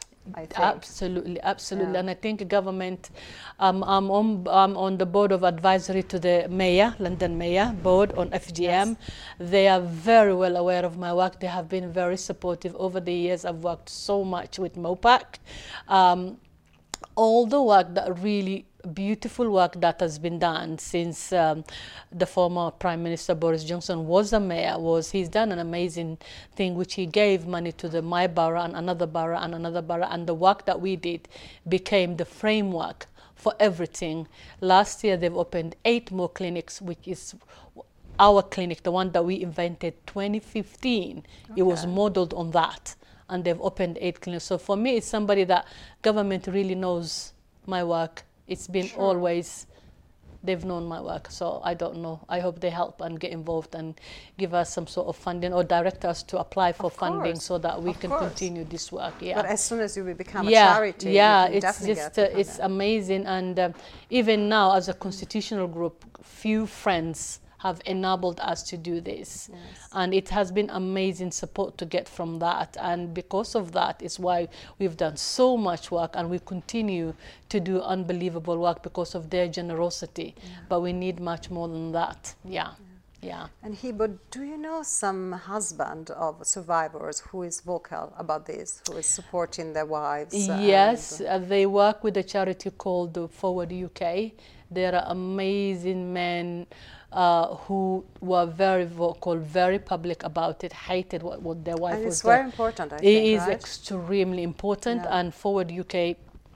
Absolutely, 0.56 1.42
absolutely, 1.42 1.94
Yeah. 1.94 2.00
and 2.00 2.10
I 2.10 2.14
think 2.14 2.48
government. 2.48 3.10
Um, 3.60 3.84
I'm 3.84 4.10
on 4.10 4.48
I'm 4.50 4.78
on 4.78 4.98
the 4.98 5.06
board 5.06 5.32
of 5.32 5.44
advisory 5.44 6.04
to 6.04 6.20
the 6.20 6.48
mayor, 6.50 6.96
London 7.00 7.38
Mayor 7.38 7.76
board 7.84 8.14
on 8.14 8.30
FGM. 8.32 8.96
They 9.38 9.68
are 9.68 9.82
very 9.82 10.34
well 10.34 10.56
aware 10.56 10.86
of 10.86 10.98
my 10.98 11.14
work. 11.14 11.40
They 11.40 11.48
have 11.48 11.68
been 11.68 11.92
very 11.92 12.18
supportive 12.18 12.76
over 12.78 13.00
the 13.02 13.14
years. 13.14 13.44
I've 13.46 13.64
worked 13.64 13.90
so 13.90 14.24
much 14.24 14.60
with 14.60 14.76
MOPAC. 14.76 15.40
Um, 15.90 16.38
all 17.16 17.46
the 17.46 17.62
work 17.62 17.94
that 17.96 18.18
really 18.20 18.66
beautiful 18.94 19.50
work 19.50 19.80
that 19.80 20.00
has 20.00 20.20
been 20.20 20.40
done 20.40 20.78
since 20.78 21.32
um, 21.32 21.64
the 22.12 22.26
former 22.26 22.70
prime 22.72 23.02
minister 23.02 23.34
boris 23.34 23.64
johnson 23.64 24.06
was 24.08 24.34
a 24.34 24.40
mayor 24.40 24.78
was 24.78 25.12
he's 25.12 25.30
done 25.30 25.52
an 25.52 25.60
amazing 25.60 26.18
thing 26.56 26.76
which 26.76 26.96
he 26.96 27.06
gave 27.06 27.46
money 27.48 27.72
to 27.72 27.88
the 27.88 28.02
my 28.02 28.28
borough 28.28 28.62
and 28.62 28.76
another 28.76 29.06
borough 29.06 29.38
and 29.38 29.56
another 29.56 29.82
borough 29.82 30.08
and 30.10 30.28
the 30.28 30.34
work 30.34 30.66
that 30.66 30.82
we 30.82 30.96
did 30.96 31.28
became 31.68 32.18
the 32.18 32.26
framework 32.26 33.08
for 33.36 33.54
everything 33.60 34.28
last 34.60 35.04
year 35.04 35.16
they've 35.16 35.38
opened 35.38 35.76
eight 35.86 36.12
more 36.12 36.30
clinics 36.30 36.82
which 36.82 37.08
is 37.08 37.36
our 38.20 38.42
clinic 38.42 38.84
the 38.84 38.92
one 38.92 39.12
that 39.12 39.24
we 39.24 39.42
invented 39.42 39.94
2015 40.08 41.24
it 41.56 41.64
was 41.64 41.86
modeled 41.86 42.34
on 42.34 42.52
that 42.52 42.96
and 43.30 43.44
they've 43.44 43.62
opened 43.62 43.98
eight 44.00 44.22
clinics. 44.22 44.46
So 44.46 44.58
for 44.58 44.76
me, 44.78 44.98
it's 44.98 45.08
somebody 45.08 45.44
that 45.46 45.66
government 46.02 46.48
really 46.48 46.76
knows 46.76 47.34
my 47.66 47.84
work. 47.84 48.24
It's 48.48 48.68
been 48.68 48.88
Sure. 48.88 49.02
always 49.02 49.68
they've 50.46 50.66
known 50.66 50.86
my 50.86 51.00
work. 51.00 51.32
So 51.32 51.62
I 51.64 51.74
don't 51.74 52.02
know. 52.02 52.20
I 52.28 52.40
hope 52.42 52.60
they 52.60 52.70
help 52.70 53.00
and 53.02 53.18
get 53.20 53.32
involved 53.32 53.76
and 53.76 54.00
give 54.38 54.54
us 54.54 54.70
some 54.74 54.88
sort 54.88 55.08
of 55.08 55.16
funding 55.16 55.54
or 55.54 55.64
direct 55.64 56.04
us 56.04 56.22
to 56.24 56.38
apply 56.38 56.74
for 56.74 56.92
funding 56.92 57.38
so 57.40 57.58
that 57.60 57.82
we 57.82 57.92
Of 57.92 58.00
can 58.02 58.10
course. 58.10 58.28
continue 58.28 58.66
this 58.66 58.92
work. 58.92 59.14
Yeah 59.22 59.36
But 59.36 59.46
as 59.46 59.64
soon 59.64 59.80
as 59.80 59.96
you 59.96 60.04
become 60.14 60.50
yeah, 60.50 60.72
a 60.72 60.76
charity, 60.76 61.12
yeah, 61.12 61.46
it's 61.48 61.62
definitely 61.62 61.96
just 61.96 62.20
uh, 62.20 62.40
it's 62.40 62.60
amazing, 62.60 63.26
and 63.26 63.58
um, 63.58 63.74
even 64.10 64.50
now 64.50 64.76
as 64.76 64.90
a 64.90 64.94
constitutional 64.94 65.68
group, 65.68 66.04
few 66.22 66.66
friends 66.66 67.40
have 67.64 67.82
enabled 67.86 68.40
us 68.52 68.62
to 68.70 68.76
do 68.78 68.96
this, 69.02 69.50
Yes. 69.52 69.90
and 69.94 70.14
it 70.14 70.30
has 70.30 70.52
been 70.52 70.70
amazing 70.70 71.32
support 71.32 71.78
to 71.78 71.86
get 71.86 72.08
from 72.18 72.40
that, 72.40 72.78
and 72.80 73.14
because 73.14 73.56
of 73.56 73.72
that 73.72 74.02
is 74.02 74.20
why 74.20 74.48
we've 74.80 74.98
done 74.98 75.16
so 75.18 75.58
much 75.58 75.90
work, 75.92 76.12
and 76.18 76.30
we 76.30 76.40
continue 76.40 77.14
to 77.50 77.60
do 77.60 77.82
unbelievable 77.82 78.58
work 78.58 78.84
because 78.84 79.16
of 79.16 79.30
their 79.30 79.48
generosity. 79.48 80.36
But 80.70 80.82
we 80.82 80.92
need 80.94 81.20
much 81.20 81.50
more 81.50 81.68
than 81.70 81.92
that. 81.94 82.36
Yeah, 82.44 82.72
yeah. 83.22 83.48
And 83.64 83.74
Hibo, 83.78 84.18
do 84.32 84.44
you 84.44 84.58
know 84.58 84.84
some 84.84 85.32
husband 85.32 86.10
of 86.12 86.46
survivors 86.46 87.18
who 87.30 87.44
is 87.44 87.62
vocal 87.62 88.12
about 88.18 88.46
this, 88.46 88.82
who 88.88 88.98
is 88.98 89.06
supporting 89.06 89.72
their 89.74 89.86
wives? 89.86 90.34
Yes, 90.36 91.20
and- 91.22 91.30
uh, 91.30 91.48
they 91.54 91.66
work 91.66 92.04
with 92.04 92.18
a 92.18 92.24
charity 92.24 92.72
called 92.72 93.18
Forward 93.32 93.72
UK. 93.72 94.34
There 94.72 94.94
are 94.96 95.06
amazing 95.08 96.12
men 96.12 96.66
uh, 97.14 97.56
who 97.68 98.04
were 98.22 98.46
very 98.46 98.86
vocal, 98.86 99.36
very 99.38 99.80
public 99.80 100.24
about 100.24 100.64
it, 100.64 100.74
hated 100.74 101.24
what, 101.24 101.42
what 101.42 101.64
their 101.64 101.78
wife 101.78 101.96
and 101.96 102.06
was 102.06 102.16
it's 102.16 102.22
doing. 102.24 102.34
very 102.38 102.46
important, 102.46 102.94
I 102.94 102.98
It 102.98 103.02
think, 103.02 103.26
is 103.28 103.48
right? 103.48 103.52
extremely 103.52 104.44
important, 104.44 105.04
Yeah. 105.04 105.18
and 105.20 105.34
Forward 105.34 105.72
UK. 105.72 106.16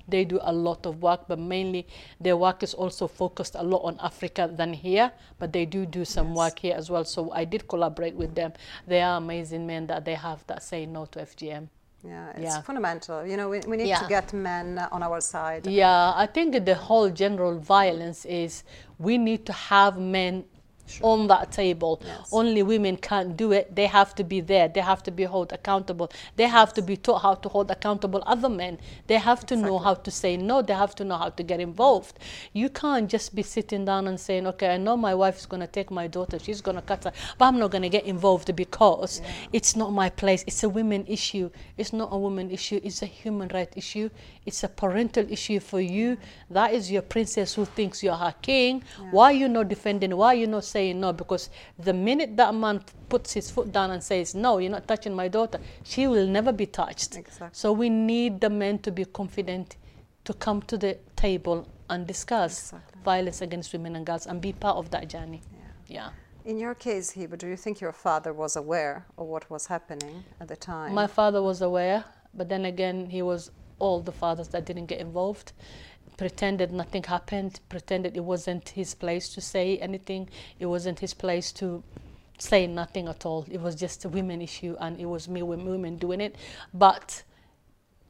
They 0.09 0.23
do 0.23 0.39
a 0.41 0.53
lot 0.53 0.85
of 0.85 1.01
work, 1.01 1.21
but 1.27 1.37
mainly 1.37 1.85
their 2.21 2.37
work 2.37 2.63
is 2.63 2.73
also 2.73 3.07
focused 3.07 3.55
a 3.55 3.63
lot 3.63 3.81
on 3.83 3.97
Africa 4.01 4.49
than 4.59 4.71
here. 4.73 5.11
But 5.37 5.51
they 5.51 5.65
do 5.65 5.85
do 5.85 6.05
some 6.05 6.29
Yes. 6.29 6.37
work 6.37 6.59
here 6.59 6.75
as 6.77 6.89
well. 6.89 7.03
So 7.03 7.29
I 7.33 7.43
did 7.45 7.67
collaborate 7.67 8.15
with 8.15 8.33
them. 8.33 8.53
They 8.87 9.01
are 9.01 9.17
amazing 9.17 9.67
men 9.67 9.87
that 9.87 10.05
they 10.05 10.15
have 10.15 10.39
that 10.47 10.63
say 10.63 10.85
no 10.85 11.05
to 11.07 11.19
FGM. 11.21 11.67
yeah, 12.03 12.29
it's 12.31 12.55
yeah. 12.55 12.61
fundamental. 12.61 13.25
You 13.25 13.35
know, 13.35 13.49
we, 13.49 13.59
we 13.67 13.75
need 13.75 13.93
to 14.03 14.05
get 14.07 14.31
men 14.31 14.79
on 14.91 15.03
our 15.03 15.19
side. 15.19 15.67
Yeah, 15.67 16.13
I 16.15 16.25
think 16.25 16.63
the 16.65 16.75
whole 16.75 17.09
general 17.09 17.59
violence 17.59 18.23
is 18.23 18.63
we 18.97 19.17
need 19.17 19.45
to 19.45 19.53
have 19.53 19.97
men 19.97 20.45
on 21.01 21.27
that 21.27 21.51
table. 21.51 22.01
Yes. 22.03 22.29
Only 22.31 22.63
women 22.63 22.97
can't 22.97 23.35
do 23.37 23.51
it. 23.51 23.75
They 23.75 23.87
have 23.87 24.15
to 24.15 24.23
be 24.23 24.39
there. 24.41 24.67
They 24.67 24.81
have 24.81 25.03
to 25.03 25.11
be 25.11 25.23
held 25.23 25.51
accountable. 25.53 26.11
They 26.35 26.47
have 26.47 26.73
to 26.75 26.81
be 26.81 26.97
taught 26.97 27.19
how 27.21 27.35
to 27.35 27.49
hold 27.49 27.69
accountable 27.71 28.23
other 28.25 28.49
men. 28.49 28.79
They 29.07 29.17
have 29.17 29.45
to 29.47 29.55
know 29.55 29.77
how 29.79 29.95
to 29.95 30.11
say 30.11 30.37
no. 30.37 30.61
They 30.61 30.73
have 30.73 30.95
to 30.95 31.03
know 31.05 31.17
how 31.17 31.29
to 31.29 31.43
get 31.43 31.59
involved. 31.59 32.19
You 32.53 32.69
can't 32.69 33.09
just 33.09 33.35
be 33.35 33.43
sitting 33.43 33.85
down 33.85 34.07
and 34.07 34.19
saying, 34.19 34.47
okay, 34.47 34.73
I 34.73 34.77
know 34.77 34.95
my 34.97 35.13
wife 35.15 35.37
is 35.37 35.45
going 35.45 35.61
to 35.61 35.67
take 35.67 35.91
my 35.91 36.07
daughter. 36.07 36.39
She's 36.39 36.61
going 36.61 36.75
to 36.75 36.81
cut 36.81 37.03
her, 37.03 37.11
but 37.37 37.45
I'm 37.45 37.59
not 37.59 37.71
going 37.71 37.81
to 37.83 37.89
get 37.89 38.05
involved 38.05 38.55
because 38.55 39.19
Yeah. 39.21 39.29
it's 39.53 39.75
not 39.75 39.91
my 39.91 40.09
place. 40.09 40.43
It's 40.47 40.63
a 40.63 40.69
women 40.69 41.05
issue. 41.07 41.49
It's 41.77 41.93
not 41.93 42.09
a 42.11 42.17
woman 42.17 42.49
issue. 42.51 42.79
It's 42.83 43.01
a 43.01 43.05
human 43.05 43.49
right 43.53 43.71
issue. 43.75 44.09
It's 44.45 44.63
a 44.63 44.69
parental 44.69 45.25
issue 45.31 45.59
for 45.59 45.81
you. 45.81 46.17
That 46.49 46.73
is 46.73 46.89
your 46.91 47.01
princess 47.01 47.53
who 47.55 47.65
thinks 47.65 48.01
you're 48.03 48.15
her 48.15 48.33
king. 48.41 48.83
Why 49.11 49.25
are 49.31 49.33
you 49.33 49.49
not 49.49 49.67
defending? 49.67 50.15
Why 50.15 50.27
are 50.27 50.35
you 50.35 50.47
not 50.47 50.63
saying 50.63 50.76
no? 50.93 51.13
Because 51.13 51.49
the 51.77 51.93
minute 51.93 52.37
that 52.37 52.53
man 52.53 52.81
puts 53.09 53.33
his 53.33 53.49
foot 53.51 53.71
down 53.71 53.91
and 53.91 54.03
says, 54.03 54.35
no, 54.35 54.57
you're 54.57 54.71
not 54.71 54.87
touching 54.87 55.13
my 55.13 55.27
daughter, 55.27 55.59
she 55.83 56.07
will 56.07 56.27
never 56.27 56.51
be 56.51 56.65
touched. 56.65 57.15
Exactly. 57.15 57.49
So 57.51 57.71
we 57.71 57.89
need 57.89 58.41
the 58.41 58.49
men 58.49 58.79
to 58.79 58.91
be 58.91 59.05
confident 59.05 59.77
to 60.25 60.33
come 60.33 60.61
to 60.63 60.77
the 60.77 60.97
table 61.15 61.67
and 61.89 62.05
discuss 62.05 62.59
Exactly. 62.73 63.01
violence 63.03 63.41
against 63.41 63.71
women 63.73 63.95
and 63.95 64.05
girls 64.05 64.25
and 64.27 64.41
be 64.41 64.53
part 64.53 64.77
of 64.77 64.89
that 64.91 65.07
journey. 65.07 65.41
Yeah. 65.53 65.59
Yeah. 65.87 66.09
In 66.45 66.57
your 66.57 66.75
case, 66.75 67.11
Hibo, 67.13 67.37
do 67.37 67.47
you 67.47 67.57
think 67.57 67.81
your 67.81 67.91
father 67.91 68.31
was 68.33 68.55
aware 68.55 69.05
of 69.17 69.27
what 69.27 69.49
was 69.49 69.67
happening 69.67 70.23
at 70.39 70.47
the 70.47 70.55
time? 70.55 70.93
My 70.93 71.07
father 71.07 71.41
was 71.41 71.61
aware, 71.61 72.05
but 72.33 72.47
then 72.47 72.65
again, 72.65 73.09
he 73.09 73.21
was 73.21 73.51
all 73.79 74.01
the 74.01 74.11
fathers 74.11 74.47
that 74.49 74.65
didn't 74.65 74.85
get 74.85 74.99
involved, 74.99 75.51
pretended 76.17 76.71
nothing 76.71 77.03
happened, 77.03 77.59
pretended 77.69 78.17
it 78.17 78.23
wasn't 78.23 78.69
his 78.69 78.93
place 78.95 79.29
to 79.29 79.41
say 79.41 79.77
anything, 79.77 80.27
it 80.59 80.65
wasn't 80.65 80.99
his 80.99 81.13
place 81.13 81.51
to 81.53 81.83
say 82.39 82.67
nothing 82.67 83.07
at 83.07 83.25
all. 83.25 83.45
It 83.49 83.61
was 83.61 83.75
just 83.75 84.05
a 84.05 84.09
women 84.09 84.41
issue, 84.41 84.75
and 84.79 84.99
it 84.99 85.05
was 85.05 85.29
me, 85.29 85.41
with 85.43 85.61
women 85.61 85.97
doing 85.97 86.21
it. 86.21 86.35
But 86.73 87.23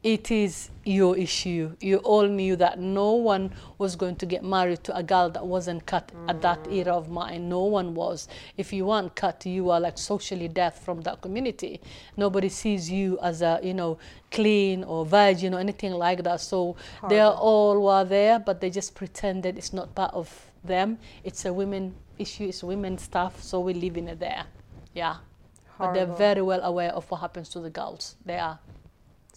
it 0.04 0.30
is 0.32 0.70
your 0.86 1.18
issue. 1.18 1.76
You 1.82 1.98
all 1.98 2.28
knew 2.28 2.56
that 2.58 2.80
no 2.80 3.14
one 3.14 3.52
was 3.78 3.96
going 3.96 4.16
to 4.18 4.26
get 4.26 4.44
married 4.44 4.84
to 4.86 4.96
a 4.96 5.02
girl 5.02 5.30
that 5.32 5.46
wasn't 5.46 5.86
cut 5.86 6.12
mm. 6.16 6.30
at 6.30 6.42
that 6.42 6.68
era 6.72 6.94
of 6.94 7.10
mine. 7.10 7.50
No 7.50 7.64
one 7.64 7.96
was. 7.96 8.28
If 8.58 8.72
you 8.72 8.86
weren't 8.86 9.16
cut, 9.16 9.46
you 9.46 9.70
are 9.72 9.80
like 9.80 9.98
socially 9.98 10.48
deaf 10.48 10.84
from 10.84 11.02
that 11.02 11.22
community. 11.22 11.82
Nobody 12.15 12.48
sees 12.50 12.90
you 12.92 13.17
as 13.21 13.42
a, 13.42 13.60
you 13.63 13.74
know, 13.74 13.98
clean 14.32 14.84
or 14.84 15.06
virgin 15.06 15.54
or 15.54 15.60
anything 15.60 15.94
like 15.94 16.24
that. 16.24 16.42
So 16.42 16.76
Horrible. 17.02 17.10
they 17.10 17.21
all 17.21 17.82
were 17.84 18.06
there, 18.06 18.40
but 18.40 18.62
they 18.62 18.69
just 18.69 18.94
pretended 18.94 19.58
it's 19.58 19.74
not 19.74 19.94
part 19.96 20.13
of 20.13 20.52
them. 20.63 21.00
It's 21.24 21.44
a 21.46 21.52
women 21.52 21.96
issue, 22.19 22.46
it's 22.46 22.63
women 22.63 22.98
stuff, 22.98 23.42
so 23.42 23.60
we're 23.60 23.76
leaving 23.76 24.08
it 24.08 24.19
there. 24.19 24.46
Yeah. 24.94 25.17
Horrible. 25.78 25.78
But 25.78 25.94
they're 25.94 26.17
very 26.17 26.42
well 26.44 26.62
aware 26.62 26.92
of 26.92 27.10
what 27.10 27.21
happens 27.21 27.50
to 27.50 27.60
the 27.60 27.69
girls. 27.69 28.15
They 28.26 28.38
are 28.38 28.60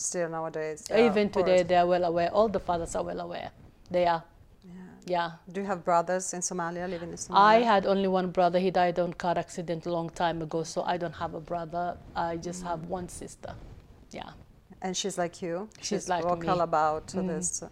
still 0.00 0.28
nowadays. 0.28 0.86
Yeah, 0.90 1.06
Even 1.06 1.30
today, 1.30 1.62
they 1.62 1.76
are 1.76 1.86
well 1.86 2.04
aware. 2.04 2.30
All 2.32 2.48
the 2.48 2.60
fathers 2.60 2.94
are 2.94 3.02
well 3.02 3.20
aware. 3.20 3.50
They 3.90 4.06
are. 4.06 4.22
Yeah. 4.64 4.72
yeah. 5.06 5.30
Do 5.52 5.60
you 5.60 5.66
have 5.66 5.84
brothers 5.84 6.32
in 6.32 6.40
Somalia 6.40 6.88
living 6.88 7.10
in 7.10 7.16
Somalia? 7.16 7.36
I 7.36 7.56
had 7.60 7.86
only 7.86 8.08
one 8.08 8.30
brother. 8.30 8.58
He 8.58 8.70
died 8.70 8.98
on 8.98 9.12
car 9.12 9.36
accident 9.36 9.86
a 9.86 9.92
long 9.92 10.10
time 10.10 10.42
ago, 10.42 10.62
so 10.62 10.82
I 10.82 10.96
don't 10.96 11.14
have 11.14 11.34
a 11.34 11.40
brother. 11.40 11.96
I 12.14 12.36
just 12.36 12.62
mm. 12.62 12.68
have 12.68 12.84
one 12.84 13.08
sister. 13.08 13.54
Yeah. 14.10 14.30
And 14.82 14.96
she's 14.96 15.18
like 15.18 15.42
you. 15.42 15.68
She's, 15.78 15.86
she's 15.86 16.08
like 16.08 16.22
vocal 16.22 16.56
me. 16.56 16.62
about 16.62 17.08
mm. 17.08 17.26
this. 17.26 17.62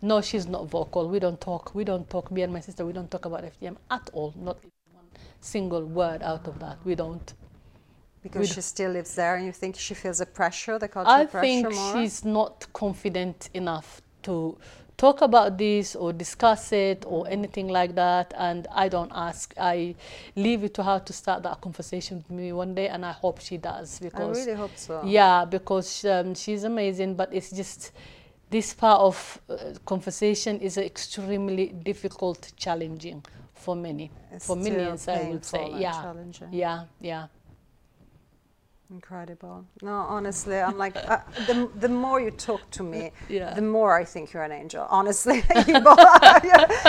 No, 0.00 0.20
she's 0.20 0.46
not 0.46 0.68
vocal. 0.68 1.08
We 1.08 1.18
don't 1.18 1.40
talk. 1.40 1.74
We 1.74 1.84
don't 1.84 2.08
talk. 2.08 2.30
Me 2.30 2.42
and 2.42 2.52
my 2.52 2.60
sister, 2.60 2.86
we 2.86 2.92
don't 2.92 3.10
talk 3.10 3.24
about 3.24 3.42
FGM 3.44 3.76
at 3.90 4.10
all. 4.12 4.32
Not 4.36 4.58
one 4.92 5.04
single 5.40 5.84
word 5.84 6.22
out 6.22 6.46
of 6.46 6.60
that. 6.60 6.78
We 6.84 6.94
don't 6.94 7.34
because 8.22 8.52
she 8.52 8.60
still 8.60 8.92
lives 8.92 9.14
there 9.14 9.34
and 9.36 9.44
you 9.44 9.52
think 9.52 9.76
she 9.76 9.94
feels 9.94 10.20
a 10.20 10.26
pressure 10.26 10.78
the 10.78 10.88
cultural 10.88 11.14
I 11.14 11.26
pressure 11.26 11.70
think 11.70 11.74
she's 11.92 12.24
not 12.24 12.66
confident 12.72 13.50
enough 13.52 14.00
to 14.22 14.56
talk 14.96 15.20
about 15.20 15.58
this 15.58 15.96
or 15.96 16.12
discuss 16.12 16.72
it 16.72 17.04
or 17.06 17.26
anything 17.28 17.66
like 17.66 17.94
that 17.96 18.32
and 18.38 18.68
I 18.72 18.88
don't 18.88 19.10
ask. 19.14 19.52
I 19.58 19.96
leave 20.36 20.62
it 20.62 20.74
to 20.74 20.82
her 20.84 21.00
to 21.00 21.12
start 21.12 21.42
that 21.42 21.60
conversation 21.60 22.18
with 22.18 22.30
me 22.30 22.52
one 22.52 22.74
day 22.74 22.88
and 22.88 23.04
I 23.04 23.12
hope 23.12 23.40
she 23.40 23.56
does 23.56 23.98
because 23.98 24.36
I 24.38 24.40
really 24.40 24.56
hope 24.56 24.76
so. 24.76 25.02
Yeah 25.04 25.44
because 25.44 26.04
um, 26.04 26.34
she's 26.34 26.62
amazing 26.64 27.16
but 27.16 27.34
it's 27.34 27.50
just 27.50 27.92
this 28.50 28.74
part 28.74 29.00
of 29.00 29.40
uh, 29.48 29.56
conversation 29.86 30.60
is 30.60 30.76
extremely 30.76 31.68
difficult 31.68 32.52
challenging 32.56 33.24
for 33.54 33.74
many. 33.74 34.10
It's 34.30 34.46
for 34.46 34.56
millions 34.56 35.08
I 35.08 35.30
would 35.30 35.44
say. 35.44 35.72
yeah. 35.76 36.14
yeah 36.52 36.84
yeah 37.00 37.26
Incredible. 38.92 39.64
No, 39.80 39.94
honestly, 39.94 40.58
I'm 40.60 40.76
like, 40.76 40.94
uh, 40.96 41.20
the, 41.46 41.70
the 41.76 41.88
more 41.88 42.20
you 42.20 42.30
talk 42.30 42.70
to 42.72 42.82
me, 42.82 43.10
yeah. 43.26 43.54
the 43.54 43.62
more 43.62 43.98
I 43.98 44.04
think 44.04 44.34
you're 44.34 44.42
an 44.42 44.52
angel. 44.52 44.86
Honestly, 44.90 45.36
you, 45.66 45.76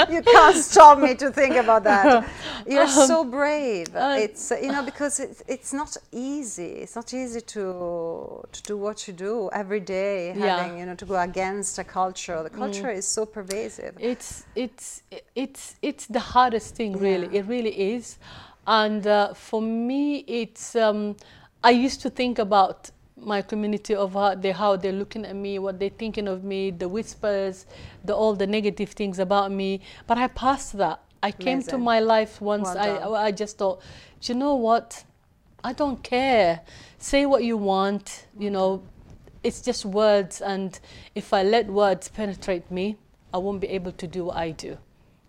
you, 0.09 0.21
can't 0.21 0.57
stop 0.57 0.99
me 0.99 1.15
to 1.15 1.31
think 1.31 1.55
about 1.55 1.85
that. 1.85 2.29
You're 2.67 2.83
um, 2.83 3.07
so 3.07 3.23
brave. 3.23 3.95
Uh, 3.95 4.17
it's, 4.19 4.51
you 4.61 4.73
know, 4.73 4.83
because 4.83 5.21
it's, 5.21 5.43
it's 5.47 5.71
not 5.71 5.95
easy. 6.11 6.71
It's 6.83 6.97
not 6.97 7.13
easy 7.13 7.39
to, 7.39 8.43
to 8.51 8.63
do 8.63 8.75
what 8.75 9.07
you 9.07 9.13
do 9.13 9.49
every 9.53 9.79
day, 9.79 10.33
yeah. 10.35 10.57
having, 10.57 10.79
you 10.79 10.85
know, 10.85 10.95
to 10.95 11.05
go 11.05 11.17
against 11.17 11.79
a 11.79 11.85
culture. 11.85 12.43
The 12.43 12.49
culture 12.49 12.87
mm. 12.87 12.97
is 12.97 13.07
so 13.07 13.25
pervasive. 13.25 13.95
It's, 13.97 14.43
it's, 14.55 15.03
it's, 15.35 15.75
it's 15.81 16.07
the 16.07 16.19
hardest 16.19 16.75
thing, 16.75 16.99
really. 16.99 17.27
Yeah. 17.31 17.39
It 17.39 17.45
really 17.45 17.93
is. 17.93 18.17
And 18.67 19.07
uh, 19.07 19.33
for 19.33 19.61
me, 19.61 20.25
it's, 20.27 20.75
um, 20.75 21.15
I 21.64 21.72
used 21.72 22.01
to 22.01 22.09
think 22.09 22.39
about 22.39 22.91
my 23.16 23.41
community 23.41 23.95
of 23.95 24.14
how, 24.14 24.36
they, 24.36 24.51
how 24.51 24.76
they're 24.76 24.91
looking 24.91 25.26
at 25.26 25.36
me, 25.36 25.59
what 25.59 25.80
they're 25.80 25.89
thinking 25.89 26.28
of 26.28 26.43
me, 26.43 26.72
the 26.72 26.89
whispers, 26.89 27.66
the, 28.03 28.14
all 28.14 28.36
the 28.36 28.47
negative 28.47 28.89
things 28.89 29.20
about 29.20 29.51
me. 29.51 29.82
But 30.07 30.18
I 30.18 30.28
passed 30.28 30.78
that. 30.78 30.99
I 31.22 31.28
Amazing. 31.28 31.45
came 31.45 31.64
to 31.64 31.78
my 31.78 32.01
life 32.01 32.41
once. 32.41 32.68
Well 32.76 33.14
I, 33.16 33.28
I 33.28 33.32
just 33.32 33.57
thought, 33.57 33.82
you 34.24 34.36
know 34.36 34.55
what? 34.55 35.05
I 35.64 35.72
don't 35.72 36.03
care. 36.03 36.61
Say 36.97 37.26
what 37.26 37.45
you 37.45 37.55
want. 37.55 38.28
You 38.38 38.51
know, 38.51 38.84
it's 39.41 39.61
just 39.61 39.86
words. 39.86 40.41
And 40.41 40.78
if 41.16 41.32
I 41.34 41.43
let 41.43 41.68
words 41.68 42.09
penetrate 42.09 42.70
me, 42.70 42.97
I 43.34 43.38
won't 43.38 43.61
be 43.61 43.70
able 43.70 43.93
to 43.93 44.07
do 44.07 44.26
what 44.26 44.36
I 44.36 44.51
do. 44.51 44.78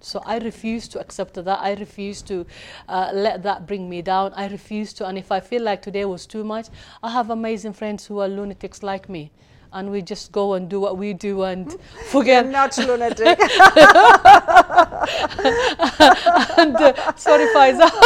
So 0.05 0.22
I 0.26 0.38
refuse 0.38 0.86
to 0.88 1.00
accept 1.00 1.34
that. 1.34 1.48
I 1.48 1.74
refuse 1.74 2.20
to 2.22 2.46
uh, 2.88 3.11
let 3.12 3.42
that 3.42 3.66
bring 3.66 3.88
me 3.88 4.02
down. 4.02 4.32
I 4.34 4.48
refuse 4.48 4.92
to. 4.94 5.07
And 5.07 5.16
if 5.16 5.32
I 5.32 5.40
feel 5.40 5.62
like 5.62 5.80
today 5.82 6.05
was 6.05 6.26
too 6.26 6.44
much, 6.44 6.68
I 7.02 7.11
have 7.11 7.30
amazing 7.30 7.72
friends 7.72 8.07
who 8.07 8.18
are 8.20 8.28
lunatics 8.28 8.82
like 8.82 9.09
me 9.09 9.30
and 9.72 9.90
we 9.90 10.02
just 10.02 10.30
go 10.30 10.55
and 10.55 10.68
do 10.68 10.78
what 10.78 10.98
we 10.98 11.12
do 11.14 11.42
and 11.42 11.76
forget. 12.11 12.44
You're 12.44 12.52
not 12.52 12.78
lunatic. 12.78 13.38
and 16.59 16.76
uh, 16.76 17.14
sorry, 17.16 17.46
Faiza. 17.55 17.90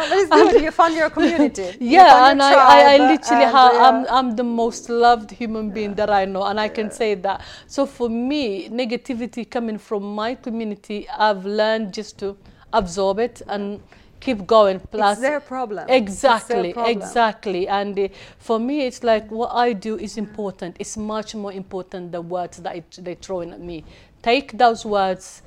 Uh, 0.00 0.06
it's 0.12 0.30
good. 0.30 0.62
you 0.62 0.70
found 0.70 0.94
your 0.94 1.10
community. 1.10 1.76
Yeah, 1.80 2.30
and 2.30 2.42
I, 2.42 2.52
I, 2.54 2.94
I, 2.94 2.96
literally 2.96 3.44
have, 3.44 3.72
yeah. 3.74 3.88
I'm, 3.88 4.06
I'm 4.08 4.36
the 4.36 4.42
most 4.42 4.88
loved 4.88 5.30
human 5.30 5.70
being 5.70 5.90
yeah. 5.90 5.96
that 5.96 6.10
I 6.10 6.24
know, 6.24 6.44
and 6.44 6.58
I 6.58 6.68
can 6.68 6.90
say 6.90 7.14
that. 7.16 7.42
So 7.66 7.84
for 7.84 8.08
me, 8.08 8.68
negativity 8.70 9.48
coming 9.48 9.76
from 9.76 10.14
my 10.14 10.34
community, 10.34 11.06
I've 11.10 11.44
learned 11.44 11.92
just 11.92 12.18
to 12.20 12.36
absorb 12.72 13.18
it 13.18 13.42
and 13.46 13.82
keep 14.20 14.46
going. 14.46 14.80
Plus, 14.80 15.18
it's 15.18 15.20
their 15.20 15.40
problem. 15.40 15.86
Exactly, 15.88 16.62
their 16.62 16.72
problem. 16.74 16.96
exactly. 16.96 17.68
And 17.68 17.98
uh, 17.98 18.08
for 18.38 18.58
me, 18.58 18.86
it's 18.86 19.02
like 19.02 19.30
what 19.30 19.50
I 19.52 19.72
do 19.72 19.98
is 19.98 20.16
important. 20.16 20.76
It's 20.78 20.96
much 20.96 21.34
more 21.34 21.52
important 21.52 22.12
than 22.12 22.28
words 22.28 22.58
that 22.58 22.76
it, 22.76 22.98
they're 23.00 23.14
throwing 23.16 23.52
at 23.52 23.60
me. 23.60 23.84
Take 24.22 24.56
those 24.56 24.84
words 24.84 25.42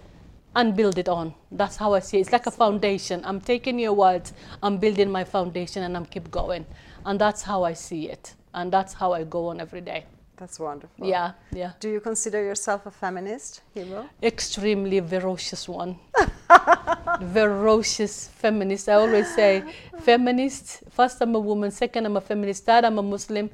and 0.55 0.75
build 0.75 0.97
it 0.97 1.09
on. 1.09 1.33
That's 1.51 1.77
how 1.77 1.93
I 1.93 1.99
see 1.99 2.17
it. 2.17 2.21
It's 2.21 2.31
like 2.31 2.45
a 2.45 2.51
foundation. 2.51 3.21
I'm 3.25 3.41
taking 3.41 3.79
your 3.79 3.93
words, 3.93 4.33
I'm 4.61 4.77
building 4.77 5.09
my 5.11 5.23
foundation, 5.23 5.83
and 5.83 5.95
I'm 5.97 6.05
keep 6.05 6.29
going. 6.31 6.65
And 7.05 7.19
that's 7.19 7.41
how 7.41 7.63
I 7.63 7.73
see 7.73 8.09
it. 8.09 8.33
And 8.53 8.71
that's 8.71 8.93
how 8.93 9.13
I 9.13 9.23
go 9.23 9.47
on 9.47 9.59
every 9.59 9.81
day. 9.81 10.05
That's 10.37 10.59
wonderful. 10.59 11.07
Yeah, 11.07 11.33
yeah. 11.51 11.73
Do 11.79 11.89
you 11.89 11.99
consider 11.99 12.43
yourself 12.43 12.85
a 12.85 12.91
feminist, 12.91 13.61
Hibo? 13.75 14.09
Extremely 14.21 14.99
ferocious 14.99 15.69
one. 15.69 15.99
ferocious 17.33 18.29
feminist. 18.29 18.89
I 18.89 18.93
always 18.93 19.33
say 19.33 19.63
feminist. 19.99 20.83
First, 20.89 21.21
I'm 21.21 21.35
a 21.35 21.39
woman. 21.39 21.69
Second, 21.71 22.05
I'm 22.07 22.17
a 22.17 22.21
feminist. 22.21 22.65
Third, 22.65 22.83
I'm 22.83 22.97
a 22.97 23.03
Muslim. 23.03 23.49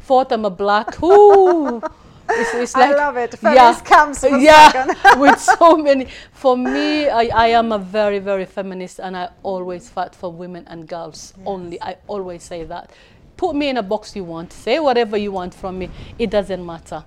Fourth, 0.00 0.32
I'm 0.32 0.44
a 0.44 0.50
black. 0.50 1.02
Ooh. 1.02 1.80
It's, 2.28 2.54
it's 2.54 2.74
like, 2.74 2.92
I 2.92 2.96
love 2.96 3.16
it. 3.16 3.38
Feminist 3.38 3.84
yeah, 3.84 3.96
comes 3.96 4.24
yeah, 4.24 5.16
with 5.18 5.38
so 5.38 5.76
many. 5.76 6.08
For 6.32 6.56
me, 6.56 7.08
I, 7.08 7.24
I 7.34 7.46
am 7.48 7.70
a 7.72 7.78
very, 7.78 8.18
very 8.18 8.46
feminist, 8.46 8.98
and 8.98 9.16
I 9.16 9.28
always 9.42 9.88
fight 9.88 10.14
for 10.14 10.32
women 10.32 10.64
and 10.66 10.88
girls 10.88 11.34
yes. 11.36 11.46
only. 11.46 11.80
I 11.82 11.96
always 12.08 12.42
say 12.42 12.64
that 12.64 12.90
Put 13.36 13.56
me 13.56 13.68
in 13.68 13.76
a 13.76 13.82
box 13.82 14.14
you 14.14 14.24
want. 14.24 14.52
Say 14.52 14.78
whatever 14.78 15.16
you 15.16 15.32
want 15.32 15.54
from 15.54 15.78
me. 15.78 15.90
It 16.18 16.30
doesn't 16.30 16.64
matter. 16.64 17.04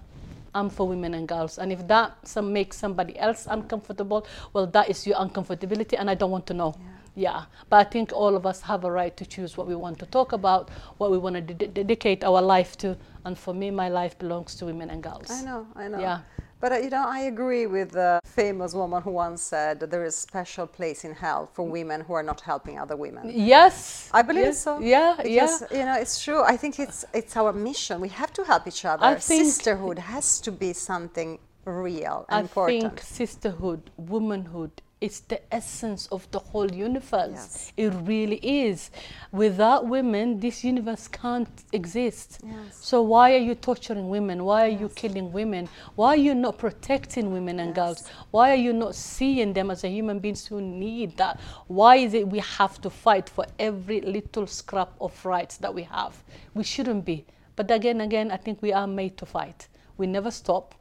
I'm 0.53 0.69
for 0.69 0.87
women 0.87 1.13
and 1.13 1.27
girls. 1.27 1.57
And 1.57 1.71
if 1.71 1.87
that 1.87 2.27
some 2.27 2.51
makes 2.51 2.77
somebody 2.77 3.17
else 3.17 3.47
uncomfortable, 3.49 4.25
well, 4.53 4.67
that 4.67 4.89
is 4.89 5.05
your 5.07 5.17
uncomfortability, 5.17 5.95
and 5.97 6.09
I 6.09 6.15
don't 6.15 6.31
want 6.31 6.45
to 6.47 6.53
know. 6.53 6.75
Yeah. 6.77 6.96
Yeah. 7.17 7.45
But 7.69 7.87
I 7.87 7.89
think 7.89 8.13
all 8.13 8.35
of 8.35 8.45
us 8.45 8.61
have 8.61 8.83
a 8.83 8.91
right 8.91 9.15
to 9.17 9.25
choose 9.25 9.57
what 9.57 9.67
we 9.67 9.75
want 9.75 9.97
to 9.99 10.05
talk 10.05 10.31
about, 10.33 10.69
what 10.99 11.11
we 11.11 11.17
want 11.17 11.35
to 11.35 11.53
dedicate 11.83 12.23
our 12.23 12.41
life 12.41 12.77
to. 12.77 12.95
And 13.25 13.37
for 13.37 13.53
me, 13.53 13.71
my 13.71 13.89
life 13.89 14.17
belongs 14.19 14.55
to 14.55 14.65
women 14.65 14.89
and 14.89 15.01
girls. 15.01 15.29
I 15.29 15.41
know, 15.41 15.67
I 15.75 15.87
know. 15.87 15.99
Yeah. 15.99 16.19
But 16.59 16.71
uh, 16.71 16.77
you 16.77 16.89
know, 16.89 17.05
I 17.07 17.19
agree 17.21 17.67
with 17.67 17.91
the 17.91 18.19
famous 18.23 18.73
woman 18.73 19.01
who 19.03 19.11
once 19.11 19.41
said 19.41 19.79
that 19.79 19.91
there 19.91 20.03
is 20.03 20.15
a 20.15 20.17
special 20.17 20.65
place 20.65 21.05
in 21.05 21.13
hell 21.13 21.49
for 21.53 21.67
women 21.67 22.01
who 22.01 22.13
are 22.13 22.23
not 22.23 22.41
helping 22.41 22.79
other 22.79 22.95
women. 22.95 23.31
Yes, 23.31 24.09
I 24.11 24.23
believe 24.23 24.45
yes. 24.45 24.63
so. 24.63 24.79
Yeah, 24.79 25.15
because, 25.21 25.63
yeah. 25.69 25.77
You 25.77 25.85
know, 25.85 25.97
it's 25.99 26.23
true. 26.23 26.41
I 26.43 26.57
think 26.57 26.79
it's 26.79 27.05
it's 27.13 27.37
our 27.37 27.53
mission. 27.53 28.01
We 28.01 28.09
have 28.09 28.33
to 28.33 28.43
help 28.43 28.67
each 28.67 28.85
other. 28.85 29.05
I 29.05 29.15
think 29.15 29.45
Sisterhood 29.45 29.99
has 29.99 30.39
to 30.41 30.51
be 30.51 30.73
something 30.73 31.37
real 31.65 32.25
I 32.29 32.39
important. 32.39 32.81
think 32.81 33.01
sisterhood, 33.01 33.91
womanhood 33.97 34.81
it's 34.99 35.19
the 35.19 35.39
essence 35.53 36.07
of 36.07 36.29
the 36.31 36.39
whole 36.39 36.71
universe. 36.71 37.31
Yes. 37.31 37.73
It 37.77 37.93
really 38.03 38.37
is. 38.37 38.89
Without 39.31 39.87
women, 39.87 40.39
this 40.39 40.63
universe 40.63 41.07
can't 41.07 41.47
exist. 41.71 42.39
Yes. 42.43 42.79
So 42.81 43.03
why 43.03 43.33
are 43.35 43.45
you 43.49 43.53
torturing 43.53 44.09
women? 44.09 44.43
Why 44.43 44.65
are 44.65 44.77
you 44.81 44.89
killing 44.89 45.31
women? 45.31 45.69
Why 45.95 46.09
are 46.09 46.17
you 46.17 46.33
not 46.33 46.57
protecting 46.57 47.31
women 47.31 47.59
and 47.59 47.75
girls? 47.75 48.09
Why 48.31 48.51
are 48.51 48.55
you 48.55 48.73
not 48.73 48.95
seeing 48.95 49.53
them 49.53 49.69
as 49.69 49.83
a 49.83 49.89
human 49.89 50.17
beings 50.17 50.47
who 50.47 50.61
need 50.61 51.15
that? 51.17 51.39
Why 51.67 51.97
is 51.97 52.15
it 52.15 52.27
we 52.27 52.39
have 52.39 52.81
to 52.81 52.89
fight 52.89 53.29
for 53.29 53.45
every 53.59 54.01
little 54.01 54.47
scrap 54.47 54.93
of 54.99 55.25
rights 55.25 55.57
that 55.57 55.73
we 55.73 55.83
have? 55.83 56.23
We 56.55 56.63
shouldn't 56.63 57.05
be. 57.05 57.25
But 57.55 57.69
again, 57.69 58.01
again, 58.01 58.31
I 58.31 58.37
think 58.37 58.61
we 58.63 58.73
are 58.73 58.87
made 58.87 59.17
to 59.17 59.25
fight. 59.27 59.67
We 59.97 60.07
never 60.07 60.31
stop. 60.31 60.73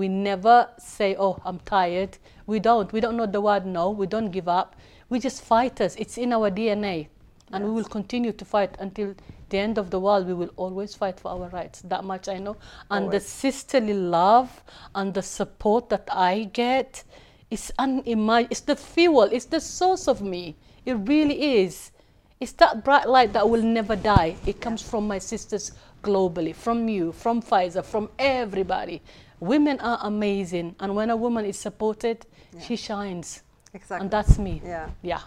We 0.00 0.08
never 0.08 0.66
say, 0.78 1.14
oh, 1.18 1.38
I'm 1.44 1.58
tired. 1.58 2.16
We 2.46 2.58
don't. 2.58 2.90
We 2.90 3.00
don't 3.00 3.18
know 3.18 3.26
the 3.26 3.42
word 3.42 3.66
no. 3.66 3.90
We 3.90 4.06
don't 4.06 4.30
give 4.30 4.48
up. 4.48 4.74
We 5.10 5.18
just 5.20 5.42
fighters. 5.42 5.94
It's 5.96 6.16
in 6.16 6.32
our 6.32 6.50
DNA. 6.50 7.08
And 7.52 7.66
we 7.66 7.70
will 7.70 7.84
continue 7.84 8.32
to 8.32 8.44
fight 8.46 8.74
until 8.78 9.14
the 9.50 9.58
end 9.58 9.76
of 9.76 9.90
the 9.90 10.00
world. 10.00 10.26
We 10.26 10.32
will 10.32 10.52
always 10.56 10.94
fight 10.94 11.20
for 11.20 11.32
our 11.32 11.50
rights. 11.50 11.82
That 11.82 12.02
much 12.02 12.30
I 12.30 12.38
know. 12.38 12.56
And 12.90 13.04
Always. 13.04 13.24
the 13.24 13.28
sisterly 13.28 13.92
love 13.92 14.64
and 14.94 15.12
the 15.12 15.22
support 15.22 15.90
that 15.90 16.08
I 16.10 16.44
get 16.44 17.04
is 17.50 17.70
unimaginable. 17.78 18.48
It's 18.50 18.60
the 18.60 18.76
fuel. 18.76 19.28
It's 19.30 19.44
the 19.44 19.60
source 19.60 20.08
of 20.08 20.22
me. 20.22 20.56
It 20.86 20.94
really 20.94 21.60
is. 21.60 21.90
It's 22.40 22.52
that 22.52 22.84
bright 22.84 23.06
light 23.06 23.34
that 23.34 23.50
will 23.50 23.62
never 23.62 23.96
die. 23.96 24.36
It 24.46 24.62
comes 24.62 24.80
from 24.80 25.06
my 25.06 25.18
sisters 25.18 25.72
globally, 26.02 26.54
from 26.54 26.88
you, 26.88 27.12
from 27.12 27.42
Faiza, 27.42 27.84
from 27.84 28.08
everybody. 28.18 29.02
Women 29.40 29.80
are 29.80 29.98
amazing, 30.02 30.76
and 30.80 30.94
when 30.94 31.10
a 31.10 31.16
woman 31.16 31.44
is 31.46 31.58
supported, 31.58 32.26
she 32.60 32.76
shines. 32.76 33.42
Exactly. 33.72 34.04
And 34.04 34.10
that's 34.10 34.38
me. 34.38 34.60
Yeah. 34.64 34.90
Yeah. 35.02 35.20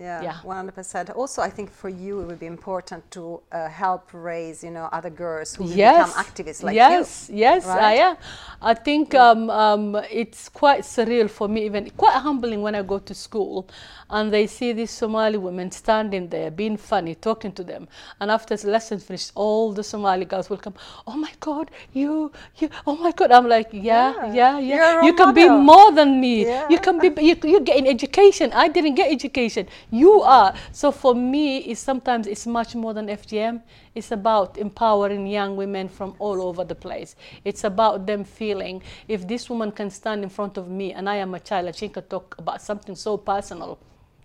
Yeah, 0.00 0.22
Yeah. 0.22 0.36
one 0.42 0.56
hundred 0.56 0.74
percent. 0.74 1.10
Also, 1.10 1.42
I 1.42 1.50
think 1.50 1.70
for 1.70 1.90
you 1.90 2.20
it 2.20 2.26
would 2.26 2.40
be 2.40 2.46
important 2.46 3.02
to 3.10 3.42
uh, 3.52 3.68
help 3.68 4.08
raise, 4.12 4.64
you 4.64 4.70
know, 4.70 4.88
other 4.92 5.10
girls 5.10 5.54
who 5.54 5.64
yes. 5.66 6.08
become 6.08 6.24
activists 6.24 6.62
like 6.62 6.74
yes, 6.74 7.28
you. 7.28 7.36
Yes, 7.36 7.64
yes, 7.64 7.66
right? 7.66 7.82
I 7.82 7.94
am. 8.08 8.16
I 8.62 8.74
think 8.74 9.14
um, 9.14 9.50
um, 9.50 9.96
it's 10.10 10.48
quite 10.48 10.82
surreal 10.84 11.28
for 11.28 11.48
me, 11.48 11.64
even 11.66 11.90
quite 11.90 12.14
humbling 12.14 12.62
when 12.62 12.74
I 12.74 12.82
go 12.82 12.98
to 12.98 13.14
school 13.14 13.68
and 14.10 14.32
they 14.32 14.46
see 14.46 14.72
these 14.72 14.90
Somali 14.90 15.38
women 15.38 15.70
standing 15.70 16.28
there, 16.28 16.50
being 16.50 16.76
funny, 16.76 17.14
talking 17.14 17.52
to 17.52 17.62
them. 17.62 17.88
And 18.20 18.30
after 18.30 18.56
the 18.56 18.68
lesson 18.68 18.98
finished, 18.98 19.32
all 19.34 19.72
the 19.72 19.84
Somali 19.84 20.24
girls 20.24 20.50
will 20.50 20.56
come, 20.56 20.74
Oh 21.06 21.16
my 21.16 21.32
God, 21.40 21.70
you, 21.92 22.32
you, 22.56 22.68
oh 22.86 22.96
my 22.96 23.12
God. 23.12 23.30
I'm 23.30 23.48
like, 23.48 23.68
Yeah, 23.72 24.32
Yeah, 24.32 24.58
yeah, 24.58 24.58
yeah. 24.58 25.02
You 25.02 25.14
can 25.14 25.32
be 25.34 25.48
more 25.48 25.92
than 25.92 26.20
me. 26.20 26.46
Yeah. 26.46 26.68
You 26.68 26.78
can 26.78 26.98
be, 26.98 27.08
you, 27.22 27.36
you're 27.44 27.60
getting 27.60 27.86
education. 27.88 28.50
I 28.52 28.68
didn't 28.68 28.94
get 28.96 29.12
education. 29.12 29.68
You 29.90 30.22
are. 30.22 30.54
So 30.72 30.92
for 30.92 31.14
me, 31.14 31.58
it's 31.58 31.80
sometimes 31.80 32.26
it's 32.26 32.46
much 32.46 32.74
more 32.74 32.94
than 32.94 33.08
FGM. 33.08 33.62
It's 33.94 34.12
about 34.12 34.56
empowering 34.56 35.26
young 35.26 35.56
women 35.56 35.88
from 35.88 36.14
all 36.18 36.42
over 36.42 36.64
the 36.64 36.74
place. 36.74 37.16
It's 37.44 37.64
about 37.64 38.06
them 38.06 38.24
feeling 38.24 38.82
if 39.08 39.26
this 39.26 39.50
woman 39.50 39.72
can 39.72 39.90
stand 39.90 40.22
in 40.22 40.30
front 40.30 40.56
of 40.56 40.68
me 40.68 40.92
and 40.92 41.08
I 41.08 41.16
am 41.16 41.34
a 41.34 41.40
child 41.40 41.66
and 41.66 41.76
she 41.76 41.88
can 41.88 42.04
talk 42.04 42.36
about 42.38 42.62
something 42.62 42.94
so 42.94 43.16
personal, 43.16 43.78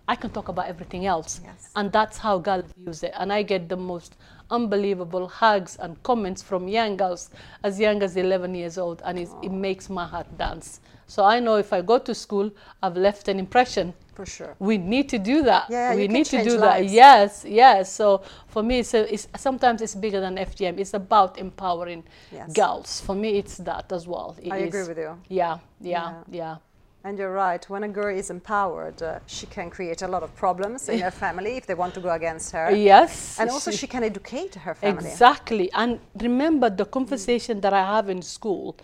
I 0.08 0.14
can 0.14 0.30
talk 0.30 0.48
about 0.48 0.68
everything 0.68 1.06
else. 1.06 1.40
Yes. 1.42 1.72
And 1.74 1.90
that's 1.90 2.16
how 2.16 2.38
girls 2.38 2.72
use 2.76 3.02
it. 3.02 3.12
And 3.16 3.32
I 3.32 3.42
get 3.42 3.68
the 3.68 3.76
most 3.76 4.14
unbelievable 4.50 5.26
hugs 5.26 5.76
and 5.76 6.00
comments 6.04 6.42
from 6.42 6.68
young 6.68 6.96
girls 6.96 7.30
as 7.64 7.80
young 7.80 8.02
as 8.04 8.16
11 8.16 8.54
years 8.54 8.78
old. 8.78 9.02
And 9.04 9.18
it's, 9.18 9.34
it 9.42 9.50
makes 9.50 9.90
my 9.90 10.06
heart 10.06 10.38
dance. 10.38 10.80
So 11.06 11.24
I 11.24 11.40
know 11.40 11.56
if 11.56 11.72
I 11.72 11.82
go 11.82 11.98
to 11.98 12.14
school, 12.14 12.50
I've 12.82 12.96
left 12.96 13.28
an 13.28 13.38
impression. 13.38 13.94
For 14.14 14.26
sure. 14.26 14.56
We 14.58 14.78
need 14.78 15.08
to 15.10 15.18
do 15.18 15.42
that. 15.42 15.66
Yeah, 15.68 15.94
we 15.94 16.08
need 16.08 16.26
to 16.26 16.42
do 16.42 16.56
lives. 16.56 16.90
that. 16.90 16.94
Yes, 16.94 17.44
yes. 17.46 17.92
So 17.92 18.22
for 18.48 18.62
me, 18.62 18.78
it's, 18.80 18.94
a, 18.94 19.12
it's 19.12 19.28
sometimes 19.36 19.82
it's 19.82 19.94
bigger 19.94 20.20
than 20.20 20.36
FGM. 20.36 20.78
It's 20.78 20.94
about 20.94 21.38
empowering 21.38 22.02
Yes. 22.32 22.52
girls. 22.52 23.00
For 23.02 23.14
me, 23.14 23.36
it's 23.38 23.58
that 23.58 23.92
as 23.92 24.06
well. 24.08 24.34
It 24.42 24.52
I 24.52 24.56
agree 24.58 24.84
with 24.88 24.98
you. 24.98 25.16
Yeah, 25.28 25.58
yeah, 25.80 26.22
yeah. 26.30 26.56
And 27.04 27.16
you're 27.18 27.32
right. 27.32 27.62
When 27.70 27.84
a 27.84 27.88
girl 27.88 28.16
is 28.16 28.30
empowered, 28.30 29.00
uh, 29.00 29.20
she 29.26 29.46
can 29.46 29.70
create 29.70 30.02
a 30.02 30.08
lot 30.08 30.24
of 30.24 30.34
problems 30.34 30.88
in 30.88 30.98
her 31.00 31.10
family 31.24 31.56
if 31.56 31.66
they 31.66 31.74
want 31.74 31.94
to 31.94 32.00
go 32.00 32.10
against 32.10 32.50
her. 32.52 32.72
Yes. 32.74 33.38
And 33.38 33.48
also, 33.50 33.70
she- 33.70 33.76
she 33.76 33.86
can 33.86 34.02
educate 34.02 34.56
her 34.56 34.74
family. 34.74 35.08
Exactly. 35.10 35.70
And 35.72 36.00
remember 36.20 36.68
the 36.70 36.84
conversation 36.86 37.60
that 37.60 37.72
I 37.72 37.84
have 37.94 38.08
in 38.08 38.22
school. 38.22 38.76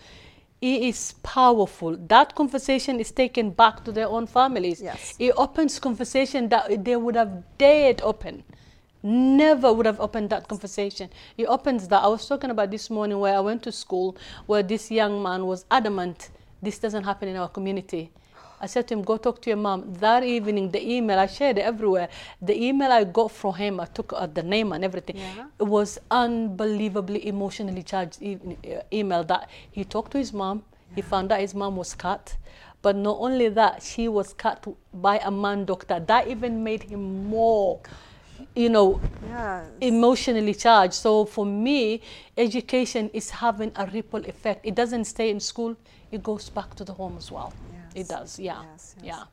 It 0.63 0.81
is 0.81 1.15
powerful. 1.23 1.97
That 2.07 2.35
conversation 2.35 2.99
is 3.01 3.11
taken 3.11 3.49
back 3.49 3.83
to 3.83 3.91
their 3.91 4.07
own 4.07 4.27
families. 4.27 4.81
Yes. 4.81 5.13
It 5.19 5.33
opens 5.35 5.77
conversation 5.77 6.47
that 6.49 6.85
they 6.85 6.95
would 6.95 7.15
have 7.15 7.43
dared 7.57 8.01
open. 8.01 8.43
Never 9.03 9.73
would 9.73 9.85
have 9.85 9.99
opened 9.99 10.29
that 10.29 10.47
conversation. 10.47 11.09
It 11.37 11.47
opens 11.47 11.89
that. 11.89 12.01
I 12.01 12.07
was 12.07 12.25
talking 12.25 12.49
about 12.49 12.71
this 12.71 12.89
morning 12.89 13.19
where 13.19 13.35
I 13.35 13.41
went 13.41 13.61
to 13.63 13.73
school 13.73 14.15
where 14.45 14.63
this 14.63 14.89
young 14.89 15.21
man 15.21 15.45
was 15.47 15.65
adamant 15.69 16.29
this 16.63 16.79
doesn't 16.79 17.03
happen 17.03 17.27
in 17.27 17.35
our 17.35 17.49
community. 17.49 18.09
I 18.63 18.65
said 18.67 18.87
to 18.87 18.93
him, 18.93 19.01
go 19.01 19.17
talk 19.17 19.41
to 19.41 19.49
your 19.49 19.57
mom. 19.57 19.93
That 19.95 20.23
evening, 20.23 20.71
the 20.71 20.81
email, 20.95 21.19
I 21.19 21.25
shared 21.25 21.57
it 21.57 21.63
everywhere. 21.63 22.07
The 22.41 22.55
email 22.63 22.93
I 22.93 23.03
got 23.03 23.29
from 23.31 23.55
him, 23.55 23.81
I 23.81 23.85
took 23.85 24.13
uh, 24.13 24.25
the 24.25 24.41
name 24.41 24.71
and 24.71 24.85
everything. 24.85 25.17
Yeah. 25.17 25.47
It 25.59 25.63
was 25.67 25.99
unbelievably 26.09 27.27
emotionally 27.27 27.83
charged 27.83 28.21
e- 28.21 28.37
uh, 28.73 28.79
email 28.93 29.25
that 29.25 29.49
he 29.69 29.83
talked 29.83 30.13
to 30.13 30.17
his 30.17 30.31
mom. 30.31 30.63
He 30.95 31.01
found 31.01 31.33
out 31.33 31.41
his 31.41 31.53
mom 31.53 31.75
was 31.75 31.93
cut. 31.93 32.37
But 32.81 32.95
not 32.95 33.17
only 33.19 33.49
that, 33.49 33.83
she 33.83 34.07
was 34.07 34.33
cut 34.33 34.65
by 34.93 35.17
a 35.19 35.31
man 35.31 35.65
doctor. 35.65 35.99
That 35.99 36.27
even 36.29 36.63
made 36.63 36.83
him 36.83 37.27
more, 37.27 37.81
you 38.55 38.69
know, 38.69 39.01
Yeah. 39.27 39.65
emotionally 39.81 40.53
charged. 40.53 40.93
So 40.93 41.25
for 41.25 41.45
me, 41.45 41.99
education 42.37 43.09
is 43.13 43.29
having 43.29 43.73
a 43.75 43.85
ripple 43.87 44.23
effect. 44.25 44.65
It 44.65 44.75
doesn't 44.75 45.03
stay 45.05 45.29
in 45.29 45.41
school, 45.41 45.75
it 46.11 46.23
goes 46.23 46.49
back 46.49 46.75
to 46.75 46.85
the 46.85 46.93
home 46.93 47.15
as 47.17 47.29
well. 47.29 47.51
It 47.95 48.07
does, 48.07 48.39
yeah. 48.39 48.61
Yes, 48.71 48.95
yes. 48.97 49.05
Yeah. 49.05 49.23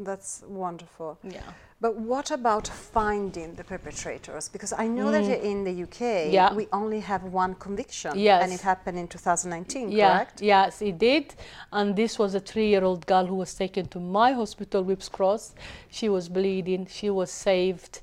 That's 0.00 0.44
wonderful. 0.46 1.18
Yeah. 1.24 1.40
But 1.80 1.96
what 1.96 2.30
about 2.32 2.66
finding 2.68 3.54
the 3.54 3.62
perpetrators? 3.64 4.48
Because 4.48 4.72
I 4.72 4.86
know 4.88 5.10
that 5.12 5.24
in 5.44 5.64
the 5.64 5.70
UK, 5.84 6.00
Mm. 6.28 6.32
Yeah. 6.32 6.52
we 6.54 6.66
only 6.72 7.00
have 7.00 7.22
one 7.24 7.54
conviction. 7.54 8.12
Yes. 8.18 8.42
And 8.42 8.52
it 8.52 8.60
happened 8.60 8.98
in 8.98 9.06
2019, 9.08 9.90
Yeah, 9.90 10.12
correct? 10.16 10.42
yes, 10.42 10.82
it 10.82 10.98
did. 10.98 11.34
And 11.72 11.94
this 11.96 12.18
was 12.18 12.34
a 12.34 12.40
three-year-old 12.40 13.06
girl 13.06 13.26
who 13.26 13.34
was 13.36 13.54
taken 13.54 13.86
to 13.88 14.00
my 14.00 14.32
hospital, 14.32 14.82
Whipps 14.82 15.08
Cross. 15.08 15.54
She 15.88 16.08
was 16.08 16.28
bleeding. 16.28 16.86
She 16.86 17.10
was 17.10 17.30
saved, 17.30 18.00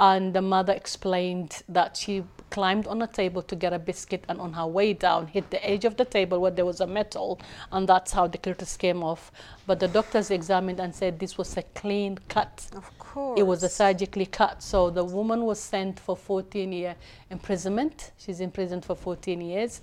and 0.00 0.32
the 0.32 0.40
mother 0.40 0.72
explained 0.72 1.62
that 1.68 1.94
she 1.94 2.24
climbed 2.48 2.86
on 2.86 3.02
a 3.02 3.06
table 3.06 3.42
to 3.42 3.54
get 3.54 3.74
a 3.74 3.78
biscuit, 3.78 4.24
and 4.28 4.40
on 4.40 4.54
her 4.54 4.66
way 4.66 4.94
down, 4.94 5.26
hit 5.26 5.50
the 5.50 5.64
edge 5.64 5.84
of 5.84 5.96
the 5.98 6.04
table 6.06 6.40
where 6.40 6.50
there 6.50 6.64
was 6.64 6.80
a 6.80 6.86
metal, 6.86 7.38
and 7.70 7.86
that's 7.86 8.12
how 8.12 8.26
the 8.26 8.38
clitoris 8.38 8.78
came 8.78 9.04
off. 9.04 9.30
But 9.66 9.78
the 9.78 9.88
doctors 9.88 10.30
examined 10.30 10.80
and 10.80 10.94
said 10.94 11.18
this 11.18 11.36
was 11.36 11.54
a 11.58 11.62
clean 11.62 12.18
cut. 12.28 12.66
Of 12.74 12.98
course. 12.98 13.38
It 13.38 13.42
was 13.42 13.62
a 13.62 13.68
surgically 13.68 14.26
cut. 14.26 14.62
So 14.62 14.88
the 14.88 15.04
woman 15.04 15.44
was 15.44 15.60
sent 15.60 16.00
for 16.00 16.16
14 16.16 16.72
year 16.72 16.96
imprisonment. 17.30 18.12
She's 18.16 18.40
imprisoned 18.40 18.84
for 18.84 18.96
14 18.96 19.40
years. 19.40 19.82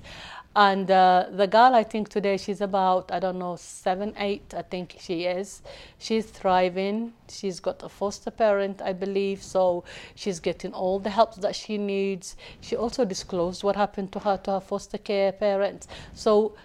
And 0.58 0.89
uh, 0.89 1.28
the 1.30 1.45
girl, 1.45 1.76
I 1.76 1.84
think 1.84 2.10
today 2.10 2.36
she's 2.36 2.62
about, 2.62 3.12
I 3.12 3.20
don't 3.20 3.38
know, 3.38 3.58
seven, 3.58 4.16
eight, 4.18 4.55
I 4.55 4.64
think 4.64 4.95
she 4.99 5.26
is. 5.26 5.62
She's 5.99 6.26
thriving. 6.26 7.14
She's 7.30 7.60
got 7.60 7.84
a 7.84 7.89
foster 7.89 8.32
parent, 8.32 8.82
I 8.82 8.93
believe. 8.93 9.43
So 9.43 9.84
she's 10.16 10.39
getting 10.39 10.74
all 10.74 10.97
the 10.97 11.12
help 11.12 11.36
that 11.36 11.55
she 11.55 11.78
needs. 11.78 12.36
She 12.60 12.76
also 12.76 13.05
disclosed 13.05 13.64
what 13.64 13.76
happened 13.76 14.12
to 14.14 14.20
her, 14.20 14.38
to 14.45 14.53
her 14.53 14.60
foster 14.60 14.97
care 14.97 15.32
parents. 15.32 15.88
So 16.16 16.55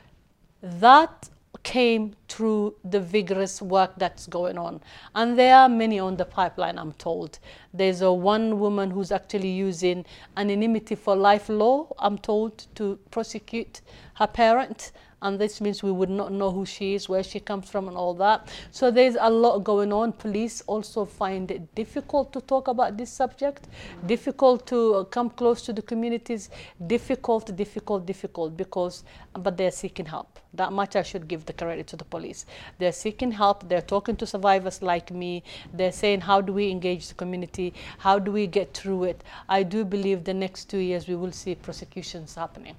that 0.62 1.28
came 1.62 2.14
through 2.28 2.74
the 2.84 3.00
vigorous 3.00 3.62
work 3.62 3.92
that's 3.96 4.26
going 4.26 4.58
on. 4.58 4.80
And 5.14 5.38
there 5.38 5.56
are 5.56 5.68
many 5.68 5.98
on 5.98 6.16
the 6.16 6.24
pipeline, 6.24 6.78
I'm 6.78 6.92
told. 6.92 7.38
There's 7.72 8.00
a 8.00 8.12
one 8.12 8.58
woman 8.58 8.90
who's 8.90 9.12
actually 9.12 9.50
using 9.50 10.04
anonymity 10.36 10.94
for 10.94 11.14
life 11.14 11.48
law, 11.48 11.88
I'm 11.98 12.18
told, 12.18 12.66
to 12.76 12.98
prosecute 13.10 13.80
her 14.14 14.26
parent. 14.26 14.92
And 15.22 15.38
this 15.38 15.60
means 15.60 15.84
we 15.84 15.92
would 15.92 16.10
not 16.10 16.32
know 16.32 16.50
who 16.50 16.66
she 16.66 16.94
is, 16.94 17.08
where 17.08 17.22
she 17.22 17.38
comes 17.38 17.70
from, 17.70 17.86
and 17.86 17.96
all 17.96 18.12
that. 18.14 18.52
So 18.72 18.90
there's 18.90 19.16
a 19.18 19.30
lot 19.30 19.60
going 19.60 19.92
on. 19.92 20.12
Police 20.12 20.62
also 20.66 21.04
find 21.04 21.50
it 21.50 21.74
difficult 21.76 22.32
to 22.32 22.40
talk 22.40 22.66
about 22.66 22.96
this 22.96 23.10
subject, 23.10 23.68
difficult 24.06 24.66
to 24.66 25.06
come 25.12 25.30
close 25.30 25.62
to 25.62 25.72
the 25.72 25.80
communities, 25.80 26.50
difficult, 26.88 27.54
difficult, 27.56 28.04
difficult, 28.04 28.56
because, 28.56 29.04
but 29.34 29.56
they're 29.56 29.70
seeking 29.70 30.06
help. 30.06 30.40
That 30.54 30.72
much 30.72 30.96
I 30.96 31.02
should 31.02 31.28
give 31.28 31.46
the 31.46 31.52
credit 31.52 31.86
to 31.86 31.96
the 31.96 32.04
police. 32.04 32.44
They're 32.78 32.92
seeking 32.92 33.30
help. 33.30 33.68
They're 33.68 33.80
talking 33.80 34.16
to 34.16 34.26
survivors 34.26 34.82
like 34.82 35.12
me. 35.12 35.44
They're 35.72 35.92
saying, 35.92 36.22
how 36.22 36.40
do 36.40 36.52
we 36.52 36.68
engage 36.68 37.08
the 37.08 37.14
community? 37.14 37.74
How 37.98 38.18
do 38.18 38.32
we 38.32 38.48
get 38.48 38.74
through 38.74 39.04
it? 39.04 39.24
I 39.48 39.62
do 39.62 39.84
believe 39.84 40.24
the 40.24 40.34
next 40.34 40.64
two 40.68 40.78
years 40.78 41.06
we 41.06 41.14
will 41.14 41.32
see 41.32 41.54
prosecutions 41.54 42.34
happening. 42.34 42.74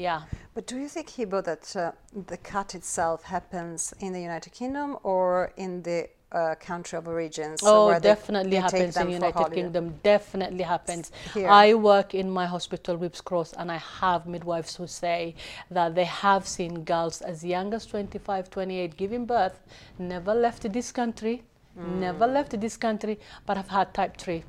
Yeah. 0.00 0.22
But 0.54 0.66
do 0.66 0.78
you 0.78 0.88
think, 0.88 1.10
Hibo, 1.10 1.44
that 1.44 1.76
uh, 1.76 1.92
the 2.26 2.38
cut 2.38 2.74
itself 2.74 3.22
happens 3.24 3.92
in 4.00 4.12
the 4.12 4.20
United 4.20 4.50
Kingdom 4.52 4.96
or 5.02 5.52
in 5.56 5.82
the 5.82 6.08
uh, 6.32 6.54
country 6.58 6.96
of 6.98 7.06
origins? 7.06 7.60
Oh, 7.62 7.86
where 7.86 8.00
definitely 8.00 8.56
happens 8.56 8.96
in 8.96 9.06
for 9.06 9.10
United? 9.10 9.52
Kingdom. 9.52 9.94
Definitely 10.02 10.62
happens. 10.62 11.12
Here. 11.34 11.48
I 11.48 11.74
work 11.74 12.14
in 12.14 12.30
my 12.30 12.46
hospital, 12.46 12.96
Whipps 12.96 13.20
Cross, 13.20 13.52
and 13.54 13.70
I 13.70 13.76
have 14.00 14.26
midwives 14.26 14.74
who 14.76 14.86
say 14.86 15.34
that 15.70 15.94
they 15.94 16.06
have 16.06 16.48
seen 16.48 16.84
girls 16.84 17.20
as 17.20 17.44
young 17.44 17.74
as 17.74 17.84
25, 17.84 18.48
28 18.50 18.96
giving 18.96 19.26
birth, 19.26 19.60
never 19.98 20.32
left 20.34 20.72
this 20.72 20.92
country, 20.92 21.42
never 21.76 22.26
Mm. 22.26 22.32
left 22.34 22.60
this 22.60 22.76
country, 22.76 23.18
but 23.46 23.56
have 23.58 23.68
had 23.68 23.92
type 23.92 24.16
3. 24.16 24.44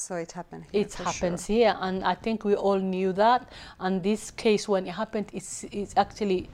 So 0.00 0.16
it 0.16 0.32
happened 0.32 0.64
here 0.72 0.80
It 0.80 0.94
happens 0.94 1.44
sure. 1.44 1.56
here, 1.56 1.76
and 1.78 2.02
I 2.04 2.14
think 2.14 2.42
we 2.44 2.54
all 2.54 2.78
knew 2.78 3.12
that. 3.12 3.52
And 3.78 4.02
this 4.02 4.30
case, 4.30 4.66
when 4.66 4.86
it 4.86 4.92
happened, 4.92 5.26
it's, 5.34 5.64
it's 5.64 5.94
actually 5.94 6.48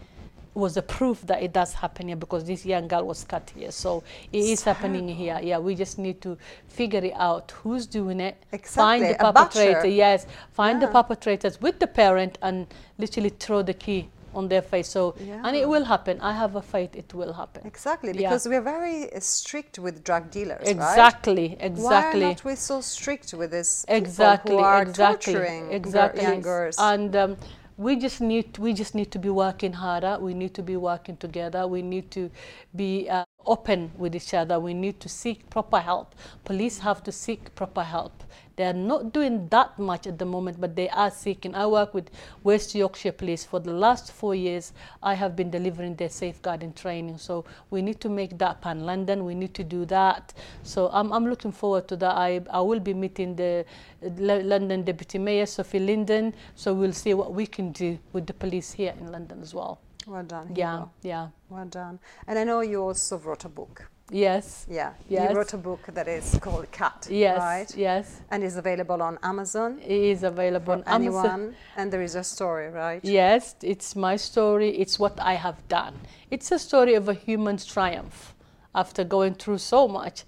was 0.54 0.76
a 0.76 0.82
proof 0.82 1.20
that 1.26 1.42
it 1.42 1.52
does 1.52 1.74
happen 1.74 2.08
here 2.08 2.16
because 2.16 2.44
this 2.44 2.64
young 2.66 2.88
girl 2.88 3.06
was 3.06 3.22
cut 3.24 3.52
here. 3.54 3.70
So 3.70 4.02
it 4.32 4.38
is 4.38 4.50
It's 4.50 4.62
happening 4.62 5.06
here. 5.06 5.38
Yeah, 5.42 5.58
we 5.58 5.74
just 5.74 5.98
need 5.98 6.20
to 6.22 6.36
figure 6.66 7.04
it 7.04 7.12
out 7.14 7.52
who's 7.62 7.86
doing 7.86 8.20
it, 8.20 8.42
Exactly, 8.52 8.82
find 8.82 9.14
the 9.14 9.32
perpetrator. 9.32 9.86
Yes, 9.86 10.26
find 10.52 10.82
the 10.82 10.88
perpetrators 10.88 11.60
with 11.60 11.78
the 11.78 11.86
parent 11.86 12.38
and 12.42 12.66
literally 12.98 13.28
throw 13.28 13.62
the 13.62 13.74
key 13.74 14.08
on 14.36 14.48
their 14.48 14.62
face. 14.62 14.88
So 14.88 15.02
yeah. 15.18 15.42
and 15.44 15.56
it 15.56 15.68
will 15.68 15.84
happen. 15.84 16.20
I 16.20 16.32
have 16.42 16.56
a 16.56 16.62
faith 16.62 16.94
it 16.94 17.12
will 17.14 17.32
happen. 17.32 17.62
Exactly, 17.66 18.12
Yeah. 18.12 18.28
because 18.28 18.46
we're 18.46 18.66
very 18.76 19.12
uh, 19.12 19.20
strict 19.20 19.78
with 19.78 20.04
drug 20.04 20.30
dealers, 20.30 20.62
right? 20.62 20.76
Exactly, 20.76 21.56
exactly. 21.60 22.20
Why 22.20 22.26
are 22.26 22.34
not 22.34 22.44
we 22.44 22.54
so 22.56 22.80
strict 22.80 23.34
with 23.34 23.50
this 23.50 23.84
people 23.84 23.96
exactly 24.02 24.56
who 24.56 24.62
are 24.72 24.82
exactly 24.82 25.34
torturing 25.34 25.72
exactly 25.72 26.22
young 26.22 26.42
girls? 26.42 26.76
and 26.78 27.16
um, 27.16 27.36
we 27.76 27.94
just 27.96 28.20
need 28.20 28.56
we 28.58 28.72
just 28.72 28.94
need 28.94 29.10
to 29.10 29.18
be 29.18 29.28
working 29.28 29.72
harder 29.72 30.18
we 30.18 30.32
need 30.32 30.54
to 30.54 30.62
be 30.62 30.76
working 30.76 31.16
together 31.16 31.66
we 31.66 31.82
need 31.82 32.10
to 32.10 32.30
be 32.74 33.08
uh, 33.08 33.24
open 33.44 33.90
with 33.98 34.14
each 34.16 34.32
other 34.32 34.58
we 34.58 34.72
need 34.72 34.98
to 34.98 35.08
seek 35.08 35.48
proper 35.50 35.78
help 35.78 36.14
police 36.44 36.78
have 36.78 37.02
to 37.02 37.12
seek 37.12 37.54
proper 37.54 37.82
help 37.82 38.24
they 38.56 38.64
are 38.64 38.72
not 38.72 39.12
doing 39.12 39.46
that 39.48 39.78
much 39.78 40.06
at 40.06 40.18
the 40.18 40.24
moment 40.24 40.60
but 40.60 40.74
they 40.76 40.88
are 40.90 41.10
seeking 41.10 41.54
i 41.54 41.66
work 41.66 41.92
with 41.94 42.10
west 42.42 42.74
yorkshire 42.74 43.12
police 43.12 43.44
for 43.44 43.60
the 43.60 43.72
last 43.72 44.12
four 44.12 44.34
years 44.34 44.72
i 45.02 45.14
have 45.14 45.36
been 45.36 45.50
delivering 45.50 45.94
their 45.96 46.08
safeguarding 46.08 46.72
training 46.72 47.16
so 47.18 47.44
we 47.70 47.82
need 47.82 48.00
to 48.00 48.08
make 48.08 48.36
that 48.38 48.60
pan 48.60 48.80
london 48.80 49.24
we 49.24 49.34
need 49.34 49.54
to 49.54 49.64
do 49.64 49.84
that 49.84 50.32
so 50.62 50.88
i'm, 50.92 51.12
I'm 51.12 51.26
looking 51.26 51.52
forward 51.52 51.86
to 51.88 51.96
that 51.96 52.16
I, 52.16 52.40
I 52.50 52.60
will 52.60 52.80
be 52.80 52.94
meeting 52.94 53.36
the 53.36 53.64
london 54.02 54.82
deputy 54.82 55.18
mayor 55.18 55.46
sophie 55.46 55.78
linden 55.78 56.34
so 56.54 56.72
we'll 56.74 56.92
see 56.92 57.14
what 57.14 57.32
we 57.32 57.46
can 57.46 57.72
do 57.72 57.98
with 58.12 58.26
the 58.26 58.34
police 58.34 58.72
here 58.72 58.94
in 58.98 59.12
london 59.12 59.40
as 59.42 59.54
well 59.54 59.78
well 60.06 60.22
done. 60.22 60.52
yeah 60.54 60.78
Hibo. 60.78 60.90
yeah 61.02 61.28
Well 61.48 61.64
done. 61.66 61.98
And 62.26 62.38
I 62.38 62.44
know 62.44 62.60
you 62.60 62.82
also 62.82 63.18
wrote 63.18 63.44
a 63.44 63.48
book. 63.48 63.88
Yes 64.10 64.66
Yeah. 64.70 64.92
Yes. 65.08 65.30
You 65.30 65.36
wrote 65.36 65.52
a 65.52 65.56
book 65.58 65.80
that 65.92 66.06
is 66.08 66.38
called 66.40 66.70
Cut. 66.70 67.08
yes 67.10 67.38
Right. 67.38 67.76
yes 67.76 68.20
And 68.30 68.44
is 68.44 68.56
available 68.56 69.02
on 69.02 69.18
Amazon 69.22 69.78
it 69.82 69.90
is 69.90 70.22
available 70.22 70.74
on 70.74 70.84
Amazon. 70.86 71.24
anyone. 71.26 71.56
And 71.76 71.92
there 71.92 72.02
is 72.02 72.14
a 72.14 72.22
story, 72.24 72.68
right? 72.70 73.00
Yes, 73.04 73.56
it's 73.62 73.96
my 73.96 74.16
story. 74.16 74.70
It's 74.78 74.98
what 74.98 75.18
I 75.20 75.34
have 75.34 75.56
done. 75.68 75.94
It's 76.30 76.52
a 76.52 76.58
story 76.58 76.94
of 76.94 77.08
a 77.08 77.14
human's 77.14 77.64
triumph. 77.66 78.34
After 78.74 79.04
going 79.04 79.34
through 79.34 79.58
so 79.58 79.88
much, 79.88 80.24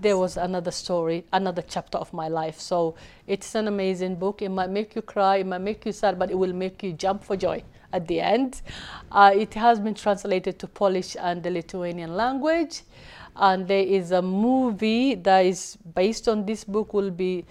there 0.00 0.16
was 0.18 0.36
another 0.36 0.70
story, 0.70 1.24
another 1.32 1.62
chapter 1.62 1.98
of 1.98 2.12
my 2.12 2.28
life. 2.28 2.58
So 2.60 2.94
it's 3.26 3.54
an 3.54 3.66
amazing 3.68 4.16
book. 4.16 4.40
It 4.42 4.50
might 4.50 4.70
make 4.70 4.94
you 4.94 5.02
cry, 5.02 5.36
it 5.36 5.46
might 5.46 5.60
make 5.62 5.84
you 5.86 5.92
sad, 5.92 6.18
but 6.18 6.30
it 6.30 6.38
will 6.38 6.52
make 6.52 6.82
you 6.82 6.92
jump 6.92 7.24
for 7.24 7.36
joy 7.36 7.62
at 7.92 8.06
the 8.06 8.20
end. 8.20 8.62
Uh, 9.10 9.32
it 9.34 9.54
has 9.54 9.80
been 9.80 9.94
translated 9.94 10.58
to 10.58 10.66
Polish 10.66 11.16
and 11.18 11.42
the 11.42 11.50
Lithuanian 11.50 12.14
language. 12.16 12.82
And 13.36 13.68
there 13.68 13.84
is 13.84 14.12
a 14.12 14.22
movie 14.22 15.14
that 15.14 15.40
is 15.44 15.76
based 15.94 16.26
on 16.28 16.46
this 16.46 16.64
book, 16.64 16.94
will 16.94 17.10
be 17.10 17.44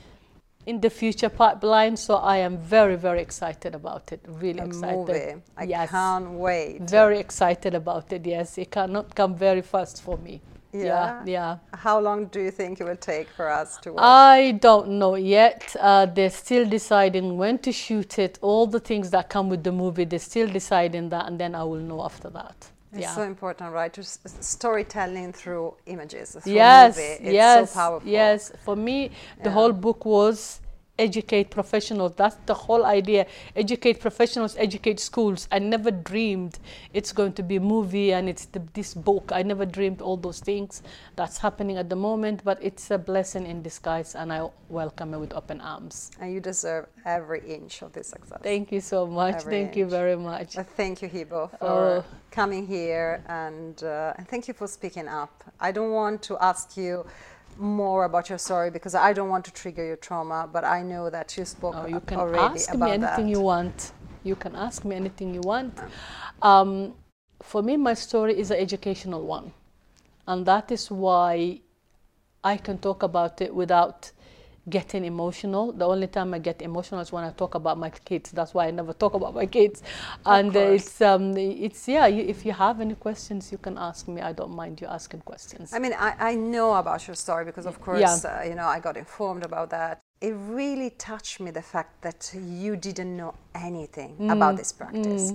in 0.66 0.82
the 0.82 0.90
future 0.90 1.30
pipeline. 1.30 1.96
So 1.96 2.16
I 2.16 2.38
am 2.38 2.58
very, 2.58 2.96
very 2.96 3.22
excited 3.22 3.76
about 3.76 4.12
it. 4.12 4.22
Really 4.28 4.60
A 4.60 4.66
excited. 4.66 4.98
movie. 4.98 5.42
I 5.56 5.64
yes. 5.64 5.90
can't 5.92 6.32
wait. 6.32 6.82
Very 6.82 7.20
excited 7.20 7.76
about 7.76 8.12
it. 8.12 8.26
Yes, 8.26 8.58
it 8.58 8.72
cannot 8.72 9.14
come 9.14 9.36
very 9.36 9.62
fast 9.62 10.02
for 10.02 10.18
me. 10.18 10.42
Yeah. 10.84 11.24
yeah. 11.26 11.58
How 11.74 12.00
long 12.00 12.26
do 12.26 12.40
you 12.42 12.52
think 12.52 12.82
it 12.82 12.84
will 12.84 12.96
take 12.96 13.30
for 13.30 13.50
us 13.50 13.78
to 13.78 13.94
watch? 13.94 14.04
I 14.04 14.52
don't 14.54 14.90
know 15.00 15.16
yet. 15.16 15.76
Uh, 15.80 16.06
they're 16.06 16.30
still 16.30 16.68
deciding 16.68 17.38
when 17.38 17.58
to 17.60 17.72
shoot 17.72 18.20
it. 18.20 18.38
All 18.42 18.68
the 18.68 18.80
things 18.80 19.10
that 19.12 19.30
come 19.30 19.50
with 19.50 19.64
the 19.64 19.72
movie, 19.72 20.06
they're 20.06 20.20
still 20.20 20.48
deciding 20.48 21.10
that, 21.10 21.28
and 21.28 21.40
then 21.40 21.56
I 21.56 21.64
will 21.64 21.80
know 21.80 22.04
after 22.04 22.30
that. 22.32 22.56
It's 22.92 23.02
yeah. 23.02 23.16
so 23.16 23.24
important, 23.24 23.74
right? 23.74 23.92
To 23.94 24.02
s- 24.02 24.20
storytelling 24.40 25.34
through 25.34 25.74
images, 25.86 26.38
through 26.42 26.54
yes, 26.54 26.96
movie. 26.96 27.08
It's 27.08 27.34
yes, 27.34 27.72
so 27.72 27.80
powerful. 27.80 28.10
yes. 28.10 28.52
For 28.64 28.76
me, 28.76 29.12
the 29.44 29.50
Yeah. 29.50 29.54
whole 29.54 29.74
book 29.74 30.06
was 30.06 30.62
educate 30.98 31.50
professionals. 31.50 32.14
That's 32.16 32.38
the 32.46 32.54
whole 32.54 32.86
idea. 32.86 33.26
Educate 33.56 34.00
professionals, 34.00 34.56
educate 34.58 35.00
schools. 35.00 35.48
I 35.52 35.60
never 35.60 35.92
dreamed 35.92 36.60
it's 36.94 37.12
going 37.12 37.34
to 37.34 37.44
be 37.44 37.58
a 37.58 37.60
movie 37.60 38.14
and 38.14 38.30
it's 38.30 38.46
the, 38.46 38.62
this 38.74 38.94
book. 38.94 39.32
I 39.34 39.44
never 39.44 39.66
dreamed 39.66 40.02
all 40.02 40.18
those 40.18 40.40
things 40.40 40.82
that's 41.16 41.38
happening 41.38 41.78
at 41.78 41.90
the 41.90 41.96
moment, 41.96 42.42
but 42.44 42.58
it's 42.62 42.92
a 42.92 42.98
blessing 42.98 43.46
in 43.46 43.62
disguise, 43.62 44.16
and 44.16 44.32
I 44.32 44.50
welcome 44.70 45.14
it 45.14 45.20
with 45.20 45.34
open 45.34 45.62
arms. 45.62 46.12
And 46.20 46.34
you 46.34 46.40
deserve 46.40 46.88
every 47.06 47.42
inch 47.48 47.82
of 47.82 47.94
this 47.94 48.08
success. 48.08 48.40
Thank 48.42 48.72
you 48.72 48.82
so 48.82 49.06
much. 49.06 49.36
Every 49.36 49.52
Thank 49.54 49.76
you 49.76 49.86
very 49.86 50.16
much. 50.16 50.54
Thank 50.78 51.02
you, 51.02 51.10
Hibo, 51.10 51.50
for 51.60 51.66
Oh. 51.66 52.04
coming 52.32 52.68
here 52.68 53.24
and, 53.28 53.84
uh, 53.84 54.14
and 54.18 54.28
thank 54.28 54.48
you 54.48 54.54
for 54.54 54.68
speaking 54.68 55.08
up. 55.08 55.44
I 55.60 55.72
don't 55.72 55.92
want 55.92 56.22
to 56.24 56.38
ask 56.40 56.76
you 56.78 57.06
more 57.58 58.06
about 58.06 58.30
your 58.30 58.38
story 58.38 58.70
because 58.70 58.96
I 58.96 59.14
don't 59.14 59.30
want 59.30 59.46
to 59.46 59.54
trigger 59.54 59.86
your 59.86 59.96
trauma, 59.96 60.50
but 60.52 60.64
I 60.64 60.82
know 60.82 61.10
that 61.10 61.38
you 61.38 61.46
spoke 61.46 61.76
Oh, 61.78 61.88
you 61.88 62.00
can 62.02 62.20
already 62.20 62.60
ask 62.60 62.74
about 62.74 62.88
me 62.88 62.92
anything 62.92 63.26
that. 63.26 63.32
you 63.32 63.42
want. 63.42 63.92
You 64.24 64.36
can 64.36 64.56
ask 64.56 64.84
me 64.86 64.96
anything 64.96 65.34
you 65.34 65.42
want. 65.42 65.80
Um, 66.42 66.94
for 67.42 67.62
me, 67.62 67.78
my 67.78 67.94
story 67.94 68.38
is 68.38 68.52
an 68.52 68.58
educational 68.58 69.26
one, 69.26 69.54
and 70.28 70.46
that 70.46 70.72
is 70.72 70.90
why 70.90 71.62
I 72.44 72.58
can 72.58 72.78
talk 72.78 73.04
about 73.04 73.42
it 73.42 73.54
without 73.54 74.12
getting 74.70 75.06
emotional. 75.06 75.72
The 75.72 75.86
only 75.86 76.08
time 76.08 76.34
I 76.34 76.40
get 76.40 76.62
emotional 76.62 77.02
is 77.02 77.12
when 77.12 77.24
I 77.24 77.32
talk 77.32 77.56
about 77.56 77.78
my 77.78 77.90
kids. 77.90 78.32
That's 78.32 78.54
why 78.54 78.68
I 78.68 78.72
never 78.72 78.94
talk 78.94 79.14
about 79.14 79.36
my 79.36 79.46
kids. 79.46 79.84
and 80.26 80.56
uh, 80.56 80.60
it's 80.60 81.02
um, 81.02 81.38
it's 81.38 81.88
yeah. 81.88 82.08
You, 82.08 82.24
if 82.24 82.46
you 82.46 82.52
have 82.54 82.82
any 82.82 82.96
questions, 82.96 83.52
you 83.52 83.58
can 83.58 83.78
ask 83.78 84.08
me. 84.08 84.22
I 84.22 84.34
don't 84.34 84.56
mind 84.56 84.82
you 84.82 84.88
asking 84.88 85.22
questions. 85.22 85.74
I 85.74 85.80
mean, 85.80 85.94
I, 85.94 86.16
I 86.32 86.36
know 86.36 86.74
about 86.76 87.08
your 87.08 87.16
story 87.16 87.46
because, 87.46 87.66
of 87.66 87.80
course, 87.82 88.00
Yeah. 88.02 88.40
uh, 88.42 88.44
you 88.50 88.56
know, 88.56 88.68
I 88.68 88.80
got 88.80 88.98
informed 88.98 89.44
about 89.46 89.70
that. 89.70 90.02
It 90.22 90.34
really 90.62 90.90
touched 90.92 91.40
me 91.40 91.52
the 91.52 91.62
fact 91.62 92.02
that 92.02 92.34
you 92.34 92.76
didn't 92.78 93.16
know 93.18 93.34
anything 93.54 94.16
Mm, 94.20 94.32
about 94.32 94.56
this 94.58 94.72
practice, 94.72 95.34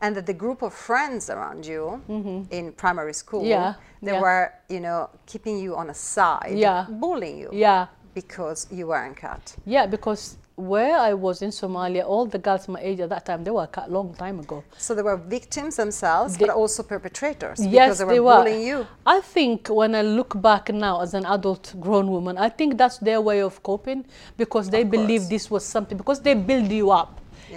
and 0.00 0.16
that 0.16 0.26
the 0.26 0.34
group 0.34 0.60
of 0.62 0.74
friends 0.74 1.30
around 1.30 1.64
you 1.64 2.02
in 2.50 2.72
primary 2.72 3.14
school, 3.14 3.42
Mm-hmm. 3.42 3.50
Yeah, 3.50 3.74
they 4.02 4.12
yeah. 4.12 4.20
were, 4.20 4.52
you 4.68 4.80
know, 4.80 5.08
keeping 5.26 5.56
you 5.58 5.76
on 5.76 5.88
a 5.90 5.94
side, 5.94 6.58
Yeah. 6.58 6.86
bullying 6.88 7.38
you, 7.38 7.50
yeah. 7.52 7.86
Because 8.22 8.66
you 8.78 8.86
weren't 8.92 9.16
cut. 9.16 9.44
Yeah, 9.74 9.86
because 9.86 10.22
where 10.56 10.96
I 10.98 11.12
was 11.26 11.36
in 11.46 11.50
Somalia, 11.50 12.02
all 12.12 12.26
the 12.26 12.38
girls 12.46 12.66
my 12.68 12.80
age 12.80 13.00
at 13.00 13.10
that 13.14 13.24
time, 13.28 13.44
they 13.44 13.50
were 13.58 13.66
cut 13.68 13.86
long 13.98 14.12
time 14.24 14.36
ago. 14.44 14.58
So 14.76 14.90
they 14.96 15.02
were 15.10 15.16
victims 15.38 15.76
themselves, 15.82 16.30
They- 16.36 16.46
but 16.46 16.54
also 16.62 16.82
perpetrators 16.82 17.58
yes, 17.64 17.70
because 17.70 17.98
they 17.98 18.04
were 18.06 18.12
they 18.16 18.20
were. 18.28 18.36
bullying 18.38 18.66
you. 18.72 18.78
I 19.16 19.18
think 19.34 19.58
when 19.80 19.94
I 19.94 20.02
look 20.18 20.32
back 20.48 20.64
now 20.86 20.94
as 21.04 21.14
an 21.14 21.26
adult 21.36 21.64
grown 21.84 22.06
woman, 22.16 22.34
I 22.46 22.48
think 22.58 22.70
that's 22.80 22.98
their 23.08 23.20
way 23.20 23.38
of 23.48 23.54
coping 23.70 24.00
because 24.42 24.66
they 24.74 24.82
Of 24.82 24.90
believe 24.96 25.22
course. 25.22 25.34
this 25.34 25.44
was 25.54 25.64
something, 25.74 25.96
because 26.02 26.20
they 26.26 26.34
build 26.34 26.70
you 26.80 26.90
up. 27.02 27.10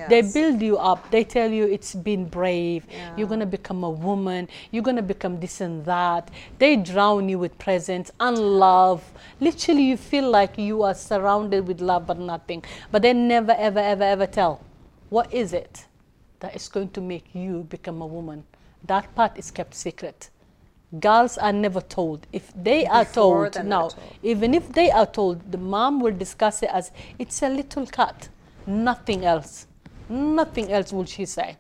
They 0.07 0.21
build 0.21 0.61
you 0.61 0.77
up. 0.77 1.09
They 1.11 1.23
tell 1.23 1.51
you 1.51 1.65
it's 1.65 1.95
been 1.95 2.25
brave. 2.25 2.85
Yeah. 2.89 3.15
You're 3.17 3.27
going 3.27 3.39
to 3.39 3.45
become 3.45 3.83
a 3.83 3.89
woman. 3.89 4.47
You're 4.71 4.83
going 4.83 4.95
to 4.97 5.01
become 5.01 5.39
this 5.39 5.61
and 5.61 5.85
that. 5.85 6.31
They 6.57 6.75
drown 6.75 7.29
you 7.29 7.39
with 7.39 7.57
presents 7.57 8.11
and 8.19 8.37
love. 8.37 9.03
Literally, 9.39 9.83
you 9.83 9.97
feel 9.97 10.29
like 10.29 10.57
you 10.57 10.83
are 10.83 10.93
surrounded 10.93 11.67
with 11.67 11.81
love 11.81 12.07
but 12.07 12.19
nothing. 12.19 12.63
But 12.91 13.01
they 13.01 13.13
never, 13.13 13.53
ever, 13.57 13.79
ever, 13.79 14.03
ever 14.03 14.27
tell 14.27 14.61
what 15.09 15.33
is 15.33 15.53
it 15.53 15.85
that 16.39 16.55
is 16.55 16.67
going 16.67 16.89
to 16.89 17.01
make 17.01 17.33
you 17.33 17.63
become 17.69 18.01
a 18.01 18.05
woman. 18.07 18.43
That 18.85 19.13
part 19.15 19.37
is 19.37 19.51
kept 19.51 19.75
secret. 19.75 20.29
Girls 20.99 21.37
are 21.37 21.53
never 21.53 21.79
told. 21.79 22.27
If 22.33 22.51
they 22.55 22.85
are 22.85 23.05
told 23.05 23.63
now, 23.63 23.89
told. 23.89 23.95
even 24.23 24.53
if 24.53 24.73
they 24.73 24.91
are 24.91 25.05
told, 25.05 25.51
the 25.51 25.57
mom 25.57 26.01
will 26.01 26.13
discuss 26.13 26.63
it 26.63 26.69
as 26.71 26.91
it's 27.17 27.41
a 27.41 27.47
little 27.47 27.85
cut, 27.85 28.27
nothing 28.67 29.23
else. 29.23 29.67
Nothing 30.12 30.72
else 30.72 30.91
will 30.91 31.05
she 31.05 31.26
say. 31.26 31.57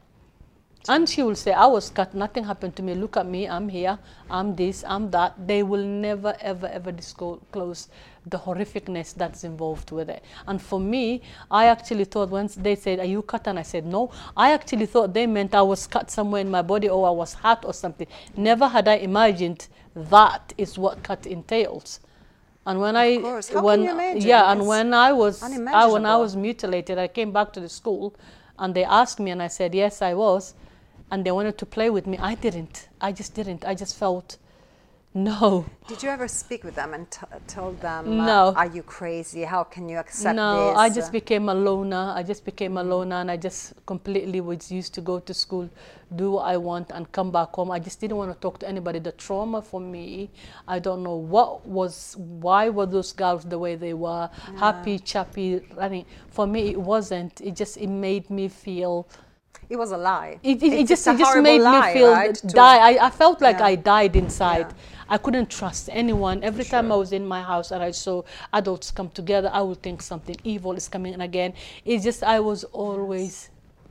And 0.89 1.07
she 1.07 1.21
will 1.21 1.35
say, 1.35 1.53
I 1.53 1.67
was 1.67 1.89
cut, 1.89 2.13
nothing 2.15 2.43
happened 2.43 2.75
to 2.75 2.83
me. 2.83 2.95
Look 2.95 3.15
at 3.15 3.25
me, 3.25 3.47
I'm 3.47 3.69
here, 3.69 3.99
I'm 4.29 4.55
this, 4.55 4.83
I'm 4.87 5.11
that. 5.11 5.35
They 5.47 5.61
will 5.61 5.85
never, 5.85 6.35
ever, 6.41 6.67
ever 6.67 6.91
disclose 6.91 7.87
the 8.25 8.37
horrificness 8.37 9.13
that's 9.13 9.43
involved 9.43 9.91
with 9.91 10.09
it. 10.09 10.23
And 10.47 10.61
for 10.61 10.79
me, 10.79 11.21
I 11.51 11.67
actually 11.67 12.05
thought 12.05 12.29
once 12.29 12.55
they 12.55 12.75
said, 12.75 12.99
Are 12.99 13.05
you 13.05 13.21
cut? 13.21 13.47
And 13.47 13.59
I 13.59 13.61
said, 13.61 13.85
No. 13.85 14.11
I 14.35 14.51
actually 14.53 14.87
thought 14.87 15.13
they 15.13 15.27
meant 15.27 15.53
I 15.53 15.61
was 15.61 15.85
cut 15.85 16.09
somewhere 16.09 16.41
in 16.41 16.49
my 16.49 16.63
body 16.63 16.89
or 16.89 17.07
I 17.07 17.11
was 17.11 17.35
hurt 17.35 17.63
or 17.63 17.73
something. 17.73 18.07
Never 18.35 18.67
had 18.67 18.87
I 18.87 18.95
imagined 18.95 19.67
that 19.95 20.53
is 20.57 20.77
what 20.79 21.03
cut 21.03 21.25
entails. 21.27 21.99
And 22.65 22.79
when 22.79 22.95
I 22.95 23.17
course. 23.17 23.49
How 23.49 23.55
can 23.55 23.63
when 23.63 24.21
yeah, 24.21 24.51
and 24.51 24.65
when 24.67 24.93
I 24.93 25.13
was 25.13 25.41
I, 25.43 25.85
when 25.85 26.05
I 26.05 26.17
was 26.17 26.35
mutilated, 26.35 26.97
I 26.97 27.07
came 27.07 27.31
back 27.31 27.53
to 27.53 27.59
the 27.59 27.69
school 27.69 28.15
and 28.61 28.75
they 28.75 28.85
asked 28.85 29.19
me 29.19 29.31
and 29.31 29.41
I 29.41 29.47
said, 29.47 29.73
Yes, 29.73 30.01
I 30.01 30.13
was. 30.13 30.53
And 31.11 31.25
they 31.25 31.31
wanted 31.31 31.57
to 31.57 31.65
play 31.65 31.89
with 31.89 32.07
me. 32.07 32.17
I 32.19 32.35
didn't. 32.35 32.87
I 33.01 33.11
just 33.11 33.33
didn't. 33.33 33.65
I 33.65 33.73
just 33.75 33.97
felt 33.97 34.37
no. 35.13 35.65
Did 35.89 36.01
you 36.03 36.09
ever 36.09 36.27
speak 36.27 36.63
with 36.63 36.75
them 36.75 36.93
and 36.93 37.09
t- 37.11 37.19
tell 37.45 37.73
them, 37.73 38.21
uh, 38.21 38.25
No. 38.25 38.53
are 38.55 38.67
you 38.67 38.81
crazy? 38.81 39.43
How 39.43 39.63
can 39.63 39.89
you 39.89 39.97
accept 39.97 40.37
no, 40.37 40.69
this? 40.69 40.77
I 40.77 40.89
just 40.89 41.11
became 41.11 41.49
a 41.49 41.53
loner. 41.53 42.13
I 42.15 42.23
just 42.23 42.45
became 42.45 42.77
a 42.77 42.83
loner 42.83 43.17
and 43.17 43.29
I 43.29 43.35
just 43.35 43.73
completely 43.85 44.39
was 44.39 44.71
used 44.71 44.93
to 44.93 45.01
go 45.01 45.19
to 45.19 45.33
school, 45.33 45.69
do 46.15 46.31
what 46.31 46.43
I 46.43 46.55
want 46.55 46.91
and 46.91 47.11
come 47.11 47.29
back 47.29 47.49
home. 47.55 47.71
I 47.71 47.79
just 47.79 47.99
didn't 47.99 48.15
want 48.15 48.31
to 48.33 48.39
talk 48.39 48.59
to 48.59 48.69
anybody. 48.69 48.99
The 48.99 49.11
trauma 49.11 49.61
for 49.61 49.81
me, 49.81 50.29
I 50.65 50.79
don't 50.79 51.03
know 51.03 51.15
what 51.15 51.65
was, 51.67 52.15
why 52.17 52.69
were 52.69 52.85
those 52.85 53.11
girls 53.11 53.43
the 53.43 53.59
way 53.59 53.75
they 53.75 53.93
were, 53.93 54.29
happy, 54.57 54.97
chappy, 54.97 55.59
running. 55.75 56.05
For 56.29 56.47
me, 56.47 56.69
it 56.69 56.79
wasn't. 56.79 57.41
It 57.41 57.57
just, 57.57 57.75
it 57.75 57.87
made 57.87 58.29
me 58.29 58.47
feel, 58.47 59.09
it 59.69 59.75
was 59.77 59.91
a 59.91 59.97
lie. 59.97 60.39
it, 60.43 60.63
it, 60.63 60.73
it 60.73 60.87
just, 60.87 61.05
it 61.05 61.17
just 61.17 61.37
made 61.37 61.59
lie, 61.61 61.87
me 61.93 61.99
feel 61.99 62.11
right? 62.11 62.35
To- 62.35 62.47
die. 62.47 62.77
I, 62.95 63.07
I 63.07 63.09
felt 63.09 63.41
like 63.41 63.59
Yeah. 63.59 63.65
I 63.65 63.75
died 63.75 64.15
inside. 64.15 64.67
Yeah. 64.69 64.75
I 65.11 65.17
couldn't 65.17 65.49
trust 65.49 65.89
anyone. 65.91 66.41
Every 66.41 66.63
time 66.63 66.89
I 66.89 66.95
was 66.95 67.11
in 67.11 67.25
my 67.27 67.41
house 67.41 67.71
and 67.71 67.83
I 67.83 67.91
saw 67.91 68.23
adults 68.53 68.91
come 68.91 69.09
together, 69.09 69.49
I 69.53 69.61
would 69.61 69.81
think 69.83 70.01
something 70.01 70.37
evil 70.45 70.71
is 70.81 70.87
coming 70.87 71.13
in 71.13 71.19
again. 71.21 71.53
It's 71.83 72.03
just 72.05 72.23
I 72.23 72.39
was 72.39 72.63
always, 72.83 73.49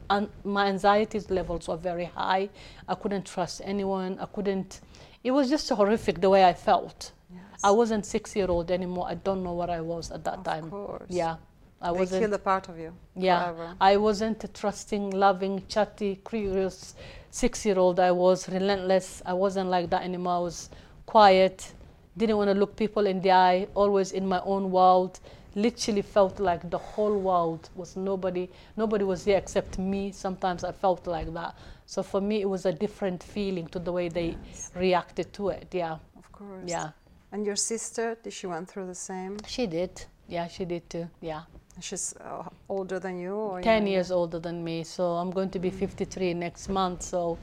and 0.08 0.28
my 0.44 0.64
anxiety 0.74 1.20
levels 1.28 1.68
were 1.68 1.76
very 1.76 2.06
high. 2.06 2.48
I 2.88 2.94
couldn't 2.94 3.26
trust 3.26 3.60
anyone. 3.64 4.18
I 4.18 4.26
couldn't. 4.34 4.80
It 5.22 5.32
was 5.32 5.50
just 5.50 5.68
horrific 5.68 6.22
the 6.22 6.30
way 6.30 6.42
I 6.52 6.54
felt. 6.54 7.12
Yes. 7.34 7.60
I 7.62 7.70
wasn't 7.70 8.06
six 8.06 8.34
year 8.34 8.48
old 8.48 8.70
anymore. 8.70 9.06
I 9.06 9.16
don't 9.16 9.42
know 9.44 9.52
what 9.52 9.68
I 9.68 9.82
was 9.82 10.10
at 10.10 10.24
that 10.24 10.38
Of 10.38 10.44
time. 10.44 10.70
course. 10.70 11.10
Yeah, 11.10 11.36
I 11.82 11.92
they 11.92 11.98
wasn't. 11.98 12.22
killed 12.22 12.32
a 12.32 12.38
part 12.38 12.70
of 12.70 12.78
you. 12.78 12.94
Yeah, 13.14 13.44
forever. 13.44 13.74
I 13.78 13.98
wasn't 13.98 14.42
a 14.44 14.48
trusting, 14.48 15.10
loving, 15.10 15.64
chatty, 15.68 16.12
curious 16.26 16.94
six-year-old. 17.30 18.00
I 18.00 18.10
was 18.10 18.48
relentless. 18.48 19.20
I 19.26 19.34
wasn't 19.34 19.68
like 19.68 19.90
that 19.90 20.02
anymore. 20.02 20.36
I 20.36 20.38
was 20.50 20.70
quiet, 21.14 21.72
didn't 22.16 22.36
want 22.36 22.48
to 22.50 22.54
look 22.54 22.76
people 22.76 23.06
in 23.06 23.20
the 23.20 23.32
eye, 23.32 23.66
always 23.74 24.12
in 24.12 24.26
my 24.28 24.40
own 24.44 24.70
world. 24.70 25.18
Literally 25.56 26.02
felt 26.02 26.38
like 26.38 26.62
the 26.70 26.78
whole 26.78 27.18
world 27.18 27.68
was 27.74 27.96
nobody. 27.96 28.48
Nobody 28.76 29.04
was 29.04 29.24
there 29.24 29.38
except 29.38 29.78
me. 29.78 30.12
Sometimes 30.12 30.62
I 30.62 30.72
felt 30.72 31.06
like 31.08 31.32
that. 31.34 31.54
So 31.86 32.02
for 32.02 32.20
me, 32.20 32.40
it 32.40 32.48
was 32.48 32.66
a 32.66 32.72
different 32.72 33.20
feeling 33.22 33.66
to 33.68 33.78
the 33.80 33.90
way 33.92 34.08
they 34.08 34.36
Yes. 34.46 34.70
reacted 34.76 35.32
to 35.32 35.48
it. 35.48 35.68
Yeah, 35.72 35.96
Of 36.16 36.30
course. 36.32 36.70
yeah. 36.70 36.90
And 37.32 37.44
your 37.44 37.56
sister, 37.56 38.16
did 38.22 38.32
she 38.32 38.46
went 38.46 38.68
through 38.70 38.86
the 38.86 38.94
same? 39.10 39.38
She 39.46 39.66
did. 39.66 39.90
Yeah, 40.28 40.46
she 40.48 40.64
did 40.64 40.88
too. 40.88 41.08
Yeah. 41.20 41.42
She's 41.80 42.14
uh, 42.20 42.44
older 42.68 43.00
than 43.00 43.18
you, 43.18 43.34
or 43.34 43.60
10 43.60 43.72
younger? 43.72 43.90
years 43.90 44.10
older 44.12 44.38
than 44.38 44.62
me 44.62 44.84
so 44.84 45.02
i'm 45.20 45.30
going 45.30 45.48
to 45.50 45.58
be 45.58 45.70
53 45.70 46.34
next 46.34 46.68
month 46.68 47.00
so 47.02 47.38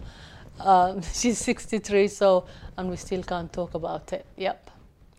um, 0.60 1.02
she's 1.14 1.38
63 1.40 2.08
so 2.08 2.46
and 2.78 2.90
we 2.90 2.96
still 2.96 3.24
can't 3.24 3.52
talk 3.52 3.74
about 3.74 4.14
it. 4.14 4.26
Yep. 4.38 4.72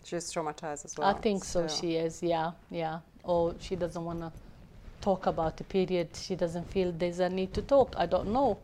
She's 0.05 0.33
traumatized 0.33 0.85
as 0.87 0.95
well. 0.97 1.09
i 1.09 1.13
think 1.21 1.45
so 1.45 1.69
she 1.69 1.97
is 1.97 2.23
yeah 2.23 2.53
yeah. 2.71 3.01
Or 3.25 3.55
she 3.61 3.77
doesn't 3.77 4.05
want 4.05 4.21
to 4.21 4.33
talk 5.03 5.27
about 5.27 5.57
the 5.59 5.65
period. 5.65 6.09
She 6.17 6.35
doesn't 6.35 6.71
feel 6.71 6.93
there's 6.93 7.21
a 7.21 7.29
need 7.29 7.53
to 7.55 7.63
talk. 7.63 7.95
I 7.97 8.07
don't 8.07 8.33
know. 8.33 8.59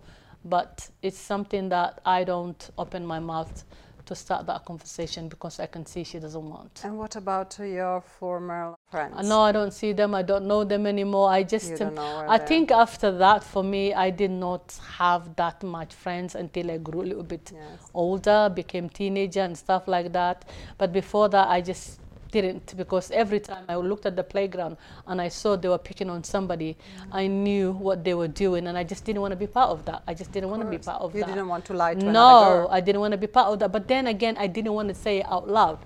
But 0.45 0.89
it's 1.03 1.19
something 1.19 1.69
that 1.71 2.01
i 2.05 2.25
don't 2.25 2.71
open 2.79 3.05
my 3.07 3.19
mouth 3.19 3.65
to 4.07 4.15
start 4.15 4.47
that 4.47 4.65
conversation 4.65 5.29
because 5.29 5.61
i 5.61 5.67
can 5.67 5.85
see 5.87 6.05
she 6.05 6.19
doesn't 6.19 6.49
want 6.49 6.81
And 6.85 6.99
what 6.99 7.17
about 7.17 7.59
your 7.59 8.01
former 8.01 8.75
friends? 8.91 9.15
Uh, 9.19 9.23
No, 9.23 9.41
I 9.41 9.53
don't 9.53 9.73
see 9.73 9.93
them. 9.93 10.15
I 10.15 10.23
don't 10.23 10.47
know 10.47 10.65
them 10.65 10.87
anymore. 10.87 11.29
I 11.31 11.43
just, 11.43 11.81
um, 11.81 11.99
I 11.99 12.39
they 12.39 12.45
are. 12.45 12.47
think 12.49 12.71
after 12.71 13.11
that, 13.19 13.43
for 13.43 13.63
me, 13.65 13.93
I 13.95 14.11
did 14.11 14.31
not 14.31 14.79
have 14.99 15.35
that 15.37 15.63
much 15.63 15.93
friends 15.95 16.35
until 16.35 16.71
I 16.71 16.79
grew 16.79 17.03
a 17.03 17.09
little 17.13 17.23
bit 17.35 17.53
Yes. 17.53 17.91
older, 17.95 18.51
became 18.55 18.89
teenager 18.89 19.41
and 19.41 19.57
stuff 19.57 19.89
like 19.89 20.13
that. 20.13 20.45
But 20.79 20.93
before 20.93 21.29
that, 21.31 21.49
I 21.49 21.61
just 21.61 22.01
didn't 22.37 22.67
because 22.77 23.07
every 23.23 23.41
time 23.51 23.65
I 23.69 23.77
looked 23.91 24.07
at 24.11 24.15
the 24.21 24.25
playground 24.35 24.77
and 25.09 25.17
I 25.27 25.29
saw 25.41 25.51
they 25.57 25.69
were 25.75 25.85
picking 25.91 26.11
on 26.11 26.21
somebody, 26.35 26.71
Mm. 26.75 27.09
I 27.23 27.25
knew 27.47 27.67
what 27.87 27.99
they 28.07 28.15
were 28.23 28.33
doing, 28.45 28.63
and 28.69 28.77
I 28.83 28.85
just 28.93 29.03
didn't 29.07 29.23
want 29.25 29.33
to 29.37 29.41
be 29.47 29.51
part 29.59 29.71
of 29.77 29.81
that. 29.89 30.01
I 30.11 30.13
just 30.21 30.31
didn't 30.35 30.51
want 30.53 30.63
to 30.67 30.69
be 30.77 30.79
part 30.91 31.01
of 31.05 31.15
You 31.15 31.21
that. 31.23 31.29
didn't 31.31 31.49
want 31.55 31.65
to 31.71 31.75
lie 31.83 31.95
to 31.95 32.05
no, 32.21 32.31
girl. 32.45 32.69
I 32.71 32.81
didn't 32.87 33.01
want 33.05 33.13
to 33.13 33.23
be 33.27 33.31
part 33.39 33.49
of 33.53 33.57
that. 33.61 33.71
But 33.77 33.85
then 33.93 34.05
again, 34.17 34.35
I 34.45 34.49
didn't 34.57 34.75
want 34.79 34.89
to 34.89 34.95
say 35.07 35.15
it 35.23 35.27
out 35.35 35.47
loud. 35.59 35.79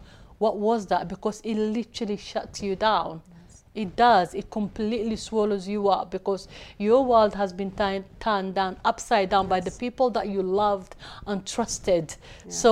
What 0.45 0.55
was 0.69 0.81
that? 0.93 1.03
Because 1.15 1.41
it 1.51 1.57
literally 1.57 2.17
shuts 2.31 2.63
you 2.63 2.75
down. 2.77 3.13
It 3.75 3.91
does. 3.95 4.29
It 4.35 4.47
completely 4.51 5.17
swallows 5.17 5.69
you 5.69 5.89
up 5.97 6.11
because 6.11 6.49
your 6.79 7.01
world 7.05 7.35
has 7.43 7.53
been 7.53 7.71
turn- 7.81 8.05
turned 8.19 8.55
down, 8.55 8.73
upside 8.85 9.29
down 9.35 9.47
by 9.55 9.61
the 9.61 9.71
people 9.85 10.09
that 10.17 10.27
you 10.35 10.43
loved 10.43 10.97
and 11.27 11.45
trusted. 11.55 12.07
So 12.49 12.71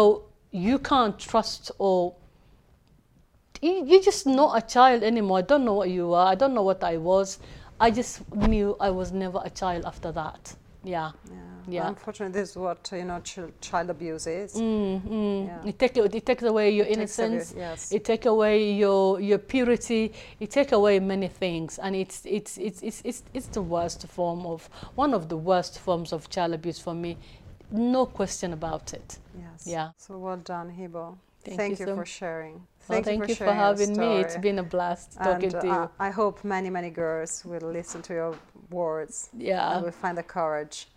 you 0.51 0.79
can't 0.79 1.17
trust 1.19 1.71
or 1.79 1.99
you- 2.07 2.15
you're 3.63 4.03
just 4.03 4.27
not 4.27 4.57
a 4.63 4.67
child 4.67 5.03
anymore. 5.03 5.39
I 5.39 5.43
don't 5.43 5.65
know 5.65 5.75
what 5.75 5.91
you 5.91 6.13
are. 6.13 6.27
I 6.27 6.35
don't 6.35 6.55
know 6.55 6.63
what 6.63 6.83
I 6.85 6.97
was. 6.97 7.39
I 7.81 7.91
just 7.91 8.23
knew 8.35 8.77
I 8.81 8.91
was 8.91 9.13
never 9.13 9.41
a 9.45 9.51
child 9.51 9.85
after 9.85 10.13
that. 10.13 10.55
Yeah. 10.85 11.13
Yeah. 11.29 11.37
Yeah. 11.69 11.89
Unfortunately, 11.89 12.41
this 12.41 12.51
is 12.51 12.57
what 12.57 12.89
you 12.93 13.05
know 13.05 13.21
ch- 13.21 13.53
child 13.61 13.91
abuse 13.91 14.27
is. 14.29 14.55
Mm, 14.55 15.01
mm. 15.03 15.47
Yeah. 15.47 15.69
It 15.69 15.79
take 15.79 15.97
it 15.97 16.27
takes 16.27 16.45
away 16.45 16.71
your 16.71 16.87
takes 16.87 16.97
innocence. 16.97 17.55
yes. 17.57 17.93
It 17.93 18.05
takes 18.05 18.27
away 18.27 18.73
your 18.73 19.21
your 19.21 19.39
purity. 19.39 20.13
It 20.39 20.51
takes 20.53 20.73
away 20.73 21.01
many 21.01 21.27
things, 21.29 21.79
and 21.79 21.97
it's 21.97 22.25
it's 22.25 22.57
it's 22.57 22.83
it's 22.83 23.03
it's, 23.05 23.23
it's 23.35 23.47
the 23.49 23.63
worst 23.63 24.07
form 24.07 24.47
of 24.47 24.69
one 24.95 25.13
of 25.13 25.29
the 25.29 25.37
worst 25.37 25.81
forms 25.81 26.13
of 26.13 26.31
child 26.31 26.55
abuse 26.55 26.79
for 26.79 26.95
me. 26.95 27.17
No 27.73 28.07
question 28.07 28.53
about 28.53 28.95
it. 28.95 29.19
Yes. 29.37 29.67
Yeah. 29.67 29.91
So 29.97 30.19
well 30.19 30.37
done, 30.37 30.71
Hibo. 30.71 31.19
Thank 31.45 31.59
Thank, 31.59 31.71
you 31.81 31.87
you, 31.87 31.87
so 31.87 31.95
for 31.95 32.01
m- 32.01 32.07
sharing. 32.89 33.05
Well, 33.05 33.05
Thank, 33.05 33.19
thank 33.21 33.29
you 33.29 33.35
for, 33.35 33.45
you 33.45 33.51
for 33.51 33.55
having 33.55 33.97
me. 33.97 34.21
It's 34.21 34.37
been 34.39 34.59
a 34.59 34.63
blast 34.63 35.17
talking 35.17 35.45
and 35.45 35.61
to 35.61 35.67
you. 35.67 35.73
uh, 35.73 35.89
I 35.99 36.11
hope 36.11 36.45
many, 36.45 36.71
many 36.71 36.91
girls 36.91 37.45
will 37.45 37.73
listen 37.73 38.03
to 38.03 38.15
your 38.15 38.39
words 38.71 39.31
Yeah. 39.37 39.77
and 39.77 39.85
will 39.85 39.93
find 39.93 40.17
the 40.17 40.23
courage 40.23 40.89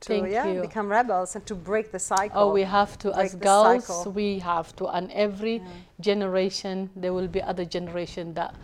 to 0.00 0.08
Thank 0.08 0.32
yeah, 0.32 0.52
you. 0.52 0.60
become 0.60 0.88
rebels 0.88 1.34
and 1.34 1.46
to 1.46 1.54
break 1.54 1.90
the 1.92 1.98
cycle. 1.98 2.42
Oh, 2.42 2.52
we 2.52 2.62
have 2.62 2.98
to, 2.98 3.10
break 3.12 3.26
as 3.26 3.34
girls, 3.34 3.86
cycle. 3.86 4.12
we 4.12 4.38
have 4.40 4.74
to. 4.76 4.86
And 4.88 5.10
every 5.12 5.56
Yeah. 5.56 5.68
generation, 6.00 6.90
there 6.96 7.12
will 7.12 7.28
be 7.28 7.40
other 7.42 7.64
generation 7.64 8.34
that, 8.34 8.54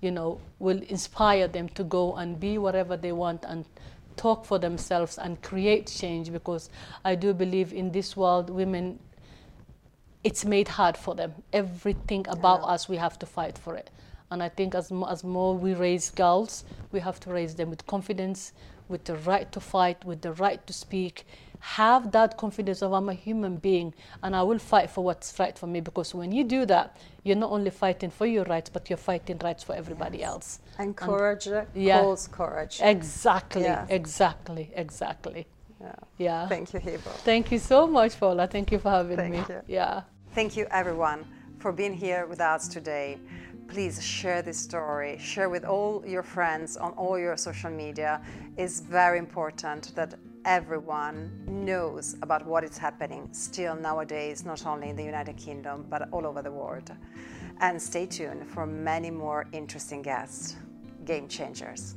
you 0.00 0.10
know, 0.10 0.40
will 0.58 0.80
inspire 0.88 1.48
them 1.48 1.68
to 1.70 1.84
go 1.84 2.14
and 2.16 2.40
be 2.40 2.58
whatever 2.58 2.96
they 2.96 3.12
want 3.12 3.44
and 3.44 3.64
talk 4.16 4.46
for 4.46 4.58
themselves 4.58 5.18
and 5.18 5.42
create 5.42 5.86
change. 5.86 6.32
Because 6.32 6.70
I 7.04 7.14
do 7.14 7.34
believe 7.34 7.74
in 7.74 7.92
this 7.92 8.16
world, 8.16 8.48
women, 8.48 8.98
it's 10.28 10.44
made 10.44 10.68
hard 10.78 10.96
for 11.04 11.14
them. 11.20 11.30
Everything 11.62 12.22
about 12.36 12.60
Yeah. 12.60 12.74
us, 12.74 12.80
we 12.92 12.96
have 13.06 13.16
to 13.22 13.26
fight 13.36 13.56
for 13.64 13.72
it. 13.82 13.88
And 14.30 14.38
I 14.42 14.48
think 14.58 14.74
as, 14.80 14.86
as 15.14 15.20
more 15.36 15.52
we 15.66 15.72
raise 15.86 16.06
girls, 16.24 16.52
we 16.94 16.98
have 17.08 17.18
to 17.24 17.28
raise 17.38 17.52
them 17.58 17.68
with 17.70 17.82
confidence, 17.94 18.40
with 18.92 19.02
the 19.10 19.16
right 19.30 19.48
to 19.52 19.60
fight, 19.60 19.98
with 20.10 20.20
the 20.26 20.32
right 20.44 20.60
to 20.68 20.72
speak. 20.72 21.14
Have 21.80 22.02
that 22.18 22.30
confidence 22.44 22.80
of 22.86 22.90
I'm 22.98 23.08
a 23.08 23.14
human 23.28 23.54
being 23.68 23.88
and 24.22 24.30
I 24.40 24.42
will 24.48 24.58
fight 24.74 24.88
for 24.94 25.02
what's 25.08 25.28
right 25.42 25.56
for 25.60 25.68
me. 25.74 25.80
Because 25.80 26.08
when 26.20 26.30
you 26.32 26.42
do 26.56 26.66
that, 26.74 26.86
you're 27.24 27.40
not 27.44 27.50
only 27.56 27.70
fighting 27.70 28.10
for 28.18 28.26
your 28.26 28.44
rights, 28.44 28.68
but 28.76 28.82
you're 28.90 29.04
fighting 29.12 29.38
rights 29.48 29.62
for 29.68 29.74
everybody 29.82 30.18
Yes. 30.18 30.28
else. 30.32 30.48
and 30.78 30.94
courage 30.96 31.46
uh, 31.48 31.64
yeah. 31.74 32.00
calls 32.00 32.28
courage. 32.40 32.76
Exactly, 32.82 33.62
Yes. 33.62 33.86
exactly, 34.00 34.64
exactly. 34.84 35.46
Yeah. 35.80 35.94
Yeah. 36.26 36.48
Thank 36.48 36.72
you, 36.74 36.80
Hibo. 36.80 37.10
Thank 37.30 37.44
you 37.52 37.58
so 37.72 37.86
much, 37.86 38.12
Paula. 38.20 38.46
Thank 38.46 38.72
you 38.72 38.78
for 38.78 38.90
having 38.90 39.16
Thank 39.16 39.32
me. 39.32 39.44
you. 39.54 39.60
Yeah. 39.78 40.02
Thank 40.36 40.54
you, 40.54 40.66
everyone, 40.70 41.24
for 41.60 41.72
being 41.72 41.94
here 41.94 42.26
with 42.26 42.42
us 42.42 42.68
today. 42.68 43.18
Please 43.68 44.04
share 44.04 44.42
this 44.42 44.58
story, 44.58 45.16
share 45.18 45.48
with 45.48 45.64
all 45.64 46.04
your 46.06 46.22
friends 46.22 46.76
on 46.76 46.92
all 46.92 47.18
your 47.18 47.38
social 47.38 47.70
media. 47.70 48.20
It's 48.58 48.80
very 48.80 49.18
important 49.18 49.94
that 49.94 50.12
everyone 50.44 51.30
knows 51.46 52.16
about 52.20 52.44
what 52.44 52.64
is 52.64 52.76
happening 52.76 53.30
still 53.32 53.74
nowadays, 53.74 54.44
not 54.44 54.66
only 54.66 54.90
in 54.90 54.96
the 54.96 55.04
United 55.04 55.38
Kingdom, 55.38 55.86
but 55.88 56.06
all 56.12 56.26
over 56.26 56.42
the 56.42 56.52
world. 56.52 56.92
And 57.60 57.80
stay 57.80 58.04
tuned 58.04 58.46
for 58.46 58.66
many 58.66 59.10
more 59.10 59.46
interesting 59.52 60.02
guests, 60.02 60.56
game 61.06 61.28
changers. 61.28 61.94